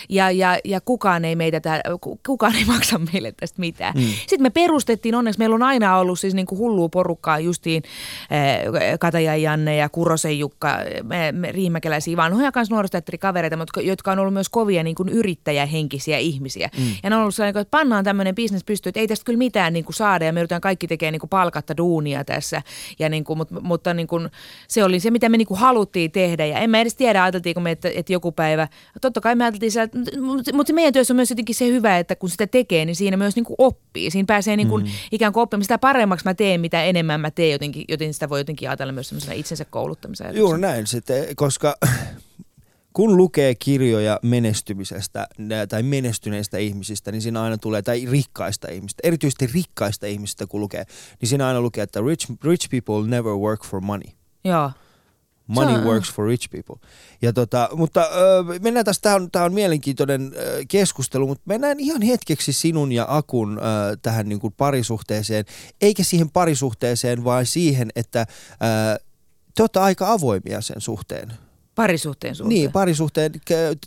ja, 0.09 0.31
ja, 0.31 0.57
ja 0.65 0.81
kukaan 0.81 1.25
ei 1.25 1.35
meitä, 1.35 1.59
tää, 1.59 1.81
kukaan 2.25 2.55
ei 2.55 2.65
maksa 2.73 2.99
meille 3.13 3.33
tästä 3.39 3.59
mitään. 3.59 3.93
Mm. 3.95 4.01
Sitten 4.01 4.41
me 4.41 4.49
perustettiin, 4.49 5.15
onneksi 5.15 5.39
meillä 5.39 5.55
on 5.55 5.63
aina 5.63 5.97
ollut 5.97 6.19
siis 6.19 6.33
niin 6.33 6.45
kuin 6.45 6.59
hullua 6.59 6.89
porukkaa, 6.89 7.39
justiin 7.39 7.83
äh, 8.21 8.99
Kataja 8.99 9.35
Janne 9.35 9.75
ja 9.75 9.89
Kurosen 9.89 10.39
Jukka, 10.39 10.77
me, 11.03 11.31
me 11.31 11.51
riimäkeläisiä 11.51 12.17
vanhoja 12.17 12.51
kanssa 12.51 12.75
nuorisoteatterikavereita, 12.75 13.57
mutta 13.57 13.81
jotka 13.81 14.11
on 14.11 14.19
ollut 14.19 14.33
myös 14.33 14.49
kovia 14.49 14.83
niin 14.83 14.95
kuin 14.95 15.09
yrittäjähenkisiä 15.09 16.17
ihmisiä. 16.17 16.69
Mm. 16.77 16.83
Ja 17.03 17.09
ne 17.09 17.15
on 17.15 17.21
ollut 17.21 17.35
sellainen, 17.35 17.61
että 17.61 17.71
pannaan 17.71 18.03
tämmöinen 18.03 18.35
bisnes 18.35 18.63
pystyy, 18.63 18.89
että 18.89 18.99
ei 18.99 19.07
tästä 19.07 19.25
kyllä 19.25 19.37
mitään 19.37 19.73
niin 19.73 19.85
kuin 19.85 19.95
saada 19.95 20.25
ja 20.25 20.33
me 20.33 20.39
yritetään 20.39 20.61
kaikki 20.61 20.87
tekemään 20.87 21.11
niin 21.11 21.19
kuin 21.19 21.29
palkatta 21.29 21.77
duunia 21.77 22.23
tässä. 22.23 22.61
Ja 22.99 23.09
niin 23.09 23.23
kuin, 23.23 23.37
mutta 23.37 23.52
mutta 23.61 23.93
niin 23.93 24.07
kuin, 24.07 24.29
se 24.67 24.83
oli 24.83 24.99
se, 24.99 25.11
mitä 25.11 25.29
me 25.29 25.37
niin 25.37 25.47
kuin 25.47 25.59
haluttiin 25.59 26.11
tehdä. 26.11 26.45
Ja 26.45 26.59
en 26.59 26.69
mä 26.69 26.81
edes 26.81 26.95
tiedä, 26.95 27.23
ajateltiinko 27.23 27.61
me, 27.61 27.71
että, 27.71 27.89
että 27.95 28.13
joku 28.13 28.31
päivä, 28.31 28.67
totta 29.01 29.21
kai 29.21 29.35
me 29.35 29.43
ajateltiin 29.43 29.71
siellä, 29.71 29.91
mutta, 30.21 30.53
mutta 30.53 30.73
meidän 30.73 30.93
työssä 30.93 31.13
on 31.13 31.15
myös 31.15 31.29
jotenkin 31.29 31.55
se 31.55 31.67
hyvä, 31.67 31.99
että 31.99 32.15
kun 32.15 32.29
sitä 32.29 32.47
tekee, 32.47 32.85
niin 32.85 32.95
siinä 32.95 33.17
myös 33.17 33.35
niin 33.35 33.45
kuin 33.45 33.55
oppii. 33.57 34.11
Siinä 34.11 34.25
pääsee 34.25 34.57
niin 34.57 34.67
kuin, 34.67 34.83
mm. 34.83 34.91
ikään 35.11 35.33
kuin 35.33 35.41
oppimaan. 35.41 35.63
Sitä 35.63 35.77
paremmaksi 35.77 36.25
mä 36.25 36.33
teen, 36.33 36.61
mitä 36.61 36.83
enemmän 36.83 37.21
mä 37.21 37.31
teen, 37.31 37.51
jotenkin, 37.51 37.85
joten 37.87 38.13
sitä 38.13 38.29
voi 38.29 38.39
jotenkin 38.39 38.69
ajatella 38.69 38.93
myös 38.93 39.13
itsensä 39.33 39.65
kouluttamisena. 39.65 40.31
Juuri 40.31 40.61
näin 40.61 40.87
sitten, 40.87 41.25
koska 41.35 41.77
kun 42.93 43.17
lukee 43.17 43.55
kirjoja 43.55 44.19
menestymisestä 44.21 45.27
tai 45.69 45.83
menestyneistä 45.83 46.57
ihmisistä, 46.57 47.11
niin 47.11 47.21
siinä 47.21 47.41
aina 47.41 47.57
tulee, 47.57 47.81
tai 47.81 48.05
rikkaista 48.11 48.71
ihmistä, 48.71 49.01
erityisesti 49.03 49.47
rikkaista 49.53 50.05
ihmistä 50.05 50.47
kun 50.47 50.61
lukee, 50.61 50.85
niin 51.21 51.29
siinä 51.29 51.47
aina 51.47 51.61
lukee, 51.61 51.83
että 51.83 52.01
rich, 52.07 52.31
rich 52.43 52.69
people 52.69 53.09
never 53.09 53.31
work 53.31 53.65
for 53.65 53.81
money. 53.81 54.11
Joo. 54.43 54.71
Money 55.47 55.75
on, 55.75 55.83
works 55.83 56.13
for 56.13 56.25
rich 56.25 56.49
people. 56.49 56.89
Ja 57.21 57.33
tota, 57.33 57.69
mutta 57.75 58.01
äh, 58.01 58.61
mennään 58.61 58.85
tästä, 58.85 59.01
tämä 59.01 59.15
on, 59.15 59.31
tää 59.31 59.43
on 59.43 59.53
mielenkiintoinen 59.53 60.21
äh, 60.21 60.65
keskustelu, 60.67 61.27
mutta 61.27 61.43
mennään 61.45 61.79
ihan 61.79 62.01
hetkeksi 62.01 62.53
sinun 62.53 62.91
ja 62.91 63.05
Akun 63.09 63.57
äh, 63.57 63.97
tähän 64.01 64.29
niin 64.29 64.39
kuin 64.39 64.53
parisuhteeseen, 64.57 65.45
eikä 65.81 66.03
siihen 66.03 66.29
parisuhteeseen, 66.29 67.23
vaan 67.23 67.45
siihen, 67.45 67.89
että 67.95 68.19
äh, 68.19 68.27
te 69.55 69.63
olette 69.63 69.79
aika 69.79 70.11
avoimia 70.11 70.61
sen 70.61 70.81
suhteen. 70.81 71.33
Parisuhteen 71.75 72.35
suhteen. 72.35 72.59
Niin, 72.59 72.71
parisuhteen. 72.71 73.31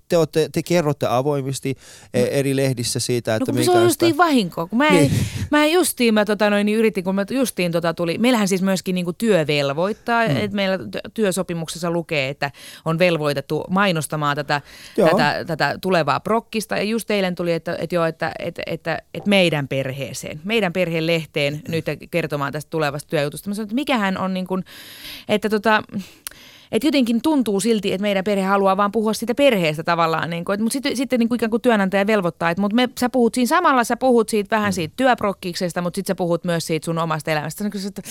Te, 0.08 0.16
olette, 0.16 0.48
te 0.52 0.62
kerrotte 0.62 1.06
avoimesti 1.06 1.76
e, 2.14 2.20
no. 2.20 2.26
eri 2.26 2.56
lehdissä 2.56 3.00
siitä, 3.00 3.34
että 3.34 3.52
no, 3.52 3.56
kun 3.56 3.64
se 3.64 3.70
on 3.70 3.82
justiin 3.82 4.16
vahinko. 4.16 4.66
Kun 4.66 4.78
mä, 4.78 4.90
niin. 4.90 5.10
mä 5.50 5.66
justiin, 5.66 6.14
mä 6.14 6.24
tota 6.24 6.50
noin, 6.50 6.66
niin 6.66 6.78
yritin, 6.78 7.04
kun 7.04 7.14
mä 7.14 7.24
justiin 7.30 7.72
tota 7.72 7.94
tuli, 7.94 8.18
meillähän 8.18 8.48
siis 8.48 8.62
myöskin 8.62 8.94
niinku 8.94 9.12
työ 9.12 9.46
velvoittaa, 9.46 10.28
mm. 10.28 10.36
että 10.36 10.56
meillä 10.56 10.78
työsopimuksessa 11.14 11.90
lukee, 11.90 12.28
että 12.28 12.50
on 12.84 12.98
velvoitettu 12.98 13.64
mainostamaan 13.70 14.36
tätä, 14.36 14.60
tätä, 14.96 15.44
tätä 15.46 15.78
tulevaa 15.80 16.20
prokkista. 16.20 16.76
Ja 16.76 16.82
just 16.82 17.10
eilen 17.10 17.34
tuli, 17.34 17.52
että, 17.52 17.76
että, 17.80 17.94
joo, 17.94 18.04
että, 18.04 18.32
että, 18.38 18.62
että, 18.66 18.98
että 19.14 19.30
meidän 19.30 19.68
perheeseen, 19.68 20.40
meidän 20.44 20.72
perheen 20.72 21.06
lehteen 21.06 21.62
nyt 21.68 21.84
kertomaan 22.10 22.52
tästä 22.52 22.70
tulevasta 22.70 23.10
työjutusta. 23.10 23.50
Mä 23.50 23.54
sanoin, 23.54 23.66
että 23.66 23.74
mikähän 23.74 24.18
on 24.18 24.34
niin 24.34 24.46
kuin, 24.46 24.64
että 25.28 25.48
tota, 25.48 25.82
Et 26.72 26.84
jotenkin 26.84 27.22
tuntuu 27.22 27.60
silti, 27.60 27.92
että 27.92 28.02
meidän 28.02 28.24
perhe 28.24 28.44
haluaa 28.44 28.76
vaan 28.76 28.92
puhua 28.92 29.12
siitä 29.12 29.34
perheestä 29.34 29.82
tavallaan. 29.82 30.30
Niin 30.30 30.44
kuin, 30.44 30.62
mutta 30.62 30.72
sitten, 30.72 30.96
sitten 30.96 31.18
niin 31.18 31.28
kuin 31.28 31.36
ikään 31.36 31.50
kuin 31.50 31.62
työnantaja 31.62 32.06
velvoittaa, 32.06 32.50
että 32.50 32.60
mutta 32.60 32.74
me, 32.74 32.88
sä 33.00 33.08
puhut 33.08 33.34
siinä 33.34 33.48
samalla, 33.48 33.84
sä 33.84 33.96
puhut 33.96 34.28
siitä 34.28 34.56
vähän 34.56 34.72
siitä 34.72 34.94
työprokkiksesta, 34.96 35.82
mutta 35.82 35.98
sitten 35.98 36.14
sä 36.14 36.14
puhut 36.14 36.44
myös 36.44 36.66
siitä 36.66 36.84
sun 36.84 36.98
omasta 36.98 37.30
elämästä. 37.30 37.64
Että 37.86 38.02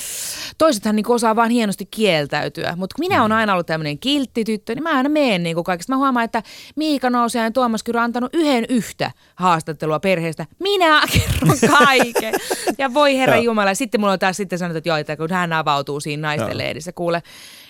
toisethan 0.58 0.96
niin 0.96 1.12
osaa 1.12 1.36
vaan 1.36 1.50
hienosti 1.50 1.86
kieltäytyä. 1.86 2.74
Mutta 2.78 2.96
minä 3.00 3.22
olen 3.22 3.32
aina 3.32 3.54
ollut 3.54 3.68
tämmöinen 3.68 4.00
kiltti 4.00 4.44
tyttö, 4.44 4.76
niin 4.76 4.84
mä 4.84 4.98
aina 4.98 5.10
meen 5.10 5.44
niin 5.44 5.56
kuin 5.56 5.63
kaikesta. 5.63 5.94
Mä 5.94 5.98
huomaan, 5.98 6.26
että 6.26 6.44
Miika 6.76 7.10
Nousea 7.10 7.44
ja 7.44 7.52
Tuomas 7.52 7.84
Kyrö 7.84 8.02
antanut 8.02 8.36
yhden 8.36 8.65
yhtä 8.70 9.12
haastattelua 9.36 10.00
perheestä. 10.00 10.46
Minä 10.60 11.02
kerron 11.13 11.58
kaiken. 11.86 12.34
ja 12.78 12.94
voi 12.94 13.18
herra 13.18 13.38
Jumala. 13.38 13.74
Sitten 13.74 14.02
mulla 14.02 14.13
on 14.13 14.20
taas 14.20 14.38
sitten 14.38 14.60
sanottu, 14.60 14.78
että 14.78 14.89
joo, 14.89 14.97
että 14.97 15.18
kun 15.18 15.32
hän 15.32 15.53
avautuu 15.53 15.99
siinä 15.99 16.28
naisten 16.28 16.58
lehdissä, 16.58 16.91
kuule, 16.91 17.24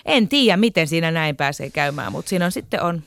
en 0.05 0.27
tiedä, 0.27 0.57
miten 0.57 0.87
siinä 0.87 1.11
näin 1.11 1.35
pääsee 1.35 1.69
käymään, 1.69 2.11
mutta 2.11 2.29
siinä 2.29 2.45
on 2.45 2.51
sitten 2.51 2.83
on. 2.83 3.03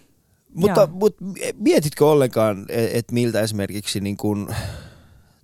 Mutta, 0.55 0.89
mutta 0.93 1.25
mietitkö 1.59 2.07
ollenkaan, 2.07 2.67
että 2.69 2.99
et 2.99 3.13
miltä 3.13 3.41
esimerkiksi 3.41 4.01
niin 4.01 4.17
kun, 4.17 4.55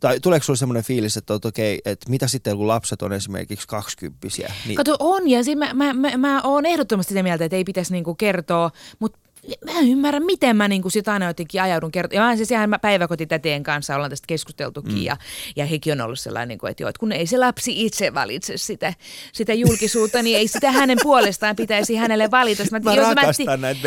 tai 0.00 0.20
tuleeko 0.20 0.44
sinulle 0.44 0.58
semmoinen 0.58 0.84
fiilis, 0.84 1.16
että, 1.16 1.34
että 1.34 1.48
okei, 1.48 1.80
että 1.84 2.10
mitä 2.10 2.28
sitten 2.28 2.56
kun 2.56 2.68
lapset 2.68 3.02
on 3.02 3.12
esimerkiksi 3.12 3.68
kaksikymppisiä? 3.68 4.52
Niin... 4.66 4.76
Kato, 4.76 4.96
on 4.98 5.30
ja 5.30 5.38
mä, 5.56 5.74
mä, 5.74 5.92
mä, 5.92 6.16
mä 6.16 6.42
oon 6.42 6.66
ehdottomasti 6.66 7.08
sitä 7.08 7.22
mieltä, 7.22 7.44
että 7.44 7.56
ei 7.56 7.64
pitäisi 7.64 7.92
niinku 7.92 8.14
kertoa, 8.14 8.70
mutta 8.98 9.18
mä 9.64 9.78
en 9.78 9.88
ymmärrä, 9.88 10.20
miten 10.20 10.56
mä 10.56 10.68
niinku 10.68 10.90
sit 10.90 11.08
aina 11.08 11.26
jotenkin 11.26 11.62
ajaudun 11.62 11.92
kertomaan. 11.92 12.30
Ja 12.30 12.36
siis 12.36 12.50
ihan 12.50 12.70
mä 12.70 12.78
päiväkotitäteen 12.78 13.62
kanssa 13.62 13.94
ollaan 13.94 14.10
tästä 14.10 14.26
keskusteltukin 14.26 14.94
mm. 14.94 15.02
ja, 15.02 15.16
ja 15.56 15.66
hekin 15.66 15.92
on 15.92 16.00
ollut 16.00 16.18
sellainen, 16.18 16.48
niin 16.48 16.58
kuin, 16.58 16.70
että, 16.70 16.82
joo, 16.82 16.88
että 16.88 17.00
kun 17.00 17.12
ei 17.12 17.26
se 17.26 17.38
lapsi 17.38 17.84
itse 17.84 18.14
valitse 18.14 18.56
sitä, 18.56 18.94
sitä 19.32 19.54
julkisuutta, 19.54 20.22
niin 20.22 20.38
ei 20.38 20.48
sitä 20.48 20.72
hänen 20.72 20.98
puolestaan 21.02 21.56
pitäisi 21.56 21.96
hänelle 21.96 22.30
valita. 22.30 22.62
Mä, 22.70 22.78
mä 22.78 22.94
jos 22.94 23.08
rakastan 23.08 23.46
mä, 23.46 23.56
näitä 23.56 23.80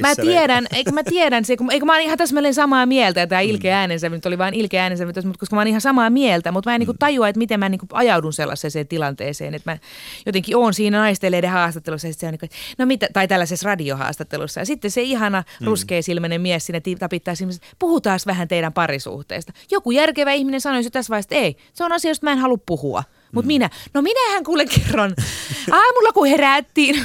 Mä 0.00 0.14
tiedän, 0.16 0.66
eikö 0.72 0.92
mä 0.92 1.02
tiedän 1.04 1.44
se, 1.44 1.56
kun, 1.56 1.72
eikö 1.72 1.86
mä 1.86 1.92
oon 1.92 2.02
ihan 2.02 2.18
täsmälleen 2.18 2.54
samaa 2.54 2.86
mieltä, 2.86 3.26
tämä 3.26 3.42
mm. 3.42 3.48
ilkeä 3.48 3.78
äänensä, 3.78 4.08
nyt 4.08 4.26
oli 4.26 4.38
vain 4.38 4.54
ilkeä 4.54 4.82
äänensä, 4.82 5.06
mutta 5.06 5.22
koska 5.38 5.56
mä 5.56 5.60
oon 5.60 5.68
ihan 5.68 5.80
samaa 5.80 6.10
mieltä, 6.10 6.52
mutta 6.52 6.70
mä 6.70 6.74
en 6.74 6.78
niinku 6.78 6.92
mm. 6.92 6.98
tajua, 6.98 7.28
että 7.28 7.38
miten 7.38 7.60
mä 7.60 7.68
niin 7.68 7.78
kuin 7.78 7.88
ajaudun 7.92 8.32
sellaiseen 8.32 8.88
tilanteeseen, 8.88 9.54
että 9.54 9.70
mä 9.70 9.78
jotenkin 10.26 10.56
oon 10.56 10.74
siinä 10.74 10.98
naisteleiden 10.98 11.50
haastattelussa, 11.50 12.08
ja 12.08 12.14
se 12.14 12.26
on 12.26 12.32
niin 12.32 12.38
kuin, 12.38 12.50
no 12.78 12.86
mitä, 12.86 13.08
tai 13.12 13.28
tällaisessa 13.28 13.66
radiohaastattelussa, 13.66 14.60
ja 14.60 14.66
sitten 14.66 14.90
se 14.90 14.97
ihana 15.02 15.44
mm. 15.60 15.66
ruskeasilmäinen 15.66 16.40
mies 16.40 16.66
sinne 16.66 16.82
tapittaa 16.98 17.34
silmissä, 17.34 17.62
puhutaan 17.78 18.20
vähän 18.26 18.48
teidän 18.48 18.72
parisuhteesta. 18.72 19.52
Joku 19.70 19.90
järkevä 19.90 20.32
ihminen 20.32 20.60
sanoisi 20.60 20.86
jo 20.86 20.90
tässä 20.90 21.10
vaiheessa, 21.10 21.34
että 21.34 21.44
ei, 21.44 21.56
se 21.74 21.84
on 21.84 21.92
asia, 21.92 22.10
josta 22.10 22.26
mä 22.26 22.32
en 22.32 22.38
halua 22.38 22.58
puhua. 22.66 23.04
Mutta 23.32 23.46
mm. 23.46 23.46
minä, 23.46 23.70
no 23.94 24.02
minähän 24.02 24.44
kuule 24.44 24.66
kerron, 24.66 25.14
aamulla 25.70 26.12
kun 26.14 26.26
herättiin. 26.26 27.04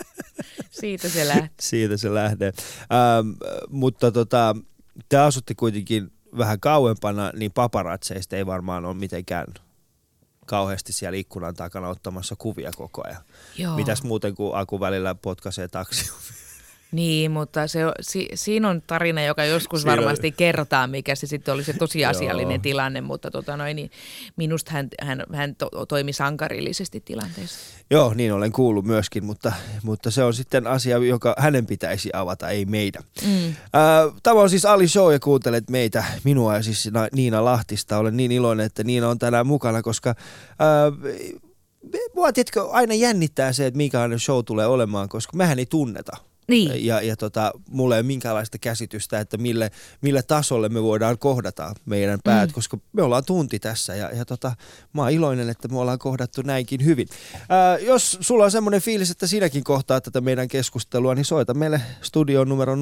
Siitä 0.80 1.08
se 1.08 1.28
lähtee. 1.28 1.50
Siitä 1.60 1.96
se 1.96 2.14
lähtee. 2.14 2.52
Ähm, 2.78 3.28
mutta 3.70 4.12
tota, 4.12 4.56
te 5.08 5.16
asutte 5.16 5.54
kuitenkin 5.54 6.12
vähän 6.38 6.60
kauempana, 6.60 7.32
niin 7.34 7.52
paparatseista 7.52 8.36
ei 8.36 8.46
varmaan 8.46 8.84
ole 8.84 8.94
mitenkään 8.94 9.46
kauheasti 10.46 10.92
siellä 10.92 11.16
ikkunan 11.16 11.54
takana 11.54 11.88
ottamassa 11.88 12.36
kuvia 12.38 12.70
koko 12.76 13.02
ajan. 13.06 13.22
Joo. 13.58 13.76
Mitäs 13.76 14.02
muuten 14.02 14.34
kuin 14.34 14.54
Aku 14.54 14.80
välillä 14.80 15.14
potkaisee 15.14 15.68
taksi 15.68 16.12
niin, 16.92 17.30
mutta 17.30 17.66
se, 17.66 17.80
si, 18.00 18.28
siinä 18.34 18.68
on 18.68 18.82
tarina, 18.86 19.24
joka 19.24 19.44
joskus 19.44 19.82
siinä 19.82 19.96
varmasti 19.96 20.26
on. 20.26 20.32
kertaa, 20.32 20.86
mikä 20.86 21.14
se 21.14 21.26
sitten 21.26 21.54
oli 21.54 21.64
se 21.64 21.72
tosiasiallinen 21.72 22.60
tilanne, 22.60 23.00
mutta 23.00 23.30
tota 23.30 23.56
noin, 23.56 23.76
niin 23.76 23.90
minusta 24.36 24.72
hän, 24.72 24.88
hän, 25.02 25.24
hän 25.34 25.56
to, 25.56 25.86
toimi 25.86 26.12
sankarillisesti 26.12 27.00
tilanteessa. 27.00 27.58
Joo, 27.90 28.14
niin 28.14 28.32
olen 28.32 28.52
kuullut 28.52 28.84
myöskin, 28.84 29.24
mutta, 29.24 29.52
mutta 29.82 30.10
se 30.10 30.24
on 30.24 30.34
sitten 30.34 30.66
asia, 30.66 30.98
joka 30.98 31.34
hänen 31.38 31.66
pitäisi 31.66 32.10
avata, 32.12 32.48
ei 32.48 32.64
meidän. 32.64 33.02
Mm. 33.26 33.48
Äh, 33.48 33.54
tämä 34.22 34.40
on 34.40 34.50
siis 34.50 34.64
Ali 34.64 34.88
Show 34.88 35.12
ja 35.12 35.20
kuuntelet 35.20 35.70
meitä, 35.70 36.04
minua 36.24 36.54
ja 36.54 36.62
siis 36.62 36.90
Niina 37.12 37.44
Lahtista. 37.44 37.98
Olen 37.98 38.16
niin 38.16 38.32
iloinen, 38.32 38.66
että 38.66 38.84
Niina 38.84 39.08
on 39.08 39.18
tänään 39.18 39.46
mukana, 39.46 39.82
koska... 39.82 40.10
Äh, 40.10 41.12
Mua 42.14 42.32
tiedätkö, 42.32 42.70
aina 42.70 42.94
jännittää 42.94 43.52
se, 43.52 43.66
että 43.66 43.76
minkälainen 43.76 44.20
show 44.20 44.44
tulee 44.44 44.66
olemaan, 44.66 45.08
koska 45.08 45.36
mehän 45.36 45.58
ei 45.58 45.66
tunneta 45.66 46.16
niin. 46.48 46.86
Ja, 46.86 47.00
ja 47.00 47.16
tota, 47.16 47.52
mulla 47.70 47.94
ei 47.94 48.00
ole 48.00 48.06
minkäänlaista 48.06 48.58
käsitystä, 48.58 49.20
että 49.20 49.36
mille, 49.36 49.70
mille 50.00 50.22
tasolle 50.22 50.68
me 50.68 50.82
voidaan 50.82 51.18
kohdata 51.18 51.74
meidän 51.86 52.20
päät, 52.24 52.50
mm. 52.50 52.54
koska 52.54 52.78
me 52.92 53.02
ollaan 53.02 53.24
tunti 53.24 53.58
tässä 53.58 53.94
ja, 53.94 54.10
ja 54.16 54.24
tota, 54.24 54.52
mä 54.92 55.02
oon 55.02 55.10
iloinen, 55.10 55.48
että 55.48 55.68
me 55.68 55.78
ollaan 55.78 55.98
kohdattu 55.98 56.42
näinkin 56.42 56.84
hyvin. 56.84 57.08
Ää, 57.48 57.78
jos 57.78 58.18
sulla 58.20 58.44
on 58.44 58.50
semmoinen 58.50 58.80
fiilis, 58.80 59.10
että 59.10 59.26
sinäkin 59.26 59.64
kohtaa 59.64 60.00
tätä 60.00 60.20
meidän 60.20 60.48
keskustelua, 60.48 61.14
niin 61.14 61.24
soita 61.24 61.54
meille 61.54 61.80
studion 62.02 62.48
numero 62.48 62.74
020690001. 62.74 62.78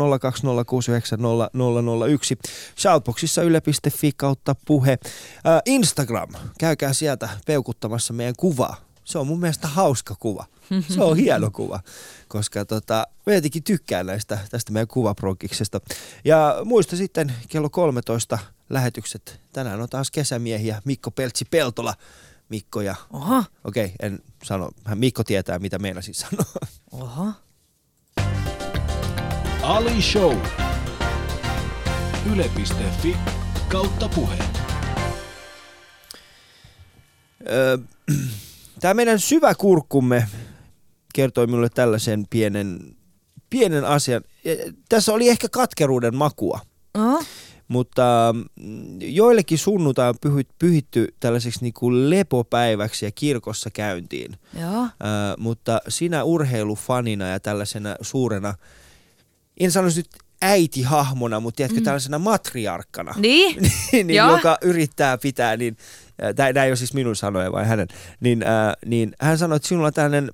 Shoutboxissa 2.79 3.43
yle.fi 3.43 4.13
kautta 4.17 4.55
puhe. 4.67 4.99
Ää, 5.45 5.61
Instagram, 5.67 6.29
käykää 6.59 6.93
sieltä 6.93 7.29
peukuttamassa 7.47 8.13
meidän 8.13 8.35
kuvaa. 8.39 8.90
Se 9.11 9.19
on 9.19 9.27
mun 9.27 9.41
mielestä 9.41 9.69
hauska 9.69 10.15
kuva. 10.15 10.47
Se 10.95 11.03
on 11.03 11.17
hieno 11.17 11.51
kuva, 11.51 11.81
koska 12.29 12.65
tota, 12.65 13.07
mä 13.27 13.35
jotenkin 13.35 13.63
tykkään 13.63 14.07
näistä, 14.07 14.39
tästä 14.51 14.73
meidän 14.73 14.89
kuvaprokiksesta. 14.89 15.81
Ja 16.25 16.57
muista 16.65 16.97
sitten 16.97 17.35
kello 17.49 17.71
13 17.71 18.39
lähetykset. 18.69 19.41
Tänään 19.53 19.81
on 19.81 19.89
taas 19.89 20.11
kesämiehiä 20.11 20.83
Mikko 20.85 21.11
Peltsi-Peltola. 21.11 21.95
Mikko 22.49 22.81
ja... 22.81 22.95
Oha. 23.13 23.45
Okei, 23.65 23.85
okay, 23.85 23.97
en 24.03 24.19
sano. 24.43 24.71
Hän 24.85 24.99
Mikko 24.99 25.25
tietää, 25.25 25.59
mitä 25.59 25.79
meillä 25.79 26.03
siis 26.03 26.19
sanoo. 26.21 26.53
Oha. 26.91 27.33
Ali 29.63 30.03
Show. 30.03 30.37
Yle.fi 32.33 33.17
kautta 33.69 34.09
puhe. 34.09 34.39
Tämä 38.81 38.95
meidän 38.95 39.19
syvä 39.19 39.55
kurkkumme 39.55 40.27
kertoi 41.15 41.47
minulle 41.47 41.69
tällaisen 41.69 42.25
pienen, 42.31 42.97
pienen 43.51 43.85
asian. 43.85 44.23
Tässä 44.89 45.13
oli 45.13 45.29
ehkä 45.29 45.49
katkeruuden 45.49 46.17
makua. 46.17 46.61
Oh. 46.95 47.25
Mutta 47.69 48.35
mm, 48.61 49.01
joillekin 49.01 49.59
sunnuntai 49.59 50.09
on 50.09 50.35
pyhitty 50.59 51.15
tällaiseksi 51.21 51.61
niin 51.63 51.73
kuin 51.73 52.11
lepopäiväksi 52.11 53.05
ja 53.05 53.11
kirkossa 53.15 53.71
käyntiin. 53.71 54.37
Joo. 54.61 54.83
Äh, 54.83 54.91
mutta 55.39 55.81
sinä 55.89 56.25
urheilufanina 56.25 57.29
ja 57.29 57.41
tällaisena 57.41 57.97
suurena, 58.01 58.55
en 59.61 59.71
sanoisi 59.71 60.01
nyt 60.01 60.09
äitihahmona, 60.43 61.41
mutta 61.41 61.57
tiedätkö, 61.57 61.81
mm. 61.81 61.85
tällaisena 61.85 62.19
matriarkkana, 62.19 63.15
niin? 63.17 63.57
niin, 63.93 64.11
joka 64.11 64.59
yrittää 64.63 65.19
pitää, 65.19 65.57
niin, 65.57 65.77
tämä 66.37 66.65
ei 66.65 66.71
ole 66.71 66.77
siis 66.77 66.95
minun 66.95 67.17
sanoja, 67.17 67.53
vai 67.53 67.67
hänen, 67.67 67.89
niin, 68.21 68.43
äh, 68.43 68.77
niin 68.87 69.13
hän 69.21 69.39
sanoi, 69.39 69.57
että 69.57 69.69
sinulla 69.69 69.87
on 69.87 69.93
tällainen 69.93 70.31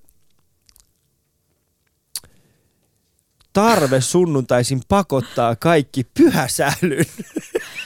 tarve 3.53 4.01
sunnuntaisin 4.01 4.81
pakottaa 4.89 5.57
kaikki 5.57 6.05
pyhäsäilyyn. 6.05 7.07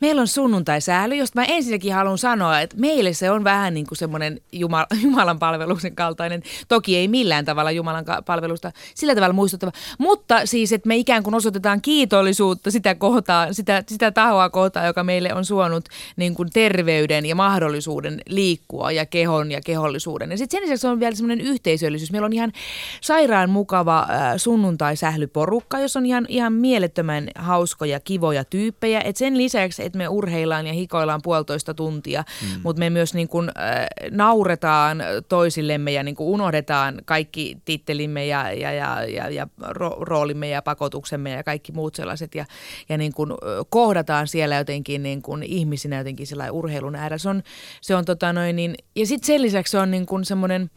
Meillä 0.00 0.20
on 0.20 0.28
sunnuntai-sääly, 0.28 1.14
josta 1.14 1.40
mä 1.40 1.44
ensinnäkin 1.44 1.94
haluan 1.94 2.18
sanoa, 2.18 2.60
että 2.60 2.76
meille 2.78 3.12
se 3.12 3.30
on 3.30 3.44
vähän 3.44 3.74
niin 3.74 3.86
kuin 3.86 3.98
semmoinen 3.98 4.40
Jumal, 4.52 4.86
Jumalan 5.02 5.38
palveluksen 5.38 5.94
kaltainen. 5.94 6.42
Toki 6.68 6.96
ei 6.96 7.08
millään 7.08 7.44
tavalla 7.44 7.70
Jumalan 7.70 8.04
palvelusta 8.26 8.72
sillä 8.94 9.14
tavalla 9.14 9.32
muistuttava, 9.32 9.72
mutta 9.98 10.46
siis, 10.46 10.72
että 10.72 10.88
me 10.88 10.96
ikään 10.96 11.22
kuin 11.22 11.34
osoitetaan 11.34 11.80
kiitollisuutta 11.80 12.70
sitä, 12.70 12.94
kohtaa, 12.94 13.52
sitä, 13.52 13.82
sitä 13.88 14.10
tahoa 14.10 14.50
kohtaa, 14.50 14.86
joka 14.86 15.04
meille 15.04 15.34
on 15.34 15.44
suonut 15.44 15.84
niin 16.16 16.34
kuin 16.34 16.50
terveyden 16.52 17.26
ja 17.26 17.34
mahdollisuuden 17.34 18.20
liikkua 18.28 18.92
ja 18.92 19.06
kehon 19.06 19.50
ja 19.50 19.60
kehollisuuden. 19.60 20.30
Ja 20.30 20.38
sitten 20.38 20.60
sen 20.60 20.62
lisäksi 20.62 20.86
on 20.86 21.00
vielä 21.00 21.14
semmoinen 21.14 21.46
yhteisöllisyys. 21.46 22.12
Meillä 22.12 22.26
on 22.26 22.32
ihan 22.32 22.52
sairaan 23.00 23.50
mukava 23.50 23.98
äh, 23.98 24.32
sunnuntai-sählyporukka, 24.36 25.78
jos 25.78 25.96
on 25.96 26.06
ihan, 26.06 26.26
ihan 26.28 26.52
mielettömän 26.52 27.28
hauskoja, 27.34 28.00
kivoja 28.00 28.44
tyyppejä. 28.44 29.00
Et 29.00 29.16
sen 29.16 29.38
lisäksi, 29.38 29.82
että 29.86 29.98
me 29.98 30.08
urheillaan 30.08 30.66
ja 30.66 30.72
hikoillaan 30.72 31.20
puolitoista 31.22 31.74
tuntia, 31.74 32.24
mm. 32.42 32.60
mutta 32.62 32.80
me 32.80 32.90
myös 32.90 33.14
niin 33.14 33.28
kuin, 33.28 33.48
äh, 33.48 33.86
nauretaan 34.10 35.02
toisillemme 35.28 35.92
ja 35.92 36.02
niin 36.02 36.16
kuin 36.16 36.28
unohdetaan 36.28 37.00
kaikki 37.04 37.58
tittelimme 37.64 38.26
ja, 38.26 38.52
ja, 38.52 38.72
ja, 38.72 39.04
ja, 39.04 39.30
ja 39.30 39.48
ro- 39.62 39.98
roolimme 40.00 40.48
ja 40.48 40.62
pakotuksemme 40.62 41.30
ja 41.30 41.44
kaikki 41.44 41.72
muut 41.72 41.94
sellaiset 41.94 42.34
ja, 42.34 42.44
ja 42.88 42.98
niin 42.98 43.12
kuin 43.12 43.30
kohdataan 43.68 44.28
siellä 44.28 44.56
jotenkin 44.56 45.02
niin 45.02 45.22
kuin 45.22 45.42
ihmisinä 45.42 45.98
jotenkin 45.98 46.26
urheilun 46.52 46.96
äärellä. 46.96 47.18
Se 47.18 47.28
on, 47.28 47.42
se 47.80 47.94
on 47.94 48.04
tota 48.04 48.32
noin 48.32 48.56
niin, 48.56 48.74
ja 48.96 49.06
sitten 49.06 49.26
sen 49.26 49.42
lisäksi 49.42 49.70
se 49.70 49.78
on 49.78 49.90
niin 49.90 50.06
kuin 50.06 50.24
semmoinen, 50.24 50.70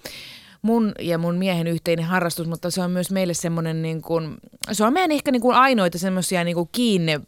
mun 0.62 0.92
ja 1.00 1.18
mun 1.18 1.36
miehen 1.36 1.68
yhteinen 1.68 2.06
harrastus, 2.06 2.48
mutta 2.48 2.72
se 2.72 2.82
on 2.82 2.92
myös 2.92 3.12
meille 3.12 3.34
semmoinen, 3.34 3.82
niin 3.82 4.02
kuin, 4.02 4.38
se 4.72 4.84
on 4.84 4.94
meidän 4.94 5.12
ehkä 5.12 5.32
niin 5.32 5.42
kuin 5.42 5.56
ainoita 5.56 5.98
semmoisia 5.98 6.44
niin 6.44 6.56
kuin 6.56 6.70
kiinne 6.72 7.22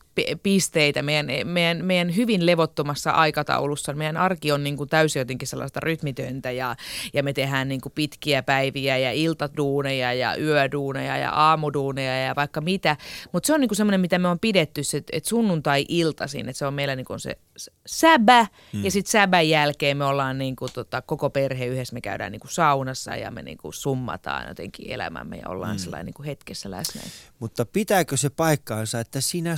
pisteitä 0.43 1.01
meidän, 1.01 1.27
meidän, 1.43 1.85
meidän 1.85 2.15
hyvin 2.15 2.45
levottomassa 2.45 3.11
aikataulussa. 3.11 3.93
Meidän 3.93 4.17
arki 4.17 4.51
on 4.51 4.63
niin 4.63 4.77
kuin 4.77 4.89
täysin 4.89 5.19
jotenkin 5.19 5.47
sellaista 5.47 5.79
rytmitöntä 5.79 6.51
ja, 6.51 6.75
ja 7.13 7.23
me 7.23 7.33
tehdään 7.33 7.67
niin 7.67 7.81
kuin 7.81 7.93
pitkiä 7.95 8.43
päiviä 8.43 8.97
ja 8.97 9.11
iltaduuneja 9.11 10.13
ja 10.13 10.35
yöduuneja 10.37 11.17
ja 11.17 11.31
aamuduuneja 11.31 12.17
ja 12.25 12.35
vaikka 12.35 12.61
mitä. 12.61 12.97
Mutta 13.31 13.47
se 13.47 13.53
on 13.53 13.59
niin 13.59 13.69
kuin 13.69 13.77
semmoinen, 13.77 14.01
mitä 14.01 14.19
me 14.19 14.27
on 14.27 14.39
pidetty, 14.39 14.81
että, 14.93 15.11
että 15.17 15.29
sunnuntai-iltaisin, 15.29 16.49
että 16.49 16.59
se 16.59 16.65
on 16.65 16.73
meillä 16.73 16.95
niin 16.95 17.05
kuin 17.05 17.19
se 17.19 17.37
säbä 17.85 18.47
hmm. 18.73 18.85
ja 18.85 18.91
sitten 18.91 19.11
säbän 19.11 19.49
jälkeen 19.49 19.97
me 19.97 20.05
ollaan 20.05 20.37
niin 20.37 20.55
kuin 20.55 20.73
tota, 20.73 21.01
koko 21.01 21.29
perhe 21.29 21.65
yhdessä, 21.65 21.93
me 21.93 22.01
käydään 22.01 22.31
niin 22.31 22.39
kuin 22.39 22.51
saunassa 22.51 23.15
ja 23.15 23.31
me 23.31 23.41
niin 23.41 23.57
kuin 23.57 23.73
summataan 23.73 24.47
jotenkin 24.47 24.91
elämämme 24.91 25.37
ja 25.37 25.49
ollaan 25.49 25.71
hmm. 25.71 25.79
sellainen 25.79 26.05
niin 26.05 26.13
kuin 26.13 26.25
hetkessä 26.25 26.71
läsnä. 26.71 27.01
Mutta 27.39 27.65
pitääkö 27.65 28.17
se 28.17 28.29
paikkaansa, 28.29 28.99
että 28.99 29.21
sinä 29.21 29.53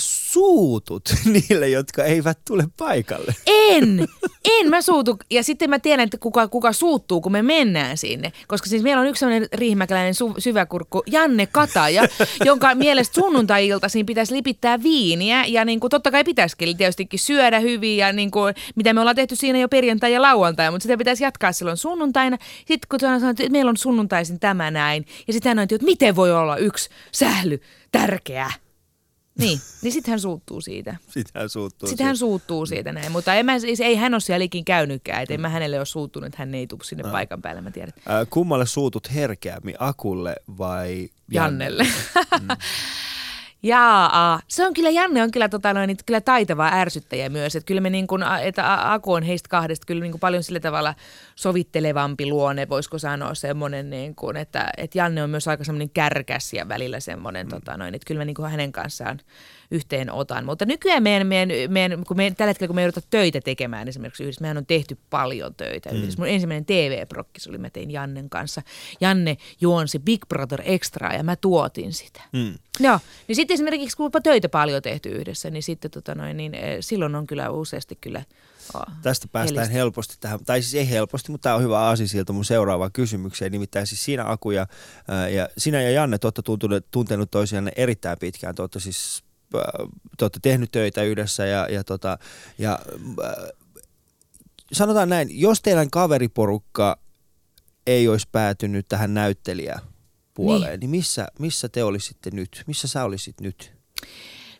suutut 0.51 1.03
niille, 1.33 1.69
jotka 1.69 2.03
eivät 2.03 2.39
tule 2.47 2.63
paikalle? 2.77 3.35
En, 3.47 4.07
en 4.59 4.69
mä 4.69 4.81
suutu. 4.81 5.17
Ja 5.29 5.43
sitten 5.43 5.69
mä 5.69 5.79
tiedän, 5.79 6.03
että 6.03 6.17
kuka, 6.17 6.47
kuka 6.47 6.73
suuttuu, 6.73 7.21
kun 7.21 7.31
me 7.31 7.41
mennään 7.41 7.97
sinne. 7.97 8.31
Koska 8.47 8.69
siis 8.69 8.83
meillä 8.83 9.01
on 9.01 9.07
yksi 9.07 9.19
sellainen 9.19 9.49
riihimäkeläinen 9.53 10.13
su- 10.13 10.35
syväkurkku, 10.37 11.03
Janne 11.07 11.45
Kataja, 11.45 12.03
jonka 12.45 12.75
mielestä 12.75 13.21
sunnuntai-iltaisin 13.21 14.05
pitäisi 14.05 14.33
lipittää 14.33 14.83
viiniä. 14.83 15.45
Ja 15.47 15.65
niin 15.65 15.79
kuin, 15.79 15.89
totta 15.89 16.11
kai 16.11 16.23
pitäisikin 16.23 16.77
tietystikin 16.77 17.19
syödä 17.19 17.59
hyvin 17.59 17.97
ja 17.97 18.13
niin 18.13 18.31
kuin, 18.31 18.55
mitä 18.75 18.93
me 18.93 18.99
ollaan 18.99 19.15
tehty 19.15 19.35
siinä 19.35 19.59
jo 19.59 19.69
perjantai 19.69 20.13
ja 20.13 20.21
lauantai, 20.21 20.71
mutta 20.71 20.83
sitä 20.83 20.97
pitäisi 20.97 21.23
jatkaa 21.23 21.51
silloin 21.51 21.77
sunnuntaina. 21.77 22.37
Sitten 22.57 22.87
kun 22.89 22.99
sanotaan, 22.99 23.31
että 23.31 23.49
meillä 23.49 23.69
on 23.69 23.77
sunnuntaisin 23.77 24.39
tämä 24.39 24.71
näin. 24.71 25.05
Ja 25.27 25.33
sitten 25.33 25.49
hän 25.49 25.59
on, 25.59 25.63
että 25.63 25.85
miten 25.85 26.15
voi 26.15 26.31
olla 26.31 26.57
yksi 26.57 26.89
sähly 27.11 27.61
tärkeä. 27.91 28.51
Niin, 29.37 29.59
niin 29.81 29.91
sitten 29.91 30.11
hän 30.11 30.19
suuttuu 30.19 30.61
siitä. 30.61 30.95
Sitten 31.07 31.39
hän 31.39 31.49
suuttuu 31.49 31.89
Sitten 31.89 32.05
hän 32.05 32.17
suuttuu 32.17 32.65
siitä 32.65 32.91
näin, 32.91 33.11
mutta 33.11 33.33
en 33.33 33.45
mä, 33.45 33.59
siis 33.59 33.79
ei 33.79 33.95
hän 33.95 34.13
ole 34.13 34.19
siellä 34.19 34.43
ikin 34.43 34.65
käynytkään, 34.65 35.23
että 35.23 35.33
en 35.33 35.41
mä 35.41 35.49
hänelle 35.49 35.77
ole 35.77 35.85
suuttunut, 35.85 36.27
että 36.27 36.37
hän 36.39 36.55
ei 36.55 36.67
tule 36.67 36.83
sinne 36.83 37.03
no. 37.03 37.11
paikan 37.11 37.41
päälle, 37.41 37.61
mä 37.61 37.71
tiedän. 37.71 37.93
Äh, 37.97 38.27
kummalle 38.29 38.65
suutut 38.65 39.13
herkeämmin, 39.13 39.75
Akulle 39.79 40.35
vai 40.57 41.09
Jannelle? 41.31 41.83
Jannelle. 41.83 42.41
mm. 42.41 42.47
Jaa, 43.63 44.39
se 44.47 44.65
on 44.65 44.73
kyllä, 44.73 44.89
Janne 44.89 45.23
on 45.23 45.31
kyllä, 45.31 45.49
tota, 45.49 45.73
noin, 45.73 45.97
kyllä 46.05 46.21
taitava 46.21 46.69
ärsyttäjä 46.73 47.29
myös. 47.29 47.55
Että 47.55 47.67
kyllä 47.67 47.81
me 47.81 47.89
niin 47.89 48.07
kuin, 48.07 48.23
että 48.43 48.93
Aku 48.93 49.13
on 49.13 49.23
heistä 49.23 49.49
kahdesta 49.49 49.85
kyllä 49.85 50.01
niin 50.01 50.11
kuin 50.11 50.19
paljon 50.19 50.43
sillä 50.43 50.59
tavalla 50.59 50.95
sovittelevampi 51.35 52.25
luonne, 52.25 52.69
voisiko 52.69 52.99
sanoa 52.99 53.33
semmoinen, 53.33 53.89
niin 53.89 54.15
kuin, 54.15 54.37
että, 54.37 54.69
että 54.77 54.97
Janne 54.97 55.23
on 55.23 55.29
myös 55.29 55.47
aika 55.47 55.63
semmoinen 55.63 55.89
kärkäs 55.89 56.53
ja 56.53 56.67
välillä 56.67 56.99
semmoinen, 56.99 57.47
mm. 57.47 57.49
tota, 57.49 57.77
noin, 57.77 57.95
että 57.95 58.05
kyllä 58.05 58.21
mä 58.21 58.25
niin 58.25 58.35
kuin 58.35 58.51
hänen 58.51 58.71
kanssaan 58.71 59.19
yhteen 59.71 60.11
otan. 60.11 60.45
Mutta 60.45 60.65
nykyään 60.65 61.03
meidän, 61.03 61.27
meidän, 61.27 61.71
meidän 61.71 62.03
kun 62.03 62.17
me, 62.17 62.31
tällä 62.37 62.49
hetkellä 62.49 62.67
kun 62.67 62.75
me 62.75 62.81
joudutaan 62.81 63.07
töitä 63.09 63.41
tekemään 63.41 63.87
esimerkiksi 63.87 64.23
yhdessä, 64.23 64.41
mehän 64.41 64.57
on 64.57 64.65
tehty 64.65 64.97
paljon 65.09 65.55
töitä 65.55 65.89
mm. 65.89 65.97
yhdessä. 65.97 66.19
Mun 66.19 66.27
ensimmäinen 66.27 66.65
TV-prokkis 66.65 67.47
oli, 67.47 67.57
mä 67.57 67.69
tein 67.69 67.91
Jannen 67.91 68.29
kanssa. 68.29 68.61
Janne 69.01 69.37
juonsi 69.61 69.99
Big 69.99 70.21
Brother 70.29 70.61
Extra 70.65 71.13
ja 71.13 71.23
mä 71.23 71.35
tuotin 71.35 71.93
sitä. 71.93 72.21
Mm. 72.33 72.53
Joo, 72.79 72.99
niin 73.27 73.35
sitten 73.35 73.53
esimerkiksi 73.53 73.97
kun 73.97 74.11
töitä 74.23 74.49
paljon 74.49 74.81
tehty 74.81 75.09
yhdessä, 75.09 75.49
niin 75.49 75.63
sitten 75.63 75.91
tota 75.91 76.15
noin, 76.15 76.37
niin, 76.37 76.53
eh, 76.55 76.77
silloin 76.79 77.15
on 77.15 77.27
kyllä 77.27 77.49
useasti 77.49 77.97
kyllä 78.01 78.23
Oh, 78.73 78.83
Tästä 79.01 79.27
päästään 79.31 79.57
helistä. 79.57 79.73
helposti 79.73 80.15
tähän, 80.19 80.45
tai 80.45 80.61
siis 80.61 80.75
ei 80.75 80.89
helposti, 80.89 81.31
mutta 81.31 81.43
tämä 81.43 81.55
on 81.55 81.63
hyvä 81.63 81.87
asia 81.87 82.07
sieltä 82.07 82.33
mun 82.33 82.45
seuraavaan 82.45 82.91
kysymykseen. 82.91 83.51
Nimittäin 83.51 83.87
siis 83.87 84.05
siinä 84.05 84.25
Aku 84.25 84.51
ja, 84.51 84.67
ja 85.31 85.49
sinä 85.57 85.81
ja 85.81 85.91
Janne, 85.91 86.17
te 86.17 86.27
olette 86.27 86.41
tuntenut, 86.41 86.85
tuntenut 86.91 87.31
toisianne 87.31 87.71
erittäin 87.75 88.17
pitkään. 88.19 88.55
Te 88.55 88.61
olette 88.61 88.79
siis 88.79 89.23
te 90.17 90.25
olette 90.25 90.39
tehnyt 90.41 90.71
töitä 90.71 91.03
yhdessä 91.03 91.45
ja, 91.45 91.67
ja, 91.69 91.83
tota, 91.83 92.17
ja 92.57 92.79
äh, 93.23 93.33
sanotaan 94.73 95.09
näin, 95.09 95.39
jos 95.39 95.61
teidän 95.61 95.89
kaveriporukka 95.89 96.99
ei 97.87 98.07
olisi 98.07 98.27
päätynyt 98.31 98.87
tähän 98.87 99.13
näyttelijäpuoleen, 99.13 100.71
niin, 100.71 100.79
niin 100.79 100.89
missä, 100.89 101.27
missä 101.39 101.69
te 101.69 101.83
olisitte 101.83 102.29
nyt? 102.33 102.63
Missä 102.67 102.87
sä 102.87 103.03
olisit 103.03 103.41
nyt? 103.41 103.73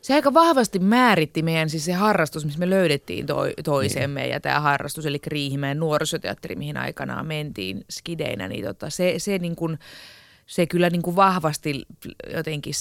se 0.02 0.14
aika 0.14 0.34
vahvasti 0.34 0.80
määritti 0.80 1.42
meidän 1.42 1.70
siis 1.70 1.86
se 1.86 1.94
harrastus, 1.94 2.46
missä 2.46 2.60
me 2.60 2.70
löydettiin 2.70 3.26
to, 3.26 3.38
toisemme 3.64 4.22
niin. 4.22 4.32
ja 4.32 4.40
tämä 4.40 4.60
harrastus, 4.60 5.06
eli 5.06 5.20
Riihimäen 5.28 5.80
nuorisoteatteri, 5.80 6.56
mihin 6.56 6.78
aikanaan 6.78 7.28
mentiin 7.28 7.86
skideinä, 7.92 8.48
niin 8.48 8.66
tota, 8.66 8.90
se, 8.90 9.14
se, 9.18 9.38
niin 9.38 9.56
kuin, 9.56 9.80
se 10.46 10.68
kyllä 10.68 10.90
niin 10.90 11.02
kuin 11.02 11.16
vahvasti 11.16 11.86
jotenkin 12.34 12.74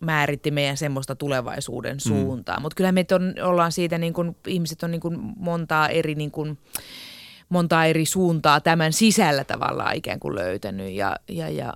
määritti 0.00 0.50
meidän 0.50 0.76
semmoista 0.76 1.14
tulevaisuuden 1.14 1.96
mm. 1.96 2.00
suuntaa. 2.00 2.56
Mm. 2.56 2.62
Mutta 2.62 2.76
kyllä 2.76 2.92
me 2.92 3.06
on, 3.12 3.34
ollaan 3.42 3.72
siitä, 3.72 3.98
niin 3.98 4.12
kuin, 4.12 4.36
ihmiset 4.46 4.82
on 4.82 4.90
niin 4.90 5.00
kuin 5.00 5.18
montaa 5.36 5.88
eri... 5.88 6.14
Niin 6.14 6.30
kuin, 6.30 6.58
montaa 7.50 7.84
eri 7.84 8.04
suuntaa 8.04 8.60
tämän 8.60 8.92
sisällä 8.92 9.44
tavallaan 9.44 9.96
ikään 9.96 10.20
kuin 10.20 10.34
löytänyt 10.34 10.92
ja, 10.92 11.16
ja, 11.28 11.48
ja 11.48 11.72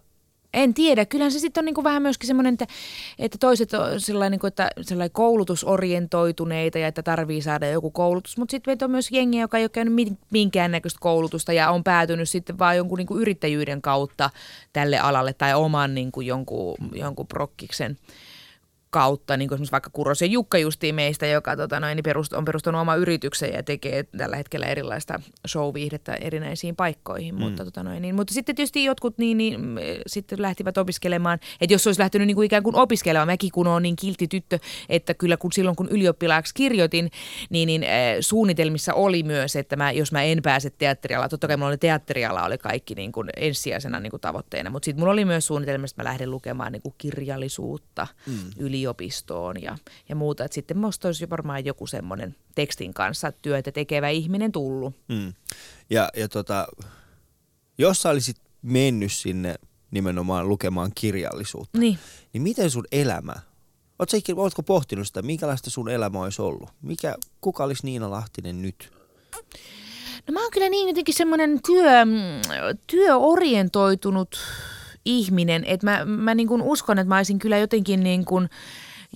en 0.55 0.75
tiedä. 0.75 1.05
Kyllähän 1.05 1.33
se 1.33 1.39
sitten 1.39 1.61
on 1.61 1.65
niinku 1.65 1.85
vähän 1.85 2.03
myöskin 2.03 2.27
semmoinen, 2.27 2.53
että, 2.53 2.67
että 3.19 3.39
toiset 3.39 3.75
on 3.75 4.01
sellainen, 4.01 4.31
niinku, 4.31 4.47
että 4.47 4.71
sellainen 4.81 5.13
koulutusorientoituneita 5.13 6.79
ja 6.79 6.87
että 6.87 7.03
tarvii 7.03 7.43
saada 7.43 7.69
joku 7.69 7.91
koulutus. 7.91 8.39
Mutta 8.39 8.51
sitten 8.51 8.79
on 8.83 8.91
myös 8.91 9.11
jengiä, 9.11 9.41
joka 9.41 9.59
ei 9.59 9.65
ole 9.65 9.69
käynyt 9.69 10.19
minkäännäköistä 10.31 10.99
koulutusta 11.01 11.53
ja 11.53 11.71
on 11.71 11.85
päätynyt 11.85 12.29
sitten 12.29 12.59
vaan 12.59 12.77
jonkun 12.77 12.99
niinku 12.99 13.19
yrittäjyyden 13.19 13.83
kautta 13.83 14.31
tälle 14.73 14.99
alalle 14.99 15.33
tai 15.33 15.55
oman 15.55 15.95
niinku 15.95 16.21
jonkun, 16.21 16.77
jonkun 16.95 17.27
prokkiksen 17.27 17.99
kautta, 18.95 19.37
niin 19.37 19.49
kuin 19.49 19.57
esimerkiksi 19.57 19.73
vaikka 19.73 19.91
Kurosen 19.91 20.33
Jukka 20.33 20.59
justiin 20.59 20.95
meistä, 20.95 21.27
joka 21.27 21.57
tota 21.57 21.81
noin, 21.81 21.97
niin 21.97 22.03
perust, 22.03 22.33
on 22.33 22.45
perustanut 22.45 22.81
oma 22.81 22.95
yrityksen 22.95 23.53
ja 23.53 23.63
tekee 23.63 24.03
tällä 24.03 24.37
hetkellä 24.37 24.67
erilaista 24.67 25.21
show-viihdettä 25.49 26.15
erinäisiin 26.15 26.77
paikkoihin. 26.77 27.35
Mm. 27.35 27.41
Mutta, 27.41 27.65
tota 27.65 27.83
noin, 27.83 28.03
niin, 28.03 28.15
mutta 28.15 28.35
sitten 28.35 28.57
tietysti 28.57 28.85
jotkut 28.85 29.19
niin, 29.19 29.39
niin, 29.39 29.61
sitten 30.07 30.43
lähtivät 30.43 30.79
opiskelemaan, 30.79 31.39
että 31.61 31.75
jos 31.75 31.87
olisi 31.87 32.01
lähtenyt 32.01 32.27
niin 32.27 32.35
kuin 32.35 32.47
ikään 32.47 32.63
kuin 32.63 32.77
opiskelemaan, 32.77 33.29
mäkin 33.29 33.51
kun 33.53 33.67
on 33.67 33.83
niin 33.83 33.97
kiltti 33.97 34.29
tyttö, 34.29 34.59
että 34.89 35.15
kyllä 35.15 35.37
kun 35.37 35.53
silloin 35.53 35.77
kun 35.77 35.89
ylioppilaaksi 35.89 36.55
kirjoitin, 36.55 37.11
niin, 37.51 37.67
niin 37.67 37.83
äh, 37.83 37.91
suunnitelmissa 38.21 38.95
oli 38.95 39.23
myös, 39.23 39.57
että 39.57 39.77
mä, 39.77 39.93
jos 39.93 40.13
mä 40.13 40.23
en 40.23 40.43
pääse 40.43 40.71
teatterialalla, 40.71 41.29
totta 41.29 41.47
kai 41.47 41.57
mulla 41.57 41.69
oli 41.69 41.79
teatteriala 41.79 42.45
oli 42.45 42.59
kaikki 42.59 42.95
niin 42.95 43.13
kuin 43.13 43.31
ensisijaisena 43.37 44.01
niin 44.01 44.11
kuin 44.11 44.21
tavoitteena, 44.21 44.71
mutta 44.71 44.85
sitten 44.85 45.01
mulla 45.01 45.13
oli 45.13 45.25
myös 45.25 45.47
suunnitelmissa, 45.47 45.95
että 45.95 46.03
mä 46.03 46.11
lähden 46.11 46.31
lukemaan 46.31 46.73
niin 46.73 46.83
kuin 46.83 46.95
kirjallisuutta 46.99 48.07
mm. 48.27 48.35
yli 48.59 48.84
yliopistoon 48.85 49.63
ja, 49.63 49.79
ja 50.09 50.17
muuta. 50.17 50.45
Että 50.45 50.55
sitten 50.55 50.79
musta 50.79 51.09
olisi 51.09 51.31
varmaan 51.31 51.65
joku 51.65 51.87
semmoinen 51.87 52.37
tekstin 52.55 52.95
kanssa 52.95 53.33
työtä 53.33 53.73
tekevä 53.73 54.09
ihminen 54.09 54.53
tullut. 54.53 54.95
Mm. 55.09 55.33
Ja, 55.91 56.09
ja 56.17 56.29
tota, 56.29 56.67
jos 57.79 58.03
sä 58.03 58.11
olisit 58.11 58.37
mennyt 58.63 59.13
sinne 59.13 59.55
nimenomaan 59.91 60.49
lukemaan 60.49 60.93
kirjallisuutta, 60.95 61.79
niin, 61.79 61.99
niin 62.33 62.43
miten 62.43 62.71
sun 62.71 62.85
elämä, 62.93 63.35
ootko, 63.99 64.17
ikinä, 64.17 64.41
ootko 64.41 64.63
pohtinut 64.63 65.07
sitä, 65.07 65.23
minkälaista 65.23 65.71
sun 65.71 65.89
elämä 65.89 66.21
olisi 66.21 66.43
ollut? 66.43 66.71
Mikä, 66.83 67.15
kuka 67.41 67.65
olisi 67.65 67.87
Niina 67.87 68.11
Lahtinen 68.11 68.63
nyt? 68.63 68.93
No 70.27 70.33
mä 70.33 70.43
oon 70.43 70.51
kyllä 70.53 70.69
niin 70.69 70.89
jotenkin 70.89 71.15
semmoinen 71.15 71.61
työ, 71.67 72.07
työorientoitunut 72.87 74.39
ihminen, 75.05 75.65
että 75.65 75.87
mä, 75.87 76.05
mä 76.05 76.35
niin 76.35 76.49
kuin 76.49 76.63
uskon, 76.63 76.99
että 76.99 77.09
mä 77.09 77.17
olisin 77.17 77.39
kyllä 77.39 77.59
jotenkin 77.59 78.03
niin 78.03 78.25
kuin, 78.25 78.49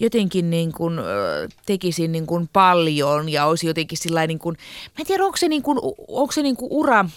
jotenkin 0.00 0.50
niin 0.50 0.72
kuin, 0.72 0.94
tekisin 1.66 2.12
niin 2.12 2.26
kuin 2.26 2.48
paljon 2.52 3.28
ja 3.28 3.46
olisi 3.46 3.66
jotenkin 3.66 3.98
sillä 3.98 4.26
niin 4.26 4.38
kuin, 4.38 4.56
mä 4.86 4.94
en 4.98 5.06
tiedä, 5.06 5.24
onko 5.24 5.36
se, 5.36 5.48
niin 5.48 5.62
kuin, 5.62 5.78
onko 6.08 6.32
se 6.32 6.42
niin 6.42 6.56
kuin 6.56 6.72
ura– 6.72 7.04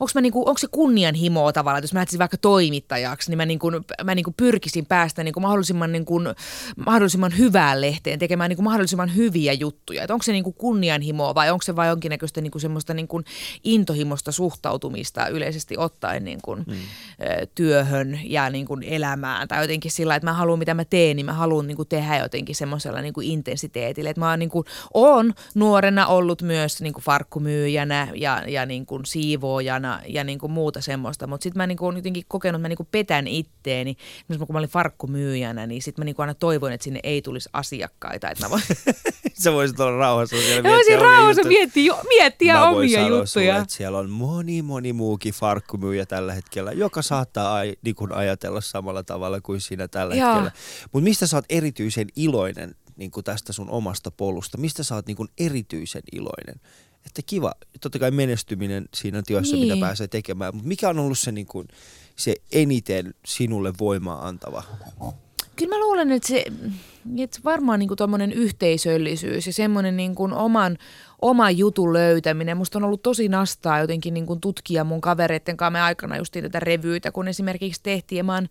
onko, 0.00 0.10
mä 0.14 0.20
niinku, 0.20 0.48
onko 0.48 0.58
se 0.58 0.66
kunnianhimoa 0.70 1.52
tavallaan, 1.52 1.78
että 1.78 1.84
jos 1.84 1.92
mä 1.92 1.98
lähtisin 1.98 2.18
vaikka 2.18 2.36
toimittajaksi, 2.36 3.30
niin 3.30 3.36
mä, 3.36 3.46
niinku, 3.46 3.70
mä 4.04 4.14
niinku 4.14 4.34
pyrkisin 4.36 4.86
päästä 4.86 5.24
niinku 5.24 5.40
mahdollisimman, 5.40 5.92
niinku, 5.92 6.20
mahdollisimman 6.86 7.38
hyvään 7.38 7.80
lehteen, 7.80 8.18
tekemään 8.18 8.48
niinku 8.48 8.62
mahdollisimman 8.62 9.16
hyviä 9.16 9.52
juttuja. 9.52 10.02
Et 10.02 10.10
onko 10.10 10.22
se 10.22 10.32
niinku 10.32 10.52
kunnianhimoa 10.52 11.34
vai 11.34 11.50
onko 11.50 11.62
se 11.62 11.76
vain 11.76 11.88
jonkinnäköistä 11.88 12.40
niinku 12.40 12.58
semmoista 12.58 12.94
niinku 12.94 13.22
intohimosta 13.64 14.32
suhtautumista 14.32 15.28
yleisesti 15.28 15.76
ottaen 15.78 16.24
niinku, 16.24 16.56
mm. 16.56 16.64
työhön 17.54 18.20
ja 18.24 18.50
niinku 18.50 18.78
elämään. 18.82 19.48
Tai 19.48 19.64
jotenkin 19.64 19.90
sillä, 19.90 20.14
että 20.14 20.26
mä 20.26 20.32
haluan 20.32 20.58
mitä 20.58 20.74
mä 20.74 20.84
teen, 20.84 21.16
niin 21.16 21.26
mä 21.26 21.32
haluan 21.32 21.66
niinku 21.66 21.84
tehdä 21.84 22.18
jotenkin 22.18 22.54
semmoisella 22.56 23.00
niinku 23.00 23.20
intensiteetillä. 23.20 24.10
Et 24.10 24.16
mä 24.16 24.30
oon, 24.30 24.38
niinku, 24.38 24.64
oon 24.94 25.34
nuorena 25.54 26.06
ollut 26.06 26.42
myös 26.42 26.80
niinku 26.80 27.00
farkkumyyjänä 27.00 28.08
ja, 28.14 28.42
ja 28.46 28.66
niinku 28.66 29.00
siivoojana 29.04 29.85
mukana 29.86 30.02
ja 30.08 30.24
niin 30.24 30.38
kuin 30.38 30.52
muuta 30.52 30.80
semmoista. 30.80 31.26
Mutta 31.26 31.42
sitten 31.42 31.58
mä 31.58 31.66
niin 31.66 31.78
kuin 31.78 31.96
jotenkin 31.96 32.24
kokenut, 32.28 32.58
että 32.58 32.62
mä 32.62 32.68
niin 32.68 32.76
kuin 32.76 32.88
petän 32.90 33.26
itteeni. 33.26 33.90
Esimerkiksi 33.90 34.46
kun 34.46 34.54
mä 34.54 34.58
olin 34.58 34.68
farkkumyyjänä, 34.68 35.66
niin 35.66 35.82
sitten 35.82 36.02
mä 36.02 36.04
niin 36.04 36.16
kuin 36.16 36.24
aina 36.24 36.34
toivoin, 36.34 36.72
että 36.72 36.84
sinne 36.84 37.00
ei 37.02 37.22
tulisi 37.22 37.48
asiakkaita. 37.52 38.30
Että 38.30 38.44
mä 38.44 38.50
voin... 38.50 38.62
Sä 39.42 39.52
voisit 39.52 39.80
olla 39.80 39.98
rauhassa 39.98 40.36
siellä 40.36 40.62
miettiä 40.62 40.72
voisin 40.72 40.98
rauhassa 40.98 41.42
miettiä, 41.42 41.94
miettiä 42.08 42.54
mä 42.54 42.68
omia 42.68 43.00
juttuja. 43.00 43.26
Sulle, 43.26 43.56
että 43.56 43.74
siellä 43.74 43.98
on 43.98 44.10
moni, 44.10 44.62
moni 44.62 44.92
muukin 44.92 45.34
farkkumyyjä 45.34 46.06
tällä 46.06 46.34
hetkellä, 46.34 46.72
joka 46.72 47.02
saattaa 47.02 47.54
ai, 47.54 47.76
niin 47.82 47.94
kuin 47.94 48.12
ajatella 48.12 48.60
samalla 48.60 49.02
tavalla 49.02 49.40
kuin 49.40 49.60
sinä 49.60 49.88
tällä 49.88 50.14
Joo. 50.14 50.28
hetkellä. 50.28 50.50
Mutta 50.92 51.04
mistä 51.04 51.26
sä 51.26 51.36
oot 51.36 51.44
erityisen 51.48 52.06
iloinen 52.16 52.74
niin 52.96 53.10
kuin 53.10 53.24
tästä 53.24 53.52
sun 53.52 53.70
omasta 53.70 54.10
polusta? 54.10 54.58
Mistä 54.58 54.82
sä 54.82 54.94
oot 54.94 55.06
niin 55.06 55.16
kuin 55.16 55.28
erityisen 55.38 56.02
iloinen? 56.12 56.60
Että 57.06 57.22
kiva, 57.26 57.52
totta 57.80 57.98
kai 57.98 58.10
menestyminen 58.10 58.88
siinä 58.94 59.22
työssä, 59.22 59.56
niin. 59.56 59.68
Mitä 59.68 59.86
pääsee 59.86 60.08
tekemään, 60.08 60.54
mutta 60.54 60.68
mikä 60.68 60.88
on 60.88 60.98
ollut 60.98 61.18
se, 61.18 61.32
niin 61.32 61.46
kuin, 61.46 61.68
se 62.16 62.34
eniten 62.52 63.14
sinulle 63.26 63.72
voimaa 63.80 64.28
antava? 64.28 64.62
Kyllä 65.56 65.76
mä 65.76 65.80
luulen, 65.80 66.12
että 66.12 66.28
se, 66.28 66.44
että 67.18 67.38
varmaan 67.44 67.78
niin 67.78 67.96
tuommoinen 67.96 68.32
yhteisöllisyys 68.32 69.46
ja 69.46 69.52
semmoinen 69.52 69.96
niin 69.96 70.14
kuin 70.14 70.32
oman, 70.32 70.78
oman 71.22 71.58
jutun 71.58 71.92
löytäminen. 71.92 72.56
Musta 72.56 72.78
on 72.78 72.84
ollut 72.84 73.02
tosi 73.02 73.28
nastaa 73.28 73.80
jotenkin 73.80 74.14
niin 74.14 74.26
kuin 74.26 74.40
tutkia 74.40 74.84
mun 74.84 75.00
kavereitten 75.00 75.56
kanssa 75.56 75.70
me 75.70 75.80
aikana 75.80 76.16
just 76.16 76.32
tätä 76.32 76.60
revyitä, 76.60 77.12
kun 77.12 77.28
esimerkiksi 77.28 77.80
tehtiin. 77.82 78.16
Ja 78.16 78.24
mä 78.24 78.34
oon, 78.34 78.48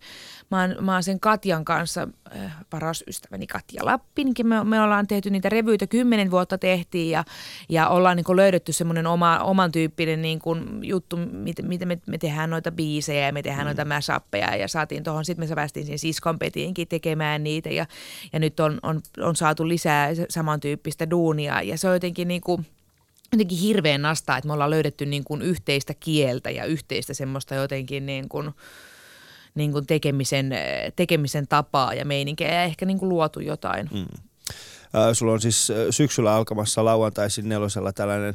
mä 0.50 0.60
oon, 0.60 0.76
mä 0.80 0.92
oon 0.92 1.02
sen 1.02 1.20
Katjan 1.20 1.64
kanssa, 1.64 2.08
äh, 2.36 2.56
paras 2.70 3.04
ystäväni 3.06 3.46
Katja 3.46 3.84
Lappinkin, 3.84 4.46
me, 4.46 4.64
me 4.64 4.80
ollaan 4.80 5.06
tehty 5.06 5.30
niitä 5.30 5.48
revyitä, 5.48 5.86
kymmenen 5.86 6.30
vuotta 6.30 6.58
tehtiin 6.58 7.10
ja, 7.10 7.24
ja 7.68 7.88
ollaan 7.88 8.16
niin 8.16 8.36
löydetty 8.36 8.72
semmoinen 8.72 9.06
oma, 9.06 9.38
oman 9.38 9.72
tyyppinen 9.72 10.22
niin 10.22 10.38
kuin 10.38 10.84
juttu, 10.84 11.16
miten, 11.16 11.68
miten 11.68 11.88
me, 11.88 11.98
me 12.06 12.18
tehdään 12.18 12.50
noita 12.50 12.72
biisejä 12.72 13.26
ja 13.26 13.32
me 13.32 13.42
tehdään 13.42 13.64
mm. 13.64 13.66
noita 13.66 13.84
mashappeja 13.84 14.56
ja 14.56 14.68
saatiin 14.68 15.04
tuohon, 15.04 15.24
sitten 15.24 15.48
me 15.48 15.54
päästiin 15.54 15.86
siihen 15.86 15.98
siskon 15.98 16.38
Petiinkin 16.38 16.88
tekemään 16.88 17.44
niitä 17.44 17.68
ja, 17.68 17.86
ja 18.32 18.38
nyt 18.38 18.60
on, 18.60 18.78
on, 18.82 19.00
on 19.18 19.36
saatu 19.36 19.68
lisää 19.68 20.10
samantyyppistä 20.28 21.10
duunia 21.10 21.62
ja 21.62 21.78
se 21.78 21.88
on 21.88 21.94
jotenkin 21.94 22.28
niin 22.28 22.40
kuin, 22.40 22.66
jotenkin 23.32 23.58
hirveän 23.58 24.02
nastaa, 24.02 24.38
että 24.38 24.46
me 24.46 24.52
ollaan 24.52 24.70
löydetty 24.70 25.06
niin 25.06 25.24
kuin 25.24 25.42
yhteistä 25.42 25.94
kieltä 26.00 26.50
ja 26.50 26.64
yhteistä 26.64 27.14
semmoista 27.14 27.54
jotenkin 27.54 28.06
niin 28.06 28.28
kuin, 28.28 28.50
niin 29.56 29.72
kuin 29.72 29.86
tekemisen, 29.86 30.50
tekemisen 30.96 31.48
tapaa 31.48 31.94
ja 31.94 32.04
meininkiä 32.04 32.54
ja 32.54 32.62
ehkä 32.62 32.86
niin 32.86 32.98
kuin 32.98 33.08
luotu 33.08 33.40
jotain. 33.40 33.88
Mm. 33.92 34.00
Äh, 34.94 35.12
sulla 35.12 35.32
on 35.32 35.40
siis 35.40 35.70
äh, 35.70 35.76
syksyllä 35.90 36.34
alkamassa 36.34 36.84
lauantaisin 36.84 37.48
nelosella 37.48 37.92
tällainen, 37.92 38.34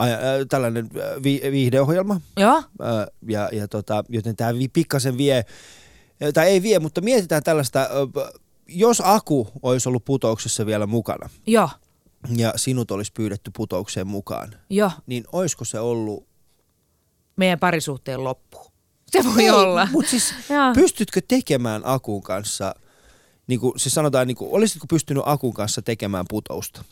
äh, 0.00 0.08
tällainen 0.48 0.88
äh, 0.96 1.22
vi- 1.22 1.42
viihdeohjelma. 1.50 2.20
Joo, 2.36 2.56
Äh, 2.56 3.06
ja, 3.28 3.48
ja 3.52 3.68
tota, 3.68 4.04
joten 4.08 4.36
tämä 4.36 4.54
vi- 4.54 4.68
pikkasen 4.68 5.18
vie, 5.18 5.36
äh, 5.38 5.44
tai 6.34 6.48
ei 6.48 6.62
vie, 6.62 6.78
mutta 6.78 7.00
mietitään 7.00 7.42
tällaista, 7.42 7.80
äh, 7.82 8.32
jos 8.68 9.02
Aku 9.04 9.48
olisi 9.62 9.88
ollut 9.88 10.04
putouksessa 10.04 10.66
vielä 10.66 10.86
mukana 10.86 11.28
joo, 11.46 11.70
ja 12.36 12.52
sinut 12.56 12.90
olisi 12.90 13.12
pyydetty 13.12 13.50
putoukseen 13.56 14.06
mukaan, 14.06 14.54
joo. 14.70 14.90
niin 15.06 15.24
olisiko 15.32 15.64
se 15.64 15.80
ollut... 15.80 16.28
Meidän 17.36 17.58
parisuhteen 17.58 18.24
loppu. 18.24 18.67
Se 19.10 19.24
voi 19.24 19.50
olla. 19.50 19.88
Mutta 19.92 20.10
siis 20.10 20.34
pystytkö 20.74 21.20
tekemään 21.28 21.82
Akun 21.84 22.22
kanssa, 22.22 22.74
niin 23.46 23.60
kuin 23.60 23.78
siis 23.80 23.94
sanotaan, 23.94 24.26
niin 24.26 24.36
kuin, 24.36 24.50
olisitko 24.52 24.86
pystynyt 24.86 25.22
Akun 25.26 25.54
kanssa 25.54 25.82
tekemään 25.82 26.24
putousta? 26.28 26.84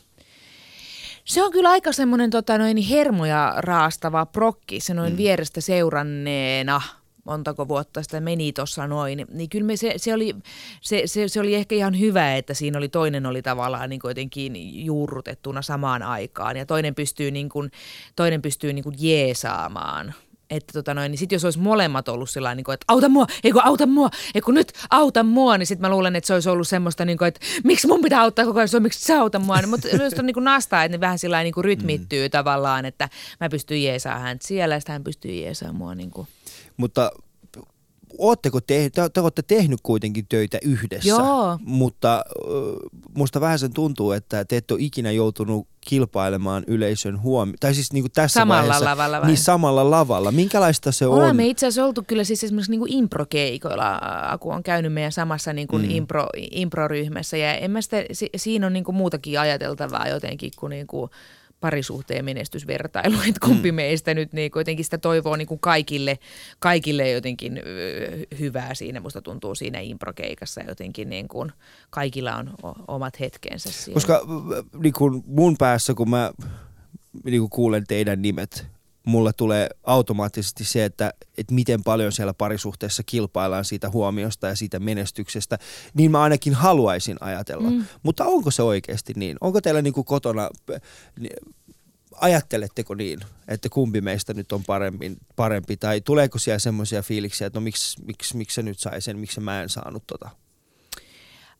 Se 1.25 1.43
on 1.43 1.51
kyllä 1.51 1.69
aika 1.69 1.91
semmoinen 1.91 2.29
tota, 2.29 2.57
noin 2.57 2.77
hermoja 2.77 3.53
raastava 3.57 4.25
prokki, 4.25 4.79
se 4.79 4.93
noin 4.93 5.13
mm. 5.13 5.17
vierestä 5.17 5.61
seuranneena 5.61 6.81
montako 7.27 7.67
vuotta 7.67 8.03
sitä 8.03 8.21
meni 8.21 8.53
tuossa 8.53 8.87
noin, 8.87 9.25
niin 9.31 9.49
kyllä 9.49 9.65
me 9.65 9.77
se, 9.77 9.93
se, 9.97 10.13
oli, 10.13 10.35
se, 10.81 11.03
se, 11.05 11.27
se, 11.27 11.39
oli 11.39 11.55
ehkä 11.55 11.75
ihan 11.75 11.99
hyvä, 11.99 12.35
että 12.35 12.53
siinä 12.53 12.77
oli 12.77 12.89
toinen 12.89 13.25
oli 13.25 13.41
tavallaan 13.41 13.89
niin 13.89 13.99
jotenkin 14.03 14.85
juurrutettuna 14.85 15.61
samaan 15.61 16.03
aikaan 16.03 16.57
ja 16.57 16.65
toinen 16.65 16.95
pystyy, 16.95 17.31
niin 17.31 17.49
kuin, 17.49 17.71
toinen 18.15 18.41
pystyy 18.41 18.73
niin 18.73 18.83
kuin 18.83 18.95
jeesaamaan. 18.99 20.13
Että 20.49 20.73
tota 20.73 20.93
noin, 20.93 21.11
niin 21.11 21.19
sit 21.19 21.31
jos 21.31 21.45
olisi 21.45 21.59
molemmat 21.59 22.09
ollut 22.09 22.29
sillä 22.29 22.55
niin 22.55 22.63
kuin, 22.63 22.73
että 22.73 22.85
auta 22.87 23.09
mua, 23.09 23.25
ei 23.43 23.51
kun 23.51 23.65
auta 23.65 23.85
mua, 23.85 24.09
ei 24.35 24.41
kun 24.41 24.53
nyt 24.53 24.73
auta 24.89 25.23
mua, 25.23 25.57
niin 25.57 25.67
sit 25.67 25.79
mä 25.79 25.89
luulen, 25.89 26.15
että 26.15 26.27
se 26.27 26.33
olisi 26.33 26.49
ollut 26.49 26.67
semmoista, 26.67 27.05
niin 27.05 27.17
kuin, 27.17 27.27
että 27.27 27.39
miksi 27.63 27.87
mun 27.87 28.01
pitää 28.01 28.21
auttaa 28.21 28.45
koko 28.45 28.59
ajan, 28.59 28.67
se 28.67 28.77
on, 28.77 28.83
miksi 28.83 29.05
sä 29.05 29.21
auta 29.21 29.39
mua. 29.39 29.57
Mutta 29.67 29.87
myös 29.97 30.13
on 30.13 30.25
niin 30.25 30.33
kuin 30.33 30.43
nastaa, 30.43 30.83
että 30.83 30.97
ne 30.97 30.99
vähän 30.99 31.19
sillä 31.19 31.43
niin 31.43 31.53
kuin 31.53 31.65
rytmittyy 31.65 32.27
mm. 32.27 32.31
tavallaan, 32.31 32.85
että 32.85 33.09
mä 33.39 33.49
pystyn 33.49 33.83
jeesaamaan 33.83 34.23
häntä 34.23 34.47
siellä 34.47 34.75
ja 34.75 34.79
sitten 34.79 34.93
hän 34.93 35.03
pystyy 35.03 35.31
jeesaamaan 35.31 35.77
mua. 35.77 35.95
Niin 35.95 36.11
kuin. 36.11 36.27
Mutta 36.77 37.11
ootteko 38.17 38.61
te, 38.61 38.89
te, 38.89 39.09
te 39.09 39.21
olette 39.21 39.41
tehnyt 39.41 39.79
kuitenkin 39.83 40.25
töitä 40.29 40.59
yhdessä, 40.61 41.09
Joo. 41.09 41.59
mutta 41.61 42.23
musta 43.15 43.41
vähän 43.41 43.59
sen 43.59 43.73
tuntuu, 43.73 44.11
että 44.11 44.45
te 44.45 44.57
ette 44.57 44.73
ole 44.73 44.81
ikinä 44.81 45.11
joutunut 45.11 45.67
kilpailemaan 45.87 46.63
yleisön 46.67 47.21
huomioon. 47.21 47.57
Tai 47.59 47.73
siis 47.73 47.93
niin 47.93 48.03
kuin 48.03 48.11
tässä 48.11 48.39
Samalla 48.39 48.61
vaiheessa, 48.61 48.85
lavalla 48.85 49.21
vai? 49.21 49.27
Niin 49.27 49.37
samalla 49.37 49.91
lavalla. 49.91 50.31
Minkälaista 50.31 50.91
se 50.91 51.07
on? 51.07 51.19
Olemme 51.19 51.47
itse 51.47 51.65
asiassa 51.65 51.85
oltu 51.85 52.03
kyllä 52.07 52.23
siis 52.23 52.43
esimerkiksi 52.43 52.71
niin 52.71 52.79
kuin 52.79 52.93
improkeikoilla. 52.93 53.99
Aku 54.29 54.49
on 54.49 54.63
käynyt 54.63 54.93
meidän 54.93 55.11
samassa 55.11 55.53
niin 55.53 55.67
kuin 55.67 55.83
mm. 55.83 55.91
impro, 55.91 56.27
improryhmässä 56.51 57.37
ja 57.37 57.53
en 57.53 57.71
mä 57.71 57.81
sitä, 57.81 58.03
si, 58.11 58.29
siinä 58.35 58.67
on 58.67 58.73
niin 58.73 58.83
kuin 58.83 58.95
muutakin 58.95 59.39
ajateltavaa 59.39 60.07
jotenkin 60.07 60.51
kuin, 60.59 60.69
niin 60.69 60.87
kuin 60.87 61.11
parisuhteen 61.59 62.25
menestysvertailu, 62.25 63.15
että 63.29 63.45
kumpi 63.45 63.71
mm. 63.71 63.75
meistä 63.75 64.13
nyt 64.13 64.33
niin 64.33 64.51
jotenkin 64.55 64.85
sitä 64.85 64.97
toivoo 64.97 65.35
niin 65.35 65.47
kuin 65.47 65.59
kaikille, 65.59 66.19
kaikille 66.59 67.11
jotenkin 67.11 67.61
hyvää 68.39 68.75
siinä. 68.75 68.99
Musta 68.99 69.21
tuntuu 69.21 69.55
siinä 69.55 69.79
improkeikassa 69.79 70.61
jotenkin 70.61 71.09
niin 71.09 71.27
kuin 71.27 71.51
kaikilla 71.89 72.35
on 72.35 72.53
omat 72.87 73.19
hetkensä 73.19 73.71
siellä. 73.71 73.93
Koska 73.93 74.21
niin 74.83 74.93
kuin 74.93 75.23
mun 75.27 75.57
päässä, 75.57 75.93
kun 75.93 76.09
mä 76.09 76.31
niin 77.23 77.39
kuin 77.41 77.49
kuulen 77.49 77.83
teidän 77.87 78.21
nimet, 78.21 78.67
mulle 79.07 79.33
tulee 79.33 79.69
automaattisesti 79.83 80.65
se, 80.65 80.85
että, 80.85 81.13
että 81.37 81.53
miten 81.53 81.83
paljon 81.83 82.11
siellä 82.11 82.33
parisuhteessa 82.33 83.03
kilpaillaan 83.03 83.65
siitä 83.65 83.89
huomiosta 83.89 84.47
ja 84.47 84.55
siitä 84.55 84.79
menestyksestä. 84.79 85.57
Niin 85.93 86.11
mä 86.11 86.21
ainakin 86.21 86.53
haluaisin 86.53 87.17
ajatella. 87.19 87.69
Mm. 87.69 87.85
Mutta 88.03 88.25
onko 88.25 88.51
se 88.51 88.63
oikeasti 88.63 89.13
niin? 89.15 89.37
Onko 89.41 89.61
teillä 89.61 89.81
niin 89.81 89.93
kuin 89.93 90.05
kotona, 90.05 90.49
ajatteletteko 92.11 92.95
niin, 92.95 93.19
että 93.47 93.69
kumpi 93.69 94.01
meistä 94.01 94.33
nyt 94.33 94.51
on 94.51 94.63
parempi, 94.63 95.17
parempi 95.35 95.77
tai 95.77 96.01
tuleeko 96.01 96.39
siellä 96.39 96.59
semmoisia 96.59 97.01
fiiliksiä, 97.01 97.47
että 97.47 97.59
no 97.59 97.63
miksi, 97.63 98.03
miksi, 98.05 98.37
miksi 98.37 98.55
se 98.55 98.61
nyt 98.61 98.79
sai 98.79 99.01
sen, 99.01 99.17
miksi 99.17 99.39
mä 99.39 99.61
en 99.61 99.69
saanut 99.69 100.03
tota? 100.07 100.29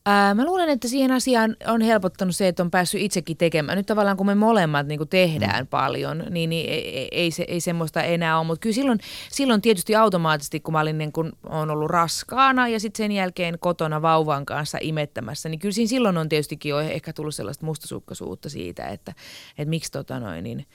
Ää, 0.10 0.34
mä 0.34 0.46
luulen, 0.46 0.70
että 0.70 0.88
siihen 0.88 1.12
asiaan 1.12 1.56
on 1.68 1.82
helpottanut 1.82 2.36
se, 2.36 2.48
että 2.48 2.64
on 2.64 2.72
päässyt 2.72 3.02
itsekin 3.02 3.38
tekemään. 3.38 3.78
Nyt 3.78 3.86
tavallaan 3.86 4.18
kun 4.18 4.26
me 4.26 4.36
molemmat 4.36 4.88
niin 4.88 4.98
kuin 4.98 5.10
tehdään 5.10 5.64
mm. 5.64 5.68
paljon, 5.68 6.24
niin, 6.30 6.50
niin 6.50 6.70
ei, 6.70 7.08
ei, 7.12 7.32
se, 7.32 7.46
ei 7.48 7.62
semmoista 7.62 8.04
enää 8.04 8.40
ole. 8.40 8.48
Mutta 8.48 8.60
kyllä 8.60 8.74
silloin, 8.74 9.00
silloin 9.32 9.62
tietysti 9.62 9.96
automaattisesti, 9.96 10.60
kun 10.60 10.72
mä 10.72 10.80
olin 10.80 10.98
niin 10.98 11.12
kun 11.12 11.34
on 11.50 11.72
ollut 11.72 11.90
raskaana 11.90 12.68
ja 12.68 12.80
sitten 12.80 13.04
sen 13.04 13.12
jälkeen 13.12 13.60
kotona 13.60 14.02
vauvan 14.02 14.46
kanssa 14.46 14.78
imettämässä, 14.82 15.50
niin 15.50 15.60
kyllä 15.60 15.74
siinä 15.74 15.90
silloin 15.90 16.18
on 16.18 16.30
tietystikin 16.30 16.70
jo 16.70 16.80
ehkä 16.80 17.14
tullut 17.14 17.36
sellaista 17.36 17.66
mustasukkaisuutta 17.66 18.50
siitä, 18.50 18.88
että, 18.88 19.14
että 19.58 19.70
miksi 19.70 19.92
tota 19.92 20.20
noin, 20.20 20.44
niin, 20.44 20.66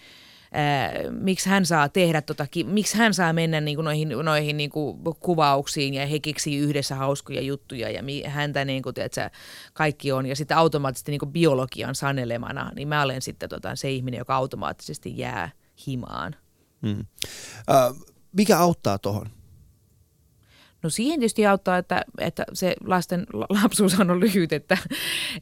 ää, 0.53 0.93
miksi 1.11 1.49
hän 1.49 1.67
saa 1.67 1.89
tehdä 1.89 2.23
tota, 2.23 2.47
ki- 2.47 2.65
miksi 2.65 2.99
hän 2.99 3.15
saa 3.15 3.33
mennä 3.33 3.61
niin 3.61 3.77
kuin 3.77 3.85
noihin, 3.85 4.09
noihin 4.09 4.57
niin 4.57 4.71
kuin 4.71 4.99
kuvauksiin 5.21 5.95
ja 5.95 6.07
he 6.07 6.19
keksii 6.19 6.59
yhdessä 6.59 6.95
hauskoja 6.95 7.41
juttuja 7.41 7.91
ja 7.91 8.03
mi- 8.03 8.23
häntä 8.23 8.65
niin 8.65 8.83
kuin, 8.83 8.95
tiedätkö, 8.95 9.31
kaikki 9.73 10.13
on 10.13 10.27
ja 10.27 10.37
sitten 10.37 10.57
automaattisesti 10.57 11.13
niin 11.13 11.19
kuin 11.19 11.33
biologian 11.33 11.95
sanelemana, 11.95 12.73
niin 12.77 12.89
mä 12.89 13.03
olen 13.03 13.23
sitten 13.23 13.49
tota, 13.49 13.77
se 13.77 13.91
ihminen, 13.91 14.19
joka 14.19 14.37
automaattisesti 14.37 15.19
jää 15.19 15.51
himaan. 15.87 16.37
Mm. 16.83 17.07
Äh, 17.71 17.95
mikä 18.33 18.59
auttaa 18.59 18.99
tuohon? 18.99 19.42
No 20.83 20.91
siihen 20.91 21.21
tietysti 21.21 21.47
auttaa, 21.47 21.79
että, 21.79 22.05
että 22.19 22.45
se 22.53 22.75
lasten 22.87 23.27
la- 23.33 23.47
lapsuus 23.63 24.01
on 24.01 24.21
lyhyt, 24.21 24.53
että, 24.53 24.79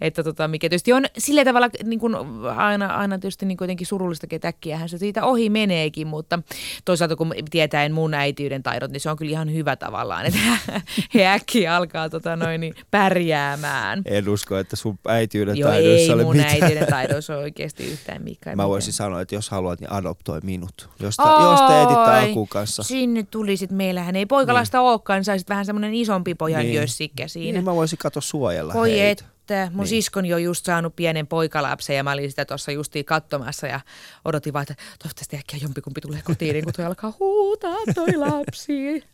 että 0.00 0.24
tota, 0.24 0.48
mikä 0.48 0.68
tietysti 0.68 0.92
on 0.92 1.04
sillä 1.18 1.44
tavalla 1.44 1.68
niin 1.84 2.00
kuin 2.00 2.14
aina, 2.56 2.86
aina 2.86 3.18
tietysti 3.18 3.46
niin 3.46 3.58
kuitenkin 3.58 3.86
surullista, 3.86 4.26
että 4.30 4.48
äkkiähän 4.48 4.88
se 4.88 4.98
siitä 4.98 5.24
ohi 5.24 5.50
meneekin, 5.50 6.06
mutta 6.06 6.38
toisaalta 6.84 7.16
kun 7.16 7.34
tietäen 7.50 7.92
mun 7.92 8.14
äitiyden 8.14 8.62
taidot, 8.62 8.90
niin 8.90 9.00
se 9.00 9.10
on 9.10 9.16
kyllä 9.16 9.30
ihan 9.30 9.52
hyvä 9.54 9.76
tavallaan, 9.76 10.26
että 10.26 10.38
he 11.14 11.26
äkkiä 11.26 11.76
alkaa 11.76 12.10
tota 12.10 12.36
noin, 12.36 12.60
niin 12.60 12.74
pärjäämään. 12.90 14.02
En 14.04 14.28
usko, 14.28 14.56
että 14.56 14.76
sun 14.76 14.98
äitiyden 15.08 15.56
Joo, 15.56 15.70
taidoissa 15.70 16.12
ei 16.12 16.24
mun 16.24 16.36
mitään. 16.36 16.62
äitiyden 16.62 16.86
taidoissa 16.90 17.36
oikeasti 17.36 17.84
yhtään 17.84 18.22
mikään. 18.22 18.56
Mä 18.60 18.68
voisin 18.68 18.92
sanoa, 18.92 19.20
että 19.20 19.34
jos 19.34 19.50
haluat, 19.50 19.80
niin 19.80 19.92
adoptoi 19.92 20.40
minut. 20.42 20.88
Jos, 21.00 21.16
te, 21.16 21.22
jos 21.42 21.60
te 21.60 21.82
etitte 21.82 22.10
Oi, 22.10 22.30
Akun 22.30 22.48
kanssa. 22.48 22.82
Sinne 22.82 23.22
tulisit, 23.22 23.70
meillähän 23.70 24.16
ei 24.16 24.26
poikalasta 24.26 24.78
niin. 24.78 24.88
olekaan, 24.88 25.24
saisit 25.30 25.48
vähän 25.48 25.66
semmoinen 25.66 25.94
isompi 25.94 26.34
pojan 26.34 26.62
Niin. 26.62 26.74
jössikkä 26.74 27.28
siinä. 27.28 27.56
Niin 27.58 27.64
mä 27.64 27.74
voisin 27.74 27.98
katsoa 27.98 28.20
suojella 28.20 28.72
Voi 28.74 28.90
heitä. 28.98 29.24
että, 29.40 29.54
mun 29.54 29.68
Niin. 29.70 29.76
niin. 29.78 29.86
siskoni 29.88 30.34
on 30.34 30.42
just 30.42 30.64
saanut 30.66 30.96
pienen 30.96 31.26
poikalapsen 31.26 31.96
ja 31.96 32.04
mä 32.04 32.12
olin 32.12 32.30
sitä 32.30 32.44
tuossa 32.44 32.72
justiin 32.72 33.04
katsomassa 33.04 33.66
ja 33.66 33.80
odotin 34.24 34.52
vaan, 34.52 34.62
että 34.62 34.74
toivottavasti 35.02 35.36
äkkiä 35.36 35.58
jompikumpi 35.62 36.00
tulee 36.00 36.20
kotiin, 36.24 36.52
niin 36.52 36.64
kun 36.64 36.72
toi 36.72 36.84
alkaa 36.84 37.12
huutaa 37.20 37.76
toi 37.94 38.16
lapsi. 38.16 39.04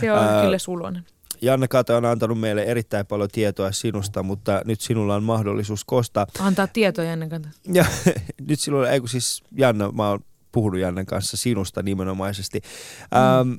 Se 0.00 0.12
on 0.12 0.18
Ää, 0.18 0.42
kyllä 0.42 0.58
sulonen. 0.58 1.04
Janne 1.42 1.68
Kate 1.68 1.94
on 1.94 2.04
antanut 2.04 2.40
meille 2.40 2.62
erittäin 2.62 3.06
paljon 3.06 3.28
tietoa 3.32 3.72
sinusta, 3.72 4.22
mutta 4.22 4.62
nyt 4.64 4.80
sinulla 4.80 5.14
on 5.14 5.22
mahdollisuus 5.24 5.84
kostaa. 5.84 6.26
Antaa 6.38 6.66
tietoja 6.66 7.12
ennen 7.12 7.28
kanssa. 7.28 7.50
Ja 7.74 7.84
nyt 8.48 8.60
sinulla, 8.60 8.90
ei 8.90 9.00
kun 9.00 9.08
siis 9.08 9.42
Janne, 9.56 9.84
mä 9.92 10.08
oon 10.08 10.20
puhunut 10.52 10.80
Jannen 10.80 11.06
kanssa 11.06 11.36
sinusta 11.36 11.82
nimenomaisesti. 11.82 12.60
Mm. 12.60 13.40
Ähm, 13.40 13.52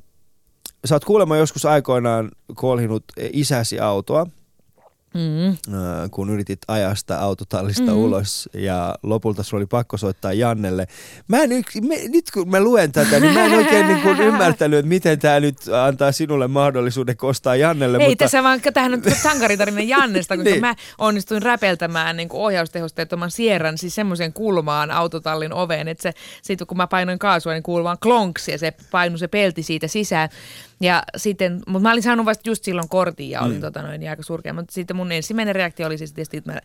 sä 0.86 0.96
oot 0.96 1.06
kuulemma 1.06 1.38
joskus 1.38 1.66
aikoinaan 1.66 2.32
kolhinut 2.56 3.04
isäsi 3.34 3.80
autoa 3.80 4.28
Mm. 5.14 5.50
äh, 5.50 5.56
kun 6.12 6.30
yritit 6.30 6.60
ajaa 6.68 6.96
sitä 6.96 7.20
autotallista 7.20 7.92
Mm. 7.92 7.98
ulos 7.98 8.50
ja 8.54 8.96
lopulta 9.04 9.44
sulla 9.44 9.62
oli 9.62 9.66
pakko 9.66 9.98
soittaa 9.98 10.34
Jannelle. 10.34 10.88
Mä 11.28 11.38
en, 11.38 11.50
me, 11.88 11.96
nyt 12.08 12.32
kun 12.34 12.50
mä 12.50 12.60
luen 12.60 12.92
tätä, 12.92 13.20
niin 13.20 13.34
mä 13.34 13.46
en 13.46 13.54
oikein 13.54 13.88
niin 13.88 14.02
kuin 14.02 14.20
ymmärtänyt, 14.20 14.80
että 14.80 14.90
miten 14.90 15.20
tämä 15.20 15.40
nyt 15.40 15.58
antaa 15.88 16.12
sinulle 16.12 16.48
mahdollisuuden 16.48 17.18
kostaa 17.18 17.56
Jannelle. 17.56 17.98
Ei 17.98 18.10
mutta... 18.10 18.26
tässä 18.26 18.44
vaan, 18.44 18.62
tämähän 18.62 18.94
on 18.94 19.02
sankaritarina 19.22 19.82
Jannesta, 19.82 20.38
koska 20.38 20.50
Niin. 20.54 20.62
mä 20.62 20.76
onnistuin 20.98 21.42
räpeltämään 21.42 22.18
niin 22.18 22.30
ohjaustehosteettoman 22.32 23.32
Sierran 23.32 23.78
siis 23.78 23.96
semmoisen 23.96 24.34
kulmaan 24.34 24.92
autotallin 24.92 25.54
oveen, 25.54 25.88
että 25.88 26.02
se, 26.02 26.14
siitä 26.42 26.66
kun 26.66 26.78
mä 26.78 26.88
painoin 26.88 27.20
kaasua, 27.20 27.54
niin 27.54 27.64
kuului 27.64 27.84
vaan 27.84 27.98
klonks 28.02 28.48
ja 28.48 28.58
se 28.58 28.74
painui 28.92 29.20
se 29.20 29.28
pelti 29.28 29.64
siitä 29.64 29.88
sisään. 29.88 30.30
Ja 30.82 31.04
sitten, 31.18 31.62
mutta 31.68 31.84
mä 31.84 31.92
olin 31.92 32.04
saanut 32.04 32.26
vasta 32.26 32.50
just 32.50 32.64
silloin 32.64 32.90
kortin 32.90 33.30
ja 33.30 33.42
olin 33.42 33.56
mm. 33.56 33.62
tota 33.62 33.82
noin, 33.82 34.00
niin 34.00 34.10
aika 34.10 34.24
surkea. 34.24 34.54
Mutta 34.54 34.74
sitten 34.74 34.96
mun 34.96 35.03
ensimmäinen 35.12 35.56
reaktio 35.56 35.88
oli 35.88 35.98
siis 35.98 36.14
tietysti, 36.14 36.38
että 36.38 36.52
mä 36.54 36.60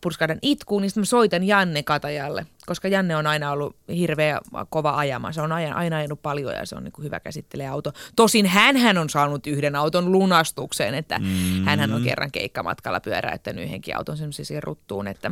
purskahdan 0.00 0.38
itkuun, 0.42 0.82
niin 0.82 0.90
sitten 0.90 1.00
mä 1.00 1.04
soitan 1.04 1.44
Janne 1.44 1.82
Katajalle, 1.82 2.46
koska 2.66 2.88
Janne 2.88 3.16
on 3.16 3.26
aina 3.26 3.52
ollut 3.52 3.76
hirveä 3.88 4.40
kova 4.70 4.96
ajama. 4.96 5.32
Se 5.32 5.40
on 5.40 5.52
aina, 5.52 5.74
aina 5.74 5.96
ajanut 5.96 6.22
paljon 6.22 6.54
ja 6.54 6.66
se 6.66 6.76
on 6.76 6.84
niin 6.84 6.92
kuin 6.92 7.04
hyvä 7.04 7.20
käsittelee 7.20 7.68
auto. 7.68 7.92
Tosin 8.16 8.46
hän 8.46 8.98
on 8.98 9.10
saanut 9.10 9.46
yhden 9.46 9.76
auton 9.76 10.12
lunastukseen, 10.12 10.94
että 10.94 11.18
mm. 11.18 11.64
hän 11.64 11.92
on 11.92 12.02
kerran 12.02 12.32
keikkamatkalla 12.32 13.00
pyöräyttänyt 13.00 13.64
yhdenkin 13.64 13.96
auton 13.96 14.16
semmoiseen 14.16 14.62
ruttuun. 14.62 15.06
Että. 15.06 15.30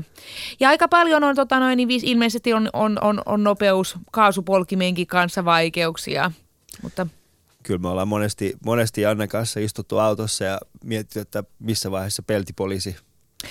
Ja 0.61 0.69
aika 0.69 0.89
paljon 0.89 1.25
on 1.25 1.37
tota 1.37 1.61
noin, 1.61 1.77
niin 1.77 1.89
ilmeisesti 2.03 2.53
on, 2.53 2.71
on, 2.73 2.99
on, 3.01 3.23
on 3.27 3.45
nopeus 3.45 3.97
kaasupolkimenkin 4.13 5.07
kanssa 5.07 5.45
vaikeuksia, 5.45 6.33
mutta 6.83 7.07
Kyllä 7.69 7.81
me 7.81 7.89
ollaan 7.89 8.09
monesti, 8.09 8.57
monesti 8.65 9.01
Janne 9.01 9.27
kanssa 9.29 9.61
istuttu 9.61 9.99
autossa 9.99 10.45
ja 10.45 10.59
mietitty, 10.85 11.21
että 11.21 11.45
missä 11.59 11.91
vaiheessa 11.91 12.23
peltipoliisi 12.23 12.97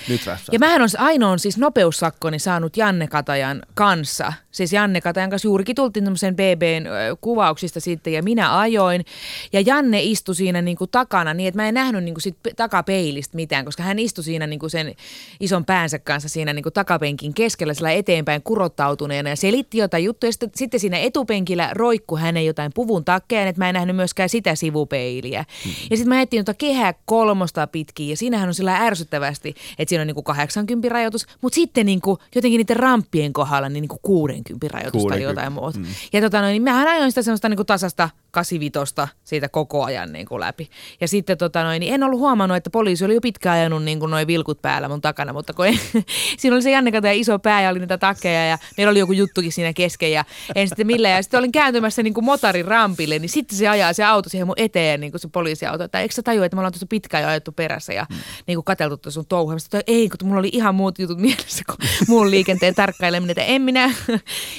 nyt 0.08 0.26
räpsää. 0.26 0.52
Ja 0.52 0.58
mähän 0.58 0.82
on 0.82 0.88
ainoan 0.98 1.38
siis 1.38 1.58
nopeussakkooni 1.58 2.38
saanut 2.38 2.76
Janne 2.76 3.08
Katajan 3.08 3.62
kanssa. 3.74 4.32
Siis 4.58 4.72
Janne 4.72 5.00
Katajan 5.00 5.30
kanssa 5.30 5.48
juurikin 5.48 5.76
tultiin 5.76 6.04
tämmöisen 6.04 6.36
BBn 6.36 6.84
kuvauksista 7.20 7.80
sitten 7.80 8.12
ja 8.12 8.22
minä 8.22 8.58
ajoin. 8.58 9.04
Ja 9.52 9.60
Janne 9.60 10.02
istui 10.02 10.34
siinä 10.34 10.62
niinku 10.62 10.86
takana 10.86 11.34
niin, 11.34 11.48
että 11.48 11.62
mä 11.62 11.68
en 11.68 11.74
nähnyt 11.74 12.04
niinku 12.04 12.20
sit 12.20 12.36
pe- 12.42 12.54
takapeilistä 12.56 13.36
mitään, 13.36 13.64
koska 13.64 13.82
hän 13.82 13.98
istui 13.98 14.24
siinä 14.24 14.46
niinku 14.46 14.68
sen 14.68 14.94
ison 15.40 15.64
päänsä 15.64 15.98
kanssa 15.98 16.28
siinä 16.28 16.52
niinku 16.52 16.70
takapenkin 16.70 17.34
keskellä 17.34 17.74
sillä 17.74 17.92
eteenpäin 17.92 18.42
kurottautuneena 18.42 19.30
ja 19.30 19.36
selitti 19.36 19.78
jotain 19.78 20.04
juttuja. 20.04 20.32
Sitten, 20.32 20.50
sitten 20.54 20.80
siinä 20.80 20.98
etupenkillä 20.98 21.70
roikku 21.72 22.16
hänen 22.16 22.46
jotain 22.46 22.72
puvun 22.74 23.04
takkeen, 23.04 23.48
että 23.48 23.60
mä 23.60 23.68
en 23.68 23.74
nähnyt 23.74 23.96
myöskään 23.96 24.28
sitä 24.28 24.54
sivupeiliä. 24.54 25.44
Hmm. 25.64 25.72
Ja 25.90 25.96
sitten 25.96 26.08
mä 26.08 26.22
etsin 26.22 26.38
jotain 26.38 26.58
kehää 26.58 26.94
kolmosta 27.04 27.66
pitkin 27.66 28.08
ja 28.08 28.16
siinähän 28.16 28.48
on 28.48 28.54
sillä 28.54 28.76
ärsyttävästi, 28.76 29.54
että 29.78 29.88
siinä 29.88 30.02
on 30.02 30.06
niinku 30.06 30.22
80 30.22 30.88
rajoitus, 30.88 31.26
mutta 31.40 31.54
sitten 31.54 31.86
niinku 31.86 32.18
jotenkin 32.34 32.58
niiden 32.58 32.76
ramppien 32.76 33.32
kohdalla 33.32 33.68
niin 33.68 33.80
niinku 33.80 33.98
60 34.02 34.47
rajoitus 34.68 35.02
tai 35.02 35.18
60, 35.18 35.30
jotain 35.30 35.52
muuta. 35.52 35.78
Mm. 35.78 35.86
Ja 36.12 36.20
tota 36.20 36.40
noin, 36.40 36.52
niin 36.52 36.62
mähän 36.62 36.88
ajoin 36.88 37.10
sitä 37.10 37.22
semmoista 37.22 37.48
niinku 37.48 37.64
tasasta 37.64 38.10
85 38.30 38.94
siitä 39.24 39.48
koko 39.48 39.84
ajan 39.84 40.12
niinku 40.12 40.40
läpi. 40.40 40.68
Ja 41.00 41.08
sitten 41.08 41.38
tota 41.38 41.62
noin, 41.62 41.80
niin 41.80 41.94
en 41.94 42.02
ollut 42.02 42.20
huomannut, 42.20 42.56
että 42.56 42.70
poliisi 42.70 43.04
oli 43.04 43.14
jo 43.14 43.20
pitkään 43.20 43.58
ajanut 43.58 43.84
niinku 43.84 44.06
noin 44.06 44.26
vilkut 44.26 44.62
päällä 44.62 44.88
mun 44.88 45.00
takana, 45.00 45.32
mutta 45.32 45.52
kun 45.52 45.66
en, 45.66 45.78
siinä 46.38 46.54
oli 46.54 46.62
se 46.62 46.70
Janne 46.70 46.90
ja 47.02 47.12
iso 47.12 47.38
pää 47.38 47.62
ja 47.62 47.70
oli 47.70 47.78
niitä 47.78 47.98
takkeja 47.98 48.46
ja 48.46 48.58
meillä 48.76 48.90
oli 48.90 48.98
joku 48.98 49.12
juttukin 49.12 49.52
siinä 49.52 49.72
kesken 49.72 50.12
ja 50.12 50.24
en 50.54 50.68
sitten 50.68 50.86
millään. 50.86 51.16
Ja 51.16 51.22
sitten 51.22 51.38
olin 51.38 51.52
kääntymässä 51.52 52.02
niinku 52.02 52.22
motarin 52.22 52.64
rampille, 52.64 53.18
niin 53.18 53.28
sitten 53.28 53.58
se 53.58 53.68
ajaa 53.68 53.92
se 53.92 54.04
auto 54.04 54.28
siihen 54.28 54.46
mun 54.46 54.54
eteen, 54.58 55.00
niin 55.00 55.12
kuin 55.12 55.20
se 55.20 55.28
poliisiauto. 55.28 55.84
Että 55.84 56.00
eikö 56.00 56.14
sä 56.14 56.22
tajua, 56.22 56.44
että 56.44 56.56
me 56.56 56.60
ollaan 56.60 56.72
tuossa 56.72 56.86
pitkään 56.86 57.22
jo 57.22 57.28
ajettu 57.28 57.52
perässä 57.52 57.92
ja 57.92 58.06
mm. 58.10 58.16
niin 58.46 58.56
kuin 58.56 58.64
katseltu 58.64 58.96
tuossa 58.96 59.22
sun 59.30 59.56
että 59.56 59.80
ei, 59.86 60.08
kun 60.08 60.28
mulla 60.28 60.38
oli 60.38 60.50
ihan 60.52 60.74
muut 60.74 60.98
jutut 60.98 61.18
mielessä 61.28 61.62
kuin 61.66 61.88
muun 62.08 62.30
liikenteen 62.30 62.74
tarkkaileminen, 62.74 63.30
että 63.30 63.42
en 63.42 63.62
minä. 63.62 63.94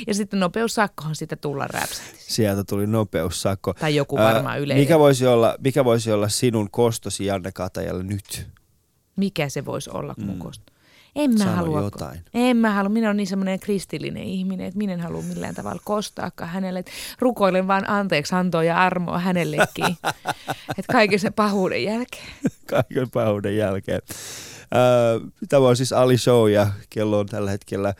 Ja 0.08 0.14
sitten 0.14 0.40
nopeussakkohan 0.40 1.16
sitten 1.16 1.38
tulla 1.38 1.68
räpsähti. 1.68 2.18
Sieltä 2.18 2.64
tuli 2.64 2.88
nopeussakko. 2.88 3.74
Tai 3.74 3.96
joku 3.96 4.18
varmaan 4.18 4.60
yleinen. 4.60 4.84
mikä, 4.84 5.00
voisi 5.00 5.28
olla, 5.28 5.56
mikä 5.64 5.86
voisi 5.86 6.12
olla 6.12 6.30
sinun 6.30 6.72
kostosi 6.72 7.26
Janne 7.26 7.52
Katajalle 7.52 8.04
nyt? 8.04 8.48
Mikä 9.16 9.50
se 9.50 9.66
voisi 9.66 9.90
olla 9.94 10.16
kun 10.16 10.26
mm. 10.26 10.40
En 11.16 11.32
mä 11.32 11.38
Sano 11.38 11.52
halua. 11.56 11.82
jotain. 11.82 12.20
En 12.34 12.58
mä 12.58 12.74
halua. 12.74 12.90
Minä 12.90 13.08
olen 13.08 13.18
niin 13.18 13.28
semmoinen 13.28 13.60
kristillinen 13.60 14.24
ihminen, 14.24 14.68
että 14.68 14.78
minä 14.78 14.94
en 14.94 15.00
halua 15.00 15.22
millään 15.22 15.56
tavalla 15.56 15.82
kostaakaan 15.86 16.50
hänelle. 16.50 16.80
Että 16.80 16.92
rukoilen 17.20 17.68
vaan 17.68 17.90
anteeksi 17.90 18.36
antoa 18.36 18.64
ja 18.64 18.78
armoa 18.78 19.20
hänellekin. 19.20 19.86
että 20.78 20.92
kaiken 20.92 21.20
sen 21.20 21.34
pahuuden 21.34 21.84
jälkeen. 21.84 22.28
Kaiken 22.70 23.10
pahuuden 23.10 23.58
jälkeen. 23.58 24.02
Tämä 25.50 25.68
on 25.68 25.76
siis 25.76 25.94
Ali 25.94 26.18
Show 26.18 26.52
ja 26.52 26.68
kello 26.90 27.20
on 27.20 27.26
tällä 27.26 27.52
hetkellä 27.52 27.94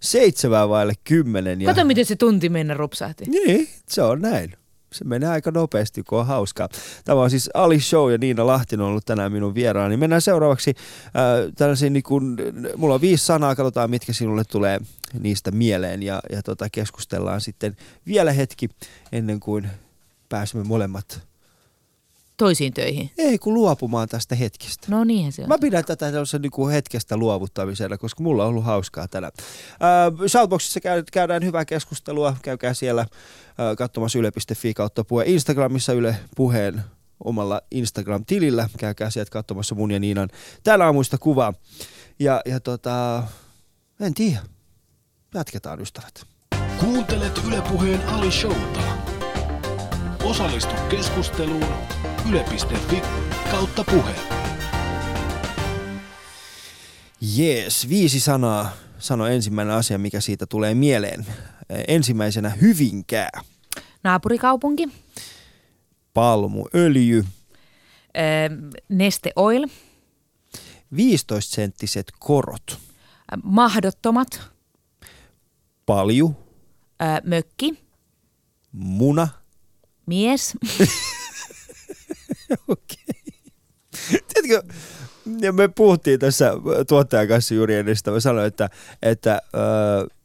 seitsemän 0.00 0.68
vaille 0.68 0.92
kymmenen. 1.04 1.60
Ja... 1.60 1.74
Kato, 1.74 1.84
miten 1.84 2.04
se 2.04 2.16
tunti 2.16 2.48
mennä 2.48 2.74
rupsahti. 2.74 3.24
Niin, 3.24 3.68
se 3.88 4.02
on 4.02 4.20
näin. 4.22 4.52
Se 4.92 5.04
menee 5.04 5.28
aika 5.28 5.50
nopeasti, 5.50 6.02
kun 6.02 6.18
on 6.18 6.26
hauskaa. 6.26 6.68
Tämä 7.04 7.20
on 7.20 7.30
siis 7.30 7.50
Ali 7.54 7.80
Show 7.80 8.12
ja 8.12 8.18
Niina 8.18 8.46
Lahtinen 8.46 8.84
on 8.84 8.90
ollut 8.90 9.06
tänään 9.06 9.32
minun 9.32 9.54
vieraani. 9.54 9.96
Mennään 9.96 10.22
seuraavaksi 10.22 10.74
äh, 11.06 11.52
tällaisiin, 11.56 11.92
niin 11.92 12.02
kun, 12.02 12.36
mulla 12.76 12.94
on 12.94 13.00
viisi 13.00 13.24
sanaa, 13.24 13.54
katsotaan 13.54 13.90
mitkä 13.90 14.12
sinulle 14.12 14.44
tulee 14.44 14.80
niistä 15.20 15.50
mieleen 15.50 16.02
ja, 16.02 16.20
ja 16.32 16.42
tota, 16.42 16.68
keskustellaan 16.72 17.40
sitten 17.40 17.76
vielä 18.06 18.32
hetki 18.32 18.68
ennen 19.12 19.40
kuin 19.40 19.68
pääsemme 20.28 20.64
molemmat, 20.64 21.20
Toisiin 22.36 22.72
töihin. 22.72 23.10
ei 23.18 23.38
kun 23.38 23.54
luopumaan 23.54 24.08
tästä 24.08 24.34
hetkestä. 24.34 24.86
No 24.90 25.04
niinhän 25.04 25.32
se 25.32 25.42
on. 25.42 25.48
Mä 25.48 25.58
pidän 25.58 25.84
tätä 25.84 26.10
tällaisen 26.10 26.42
niin 26.42 26.70
hetkestä 26.72 27.16
luovuttamisena, 27.16 27.98
koska 27.98 28.22
mulla 28.22 28.42
on 28.42 28.48
ollut 28.48 28.64
hauskaa 28.64 29.08
tänään. 29.08 29.32
Äh, 29.38 30.28
Shoutboxissa 30.28 30.80
käy, 30.80 31.04
käydään 31.12 31.44
hyvää 31.44 31.64
keskustelua. 31.64 32.36
Käykää 32.42 32.74
siellä 32.74 33.00
äh, 33.00 33.06
katsomassa 33.78 34.18
yle.fi 34.18 34.74
kautta 34.74 35.04
puhe. 35.04 35.24
Instagramissa 35.26 35.92
Yle 35.92 36.16
puheen 36.36 36.80
omalla 37.24 37.60
Instagram-tilillä. 37.70 38.68
Käykää 38.78 39.10
sieltä 39.10 39.30
katsomassa 39.30 39.74
mun 39.74 39.90
ja 39.90 39.98
Niinan 39.98 40.28
täällä 40.64 40.84
aamuista 40.84 41.18
kuvaa. 41.18 41.54
Ja, 42.18 42.40
ja 42.44 42.60
tota, 42.60 43.22
en 44.00 44.14
tiedä. 44.14 44.38
Jatketaan 45.34 45.80
ystävät. 45.80 46.24
Kuuntelet 46.80 47.40
Yle 47.48 47.62
Puheen 47.62 48.08
Ali 48.08 48.32
Showta. 48.32 48.80
Osallistu 50.24 50.74
keskusteluun 50.90 51.95
yle.fi 52.30 53.02
kautta 53.50 53.84
puhe. 53.84 54.14
Jees, 57.20 57.88
viisi 57.88 58.20
sanaa. 58.20 58.72
Sano 58.98 59.26
ensimmäinen 59.26 59.74
asia, 59.74 59.98
mikä 59.98 60.20
siitä 60.20 60.46
tulee 60.46 60.74
mieleen. 60.74 61.26
Ensimmäisenä 61.88 62.48
Hyvinkää. 62.50 63.30
Naapurikaupunki. 64.04 64.88
Palmuöljy. 66.14 67.24
Öö, 68.18 68.70
Neste 68.88 69.32
Oil. 69.36 69.66
15-senttiset 70.94 72.04
korot. 72.18 72.78
Mahdottomat. 73.42 74.40
Palju. 75.86 76.34
Öö, 77.02 77.08
Mökki. 77.24 77.82
Muna. 78.72 79.28
Mies. 80.06 80.52
Okei. 82.68 83.22
Tiedätkö, 84.08 84.74
ja 85.40 85.52
me 85.52 85.68
puhuttiin 85.68 86.20
tässä 86.20 86.52
tuottajan 86.88 87.28
kanssa 87.28 87.54
juuri 87.54 87.74
ennen 87.74 87.96
sitä, 87.96 88.10
mä 88.10 88.20
sanoin, 88.20 88.46
että, 88.46 88.70
että 89.02 89.42
öö, 89.54 90.15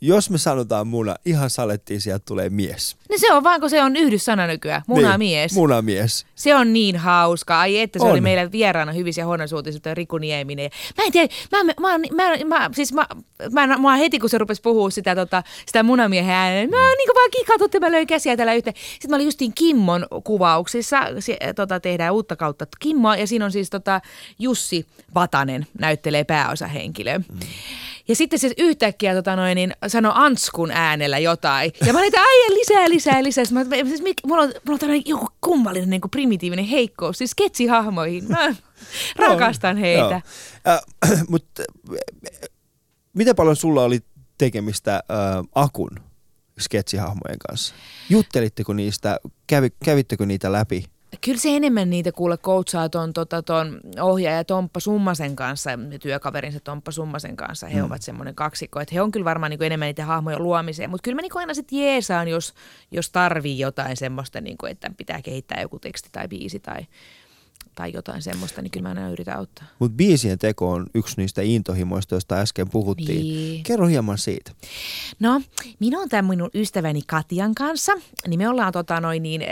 jos 0.00 0.30
me 0.30 0.38
sanotaan 0.38 0.86
muna, 0.86 1.16
ihan 1.24 1.50
salettiin, 1.50 2.00
sieltä 2.00 2.22
tulee 2.26 2.50
mies. 2.50 2.96
No 3.10 3.16
se 3.18 3.32
on 3.32 3.44
vaan, 3.44 3.60
kun 3.60 3.70
se 3.70 3.82
on 3.82 3.96
yhdyssana 3.96 4.46
nykyään. 4.46 4.82
Munamies. 4.86 5.52
Niin, 5.52 5.60
munamies. 5.60 6.26
Se 6.34 6.54
on 6.54 6.72
niin 6.72 6.96
hauska. 6.96 7.60
Ai 7.60 7.78
että 7.78 7.98
se 7.98 8.04
On. 8.04 8.10
oli 8.10 8.20
meillä 8.20 8.52
vieraana 8.52 8.92
hyvissä 8.92 9.20
ja 9.20 9.26
huonosuutisissa 9.26 9.94
Riku 9.94 10.18
Nieminen. 10.18 10.70
Mä 10.98 11.04
en 11.04 11.12
tiedä, 11.12 11.34
mä, 11.52 11.64
mä, 11.64 11.72
mä, 11.80 11.98
mä, 12.14 12.44
mä, 12.44 12.70
siis 12.72 12.92
mä, 12.92 13.06
mä, 13.52 13.66
mä, 13.66 13.78
mä 13.78 13.96
heti 13.96 14.18
kun 14.18 14.30
se 14.30 14.38
rupesi 14.38 14.62
puhua 14.62 14.90
sitä, 14.90 15.14
tota, 15.14 15.42
sitä 15.66 15.82
munamiehen 15.82 16.34
ääneen, 16.34 16.70
mä 16.70 16.76
niin 16.76 17.08
kuin 17.08 17.14
vaan 17.14 17.30
kikatutti, 17.30 17.80
mä 17.80 17.92
löin 17.92 18.06
käsiä 18.06 18.36
tällä 18.36 18.54
yhteen. 18.54 18.76
Sitten 18.92 19.10
mä 19.10 19.16
olin 19.16 19.26
justiin 19.26 19.52
Kimmon 19.54 20.06
kuvauksissa, 20.24 21.00
se, 21.18 21.38
tota, 21.56 21.80
tehdään 21.80 22.14
uutta 22.14 22.36
kautta 22.36 22.66
Kimmoa 22.80 23.16
ja 23.16 23.26
siinä 23.26 23.44
on 23.44 23.52
siis 23.52 23.70
tota, 23.70 24.00
Jussi 24.38 24.86
Vatanen 25.14 25.66
näyttelee 25.78 26.24
pääosahenkilöä. 26.24 27.18
Mm. 27.18 27.24
Ja 28.10 28.16
sitten 28.16 28.38
se 28.38 28.50
yhtäkkiä 28.58 29.14
tota 29.14 29.36
noin, 29.36 29.54
niin 29.54 29.72
sanoi 29.86 30.12
Anskun 30.14 30.70
äänellä 30.70 31.18
jotain. 31.18 31.72
Ja 31.86 31.92
mä 31.92 31.98
olin, 31.98 32.08
että 32.08 32.20
ai 32.20 32.54
lisää, 32.54 32.88
lisää, 32.88 33.22
lisää. 33.22 33.44
Sitten 33.44 33.68
Mä, 33.68 33.88
siis, 33.88 34.02
mik, 34.02 34.16
mulla 34.26 34.42
on, 34.42 34.48
mulla 34.48 34.74
on 34.74 34.78
tämmöinen 34.78 35.02
joku 35.06 35.28
kummallinen 35.40 35.90
niin 35.90 36.00
kuin 36.00 36.10
primitiivinen 36.10 36.64
heikkous, 36.64 37.18
siis 37.18 37.30
sketsihahmoihin. 37.30 38.24
Mä 38.28 38.54
rakastan 39.28 39.76
heitä. 39.76 40.22
Äh, 40.68 40.80
Mutta 41.28 41.62
miten 43.12 43.36
paljon 43.36 43.56
sulla 43.56 43.84
oli 43.84 44.00
tekemistä 44.38 44.94
äh, 44.94 45.44
Akun 45.54 46.00
sketsihahmojen 46.60 47.38
kanssa? 47.48 47.74
Juttelitteko 48.08 48.72
niistä, 48.72 49.20
kävi, 49.46 49.70
kävittekö 49.84 50.26
niitä 50.26 50.52
läpi? 50.52 50.84
Kyllä 51.24 51.38
se 51.38 51.56
enemmän 51.56 51.90
niitä 51.90 52.12
kuule 52.12 52.38
coachaa 52.38 52.88
ton, 52.88 53.12
tota, 53.12 53.42
ton 53.42 53.80
ohjaaja 54.00 54.44
Tomppa 54.44 54.80
Summasen 54.80 55.36
kanssa, 55.36 55.70
työkaverinsa 56.02 56.60
Tomppa 56.60 56.90
Summasen 56.90 57.36
kanssa. 57.36 57.66
He 57.66 57.78
mm. 57.78 57.86
ovat 57.86 58.02
semmoinen 58.02 58.34
kaksikko, 58.34 58.80
että 58.80 58.94
he 58.94 59.02
on 59.02 59.10
kyllä 59.10 59.24
varmaan 59.24 59.50
niin 59.50 59.62
enemmän 59.62 59.86
niitä 59.86 60.04
hahmoja 60.04 60.38
luomiseen. 60.38 60.90
Mutta 60.90 61.02
kyllä 61.02 61.14
mä 61.14 61.22
niin 61.22 61.32
aina 61.34 61.54
sitten 61.54 61.78
jeesaan, 61.78 62.28
jos, 62.28 62.54
jos 62.90 63.10
tarvii 63.10 63.58
jotain 63.58 63.96
semmoista, 63.96 64.40
niin 64.40 64.58
kuin, 64.58 64.72
että 64.72 64.90
pitää 64.96 65.22
kehittää 65.22 65.60
joku 65.60 65.78
teksti 65.78 66.08
tai 66.12 66.28
biisi 66.28 66.60
tai, 66.60 66.86
tai 67.74 67.92
jotain 67.94 68.22
semmoista, 68.22 68.62
niin 68.62 68.70
kyllä 68.70 68.82
mä 68.82 68.88
aina 68.88 69.10
yritän 69.10 69.36
auttaa. 69.36 69.66
Mutta 69.78 69.96
biisien 69.96 70.38
teko 70.38 70.70
on 70.70 70.86
yksi 70.94 71.14
niistä 71.16 71.42
intohimoista, 71.42 72.14
joista 72.14 72.34
äsken 72.34 72.70
puhuttiin. 72.70 73.22
Niin. 73.22 73.62
Kerro 73.62 73.86
hieman 73.86 74.18
siitä. 74.18 74.52
No, 75.20 75.40
minä 75.78 75.98
olen 75.98 76.08
tämän 76.08 76.24
minun 76.24 76.50
ystäväni 76.54 77.00
Katian 77.06 77.54
kanssa. 77.54 77.92
Niin 78.28 78.38
me 78.38 78.48
ollaan 78.48 78.72
tota, 78.72 79.00
noin, 79.00 79.22
niin, 79.22 79.42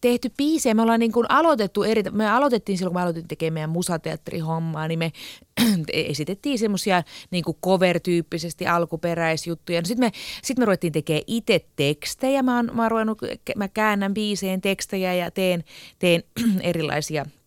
tehty 0.00 0.30
biisejä. 0.36 0.74
Me 0.74 0.82
ollaan 0.82 1.00
niin 1.00 1.12
kuin 1.12 1.30
aloitettu 1.30 1.82
eri, 1.82 2.02
me 2.10 2.30
aloitettiin 2.30 2.78
silloin, 2.78 2.92
kun 2.92 3.00
me 3.00 3.02
aloitettiin 3.02 3.28
tekemään 3.28 3.54
meidän 3.54 3.70
musateatterihommaa, 3.70 4.88
niin 4.88 4.98
me 4.98 5.12
esitettiin 5.92 6.58
semmoisia 6.58 7.02
niin 7.30 7.44
cover-tyyppisesti 7.64 8.66
alkuperäisjuttuja. 8.66 9.80
No 9.80 9.86
sitten 9.86 10.06
me, 10.06 10.12
sit 10.42 10.58
me 10.58 10.64
ruvettiin 10.64 10.92
tekemään 10.92 11.24
itse 11.26 11.66
tekstejä. 11.76 12.42
Mä, 12.42 12.56
oon, 12.56 12.70
mä, 12.74 12.82
oon 12.82 12.90
ruvennut, 12.90 13.18
mä 13.56 13.68
käännän 13.68 14.14
biiseen 14.14 14.60
tekstejä 14.60 15.14
ja 15.14 15.30
teen, 15.30 15.64
teen 15.98 16.22
erilaisia– 16.78 17.26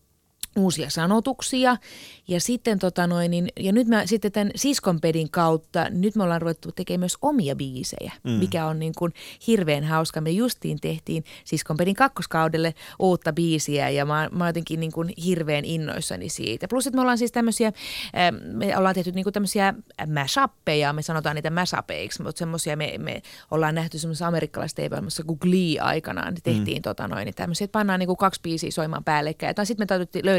uusia 0.56 0.90
sanotuksia. 0.90 1.78
Ja 2.28 2.42
sitten 2.42 2.80
tota 2.80 3.08
noin, 3.08 3.32
niin, 3.32 3.48
ja 3.60 3.72
nyt 3.72 3.88
mä 3.88 4.06
sitten 4.06 4.32
tämän 4.32 4.52
siskonpedin 4.56 5.32
kautta, 5.32 5.90
nyt 5.90 6.16
me 6.16 6.24
ollaan 6.24 6.42
ruvettu 6.42 6.72
tekemään 6.72 7.00
myös 7.00 7.18
omia 7.22 7.56
biisejä, 7.56 8.12
mm. 8.24 8.32
mikä 8.32 8.66
on 8.66 8.80
niin 8.80 8.94
kuin 8.98 9.14
hirveän 9.48 9.84
hauska. 9.84 10.22
Me 10.22 10.30
justiin 10.30 10.80
tehtiin 10.82 11.24
siskonpedin 11.44 11.96
kakkoskaudelle 11.96 12.74
uutta 13.00 13.34
biisiä 13.34 13.90
ja 13.90 14.06
mä, 14.06 14.30
mä 14.32 14.50
jotenkin 14.50 14.80
niin 14.80 14.92
kuin 14.92 15.14
hirveän 15.26 15.66
innoissani 15.66 16.30
siitä. 16.30 16.68
Plus, 16.68 16.88
että 16.88 16.96
me 16.96 17.02
ollaan 17.02 17.18
siis 17.18 17.32
tämmöisiä, 17.32 17.72
me 18.42 18.78
ollaan 18.78 18.96
tehty 18.96 19.12
niin 19.12 19.24
kuin 19.24 19.34
tämmöisiä 19.34 19.74
mashappeja, 20.14 20.94
me 20.94 21.02
sanotaan 21.02 21.36
niitä 21.36 21.50
mashapeiksi, 21.50 22.24
mutta 22.24 22.40
semmoisia 22.40 22.78
me, 22.78 22.94
me 22.98 23.22
ollaan 23.52 23.76
nähty 23.76 24.00
semmoisessa 24.00 24.28
amerikkalaisessa 24.28 24.82
tv 24.82 25.26
kuin 25.26 25.40
Glee 25.42 25.80
aikanaan, 25.80 26.34
niin 26.34 26.44
tehtiin 26.44 26.78
mm. 26.78 26.82
tota 26.82 27.08
noin, 27.08 27.26
niin 27.26 27.36
tämmöisiä, 27.36 27.66
että 27.66 27.80
pannaan 27.80 28.00
niin 28.00 28.08
kuin 28.08 28.18
kaksi 28.18 28.42
biisiä 28.44 28.72
soimaan 28.72 29.04
päällekkäin. 29.04 29.56
Tai 29.56 29.66
sitten 29.66 29.84
me 29.84 29.88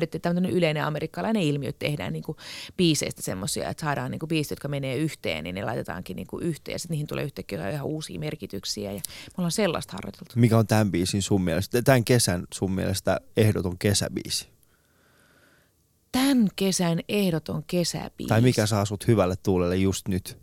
löydettiin 0.03 0.23
tämmöinen 0.23 0.51
yleinen 0.51 0.85
amerikkalainen 0.85 1.43
ilmiö, 1.43 1.69
että 1.69 1.87
tehdään 1.87 2.13
niin 2.13 2.23
kuin 2.23 2.39
biiseistä 2.77 3.23
semmoisia, 3.23 3.69
että 3.69 3.81
saadaan 3.81 4.11
niin 4.11 4.19
kuin 4.19 4.29
biisit, 4.29 4.51
jotka 4.51 4.69
menee 4.69 4.97
yhteen, 4.97 5.45
niin 5.45 5.55
ne 5.55 5.65
laitetaankin 5.65 6.17
niin 6.17 6.27
kuin 6.27 6.43
yhteen. 6.43 6.79
Sitten 6.79 6.95
niihin 6.95 7.07
tulee 7.07 7.25
yhtäkkiä 7.25 7.71
ihan 7.71 7.87
uusia 7.87 8.19
merkityksiä 8.19 8.93
ja 8.93 9.01
me 9.27 9.35
ollaan 9.39 9.53
sellaista 9.53 9.93
harjoiteltu. 9.93 10.33
Mikä 10.37 10.59
on 10.59 10.67
tämän 10.67 10.91
biisin 10.91 11.23
sun 11.23 11.43
mielestä, 11.43 11.83
tämän 11.83 12.05
kesän 12.05 12.45
sun 12.55 12.73
mielestä 12.73 13.21
ehdoton 13.37 13.79
kesäbiisi? 13.79 14.49
Tämän 16.13 16.49
kesän 16.57 17.01
ehdoton 17.09 17.65
kesäbiisi. 17.67 18.29
Tai 18.29 18.41
mikä 18.41 18.67
saa 18.67 18.85
sut 18.85 19.09
hyvälle 19.09 19.35
tuulelle 19.43 19.77
just 19.77 20.09
nyt? 20.09 20.39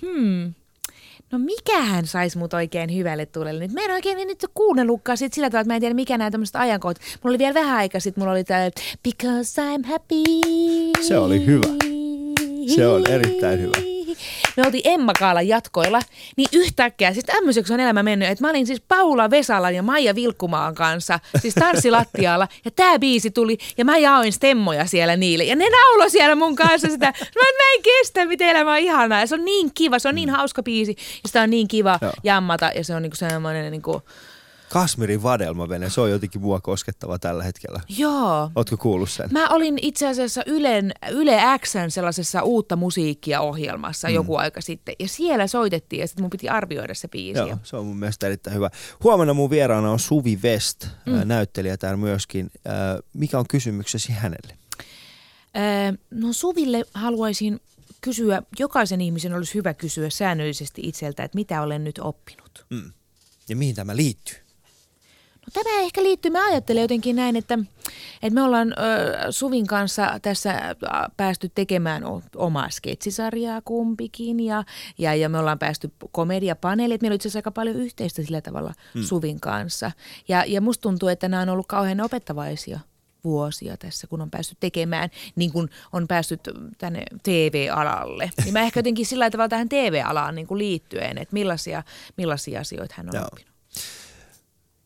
Hmm 0.00 0.54
no 1.32 1.38
mikähän 1.38 2.06
saisi 2.06 2.38
mut 2.38 2.54
oikein 2.54 2.96
hyvälle 2.96 3.26
tulelle 3.26 3.60
nyt. 3.60 3.72
Mä 3.72 3.84
en 3.84 3.90
oikein 3.90 4.28
nyt 4.28 4.46
kuunnellutkaan 4.54 5.18
sit 5.18 5.32
sillä 5.32 5.50
tavalla, 5.50 5.60
että 5.60 5.72
mä 5.72 5.76
en 5.76 5.80
tiedä 5.80 5.94
mikä 5.94 6.18
nämä 6.18 6.30
tämmöiset 6.30 6.56
ajankohtat. 6.56 7.04
Mulla 7.22 7.32
oli 7.32 7.38
vielä 7.38 7.54
vähän 7.54 7.76
aikaa 7.76 8.00
sitten, 8.00 8.22
mulla 8.22 8.32
oli 8.32 8.44
tää 8.44 8.70
Because 9.02 9.62
I'm 9.62 9.86
happy. 9.86 10.22
Se 11.00 11.18
oli 11.18 11.46
hyvä. 11.46 11.68
Se 12.74 12.86
on 12.86 13.10
erittäin 13.10 13.60
hyvä 13.60 13.91
me 14.56 14.62
oltiin 14.66 14.88
Emma 14.88 15.12
Kaalan 15.18 15.48
jatkoilla, 15.48 16.00
niin 16.36 16.48
yhtäkkiä, 16.52 17.12
siis 17.12 17.24
tämmöiseksi 17.24 17.72
on 17.72 17.80
elämä 17.80 18.02
mennyt, 18.02 18.28
että 18.28 18.44
mä 18.44 18.50
olin 18.50 18.66
siis 18.66 18.80
Paula 18.88 19.30
Vesalan 19.30 19.74
ja 19.74 19.82
Maija 19.82 20.14
Vilkkumaan 20.14 20.74
kanssa, 20.74 21.20
siis 21.40 21.54
tanssilattialla, 21.54 22.48
ja 22.64 22.70
tämä 22.70 22.98
biisi 22.98 23.30
tuli, 23.30 23.58
ja 23.78 23.84
mä 23.84 23.98
jaoin 23.98 24.32
stemmoja 24.32 24.86
siellä 24.86 25.16
niille, 25.16 25.44
ja 25.44 25.56
ne 25.56 25.64
naulo 25.70 26.08
siellä 26.08 26.34
mun 26.34 26.56
kanssa 26.56 26.88
sitä, 26.88 27.06
mä, 27.06 27.42
mä 27.42 27.72
en 27.76 27.82
kestä, 27.82 28.24
miten 28.24 28.48
elämä 28.48 28.72
on 28.72 28.78
ihanaa, 28.78 29.20
ja 29.20 29.26
se 29.26 29.34
on 29.34 29.44
niin 29.44 29.70
kiva, 29.74 29.98
se 29.98 30.08
on 30.08 30.14
niin 30.14 30.30
hauska 30.30 30.62
biisi, 30.62 30.96
ja 30.98 31.28
sitä 31.28 31.42
on 31.42 31.50
niin 31.50 31.68
kiva 31.68 31.98
Joo. 32.02 32.12
jammata, 32.24 32.70
ja 32.74 32.84
se 32.84 32.94
on 32.94 33.02
niinku 33.02 33.16
semmoinen 33.16 33.70
niinku, 33.70 34.02
Kasmirin 34.72 35.22
vadelmavene, 35.22 35.90
se 35.90 36.00
on 36.00 36.10
jotenkin 36.10 36.40
mua 36.40 36.60
koskettava 36.60 37.18
tällä 37.18 37.42
hetkellä. 37.44 37.80
Joo. 37.88 38.50
Ootko 38.56 38.76
kuullut 38.76 39.10
sen? 39.10 39.28
Mä 39.32 39.48
olin 39.48 39.78
itse 39.82 40.08
asiassa 40.08 40.42
Ylen, 40.46 40.92
Yle 41.10 41.40
Xn 41.58 41.90
sellaisessa 41.90 42.42
uutta 42.42 42.76
musiikkia 42.76 43.40
ohjelmassa 43.40 44.08
mm. 44.08 44.14
joku 44.14 44.36
aika 44.36 44.60
sitten. 44.60 44.94
Ja 44.98 45.08
siellä 45.08 45.46
soitettiin 45.46 46.00
ja 46.00 46.06
sitten 46.06 46.22
mun 46.22 46.30
piti 46.30 46.48
arvioida 46.48 46.94
se 46.94 47.08
biisi. 47.08 47.38
Joo, 47.38 47.58
se 47.62 47.76
on 47.76 47.86
mun 47.86 47.96
mielestä 47.96 48.26
erittäin 48.26 48.56
hyvä. 48.56 48.70
Huomenna 49.04 49.34
mun 49.34 49.50
vieraana 49.50 49.90
on 49.90 49.98
Suvi 49.98 50.38
West, 50.42 50.86
mm. 51.06 51.12
näyttelijä 51.24 51.76
täällä 51.76 51.96
myöskin. 51.96 52.50
Mikä 53.12 53.38
on 53.38 53.46
kysymyksesi 53.48 54.12
hänelle? 54.12 54.56
no 56.10 56.32
Suville 56.32 56.84
haluaisin 56.94 57.60
kysyä, 58.00 58.42
jokaisen 58.58 59.00
ihmisen 59.00 59.34
olisi 59.34 59.54
hyvä 59.54 59.74
kysyä 59.74 60.10
säännöllisesti 60.10 60.82
itseltä, 60.84 61.24
että 61.24 61.36
mitä 61.36 61.62
olen 61.62 61.84
nyt 61.84 61.98
oppinut. 61.98 62.66
Mm. 62.70 62.92
Ja 63.48 63.56
mihin 63.56 63.74
tämä 63.74 63.96
liittyy? 63.96 64.41
No 65.46 65.62
tämä 65.62 65.80
ehkä 65.80 66.02
liittyy, 66.02 66.30
mä 66.30 66.46
ajattelen 66.46 66.82
jotenkin 66.82 67.16
näin, 67.16 67.36
että, 67.36 67.58
että 68.22 68.34
me 68.34 68.42
ollaan 68.42 68.72
ö, 68.72 69.32
Suvin 69.32 69.66
kanssa 69.66 70.18
tässä 70.22 70.76
päästy 71.16 71.50
tekemään 71.54 72.02
omaa 72.36 72.70
sketsisarjaa 72.70 73.62
kumpikin 73.64 74.40
ja, 74.40 74.64
ja, 74.98 75.14
ja 75.14 75.28
me 75.28 75.38
ollaan 75.38 75.58
päästy 75.58 75.92
komediapaneeliin, 76.12 76.94
että 76.94 77.04
meillä 77.04 77.12
on 77.12 77.16
itse 77.16 77.28
asiassa 77.28 77.38
aika 77.38 77.50
paljon 77.50 77.76
yhteistä 77.76 78.22
sillä 78.22 78.40
tavalla 78.40 78.74
hmm. 78.94 79.02
Suvin 79.02 79.40
kanssa. 79.40 79.90
Ja, 80.28 80.44
ja 80.46 80.60
musta 80.60 80.82
tuntuu, 80.82 81.08
että 81.08 81.28
nämä 81.28 81.42
on 81.42 81.48
ollut 81.48 81.66
kauhean 81.66 82.00
opettavaisia 82.00 82.80
vuosia 83.24 83.76
tässä, 83.76 84.06
kun 84.06 84.20
on 84.20 84.30
päässyt 84.30 84.60
tekemään, 84.60 85.10
niin 85.36 85.52
kuin 85.52 85.68
on 85.92 86.08
päässyt 86.08 86.40
tänne 86.78 87.04
TV-alalle. 87.22 88.30
Niin 88.44 88.52
mä 88.52 88.60
ehkä 88.60 88.78
jotenkin 88.78 89.06
sillä 89.06 89.30
tavalla 89.30 89.48
tähän 89.48 89.68
TV-alaan 89.68 90.34
niin 90.34 90.46
kuin 90.46 90.58
liittyen, 90.58 91.18
että 91.18 91.32
millaisia, 91.32 91.82
millaisia 92.16 92.60
asioita 92.60 92.94
hän 92.96 93.08
on 93.08 93.14
Joo. 93.14 93.24
oppinut. 93.24 93.52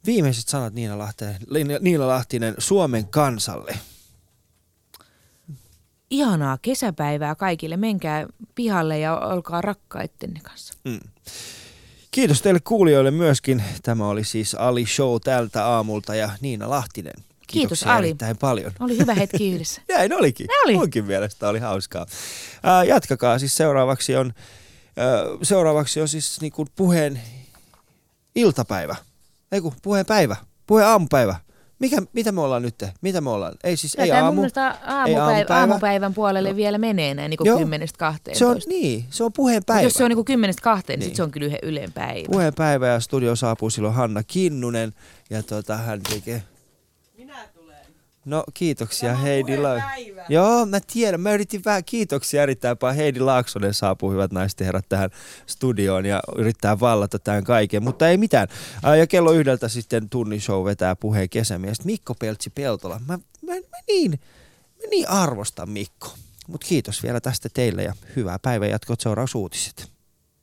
Viimeiset 0.07 0.49
sanat 0.49 0.75
Niina, 0.75 0.99
Lahtinen, 0.99 1.37
Niina 1.81 2.07
Lahtinen 2.07 2.55
Suomen 2.59 3.09
kansalle. 3.09 3.79
Ihanaa 6.11 6.59
kesäpäivää 6.63 7.35
kaikille. 7.35 7.77
Menkää 7.77 8.27
pihalle 8.55 8.99
ja 8.99 9.19
olkaa 9.19 9.61
rakkaittenne 9.61 10.41
kanssa. 10.43 10.75
Mm. 10.85 11.01
Kiitos 12.11 12.43
teille 12.43 12.61
kuulijoille 12.61 13.11
myöskin. 13.11 13.63
Tämä 13.83 14.09
oli 14.09 14.25
siis 14.25 14.55
Ali 14.55 14.87
Show 14.87 15.17
tältä 15.25 15.67
aamulta 15.67 16.15
ja 16.15 16.31
Niina 16.41 16.71
Lahtinen. 16.71 17.15
Kiitos 17.47 17.83
Ali. 17.83 18.07
erittäin 18.07 18.37
paljon. 18.39 18.73
Oli 18.81 18.99
hyvä 18.99 19.15
hetki 19.15 19.51
yhdessä. 19.53 19.83
Näin 19.89 20.13
olikin. 20.13 20.47
Ne 20.47 20.55
oli. 20.65 20.75
Munkin 20.75 21.05
mielestä 21.05 21.49
oli 21.49 21.59
hauskaa. 21.59 22.07
Ää, 22.63 22.85
jatkakaa 22.85 23.39
siis 23.39 23.57
seuraavaksi 23.57 24.17
on, 24.17 24.35
ää, 24.97 25.23
seuraavaksi 25.43 26.01
on 26.01 26.09
siis 26.09 26.41
niin 26.41 26.53
kuin 26.53 26.69
puheen 26.77 27.21
iltapäivä. 28.35 28.97
Ei 29.53 29.61
kun 29.61 29.73
puheen 29.83 30.07
päivä, 30.07 30.37
puheen 30.67 30.89
aamupäivä. 30.89 31.35
Mikä, 31.79 32.03
mitä 32.13 32.33
me 32.33 32.41
ollaan 32.41 32.63
nyt? 32.63 32.85
Mitä 33.01 33.21
me 33.21 33.31
ollaan? 33.31 33.55
Ei 33.65 33.77
siis, 33.77 33.95
ei 33.95 34.13
aamu, 34.13 34.43
aamupäivä, 34.43 35.07
ei 35.07 35.15
aamupäivä. 35.15 35.61
aamupäivän 35.61 36.15
puolelle 36.15 36.51
no. 36.51 36.57
vielä 36.57 36.79
menee 36.79 37.15
näin 37.15 37.31
niin 37.31 37.39
kuin 37.39 37.59
kymmenestä 37.59 37.99
kahteen. 37.99 38.37
Se 38.37 38.47
on, 38.47 38.57
niin, 38.67 39.05
se 39.11 39.25
on 39.25 39.33
puheen 39.33 39.65
päivä. 39.65 39.83
Jos 39.83 39.95
se 39.95 40.05
on 40.05 40.11
niin 40.11 40.17
kuin 40.17 40.25
kymmenestä 40.25 40.63
kahteen, 40.63 40.99
niin, 40.99 41.07
niin 41.07 41.17
se 41.17 41.23
on 41.23 41.31
kyllä 41.31 41.47
yhden 41.47 41.59
ylen 41.63 41.93
päivä. 41.93 42.27
Puheen 42.27 42.55
päivä 42.55 42.87
ja 42.87 43.01
studio 43.01 43.37
saapuu 43.37 43.71
silloin 43.71 43.95
Hanna 43.95 44.23
Kinnunen 44.23 44.93
ja 45.31 45.43
tota, 45.43 45.77
hän 45.77 46.01
tekee 46.03 46.43
No 48.27 48.45
kiitoksia 48.55 49.11
Tämä 49.11 49.23
Heidi 49.23 49.57
La... 49.57 49.83
Joo, 50.29 50.67
mä 50.67 50.79
tiedän. 50.93 51.21
Mä 51.21 51.33
yritin 51.33 51.65
vähän 51.65 51.85
kiitoksia 51.85 52.43
erittäin 52.43 52.79
paljon. 52.79 52.97
Heidi 52.97 53.21
Laaksonen 53.21 53.75
saapuu, 53.75 54.11
hyvät 54.11 54.33
naiset 54.33 54.61
ja 54.61 54.67
herrat, 54.67 54.89
tähän 54.89 55.11
studioon 55.47 56.07
ja 56.07 56.23
yrittää 56.37 56.81
vallata 56.81 57.19
tämän 57.19 57.45
kaiken. 57.45 57.83
Mutta 57.83 58.09
ei 58.09 58.17
mitään. 58.17 58.49
Ja 58.99 59.07
kello 59.07 59.33
yhdeltä 59.33 59.69
sitten 59.69 60.09
tunnin 60.09 60.41
show 60.41 60.65
vetää 60.65 60.97
puheen 60.97 61.29
kesämies. 61.29 61.85
Mikko 61.85 62.15
Peltsi 62.15 62.51
Peltola. 62.51 63.01
Mä, 63.09 63.19
mä, 63.43 63.53
mä, 63.55 63.79
niin, 63.89 64.11
mä 64.83 64.89
niin 64.91 65.09
arvostan 65.09 65.71
Mikko. 65.71 66.09
Mutta 66.49 66.67
kiitos 66.67 67.03
vielä 67.03 67.21
tästä 67.21 67.49
teille 67.55 67.83
ja 67.83 67.95
hyvää 68.17 68.39
päivänjatkoa 68.39 68.97
seuraavaksi 68.99 69.39
uutiset. 69.39 69.96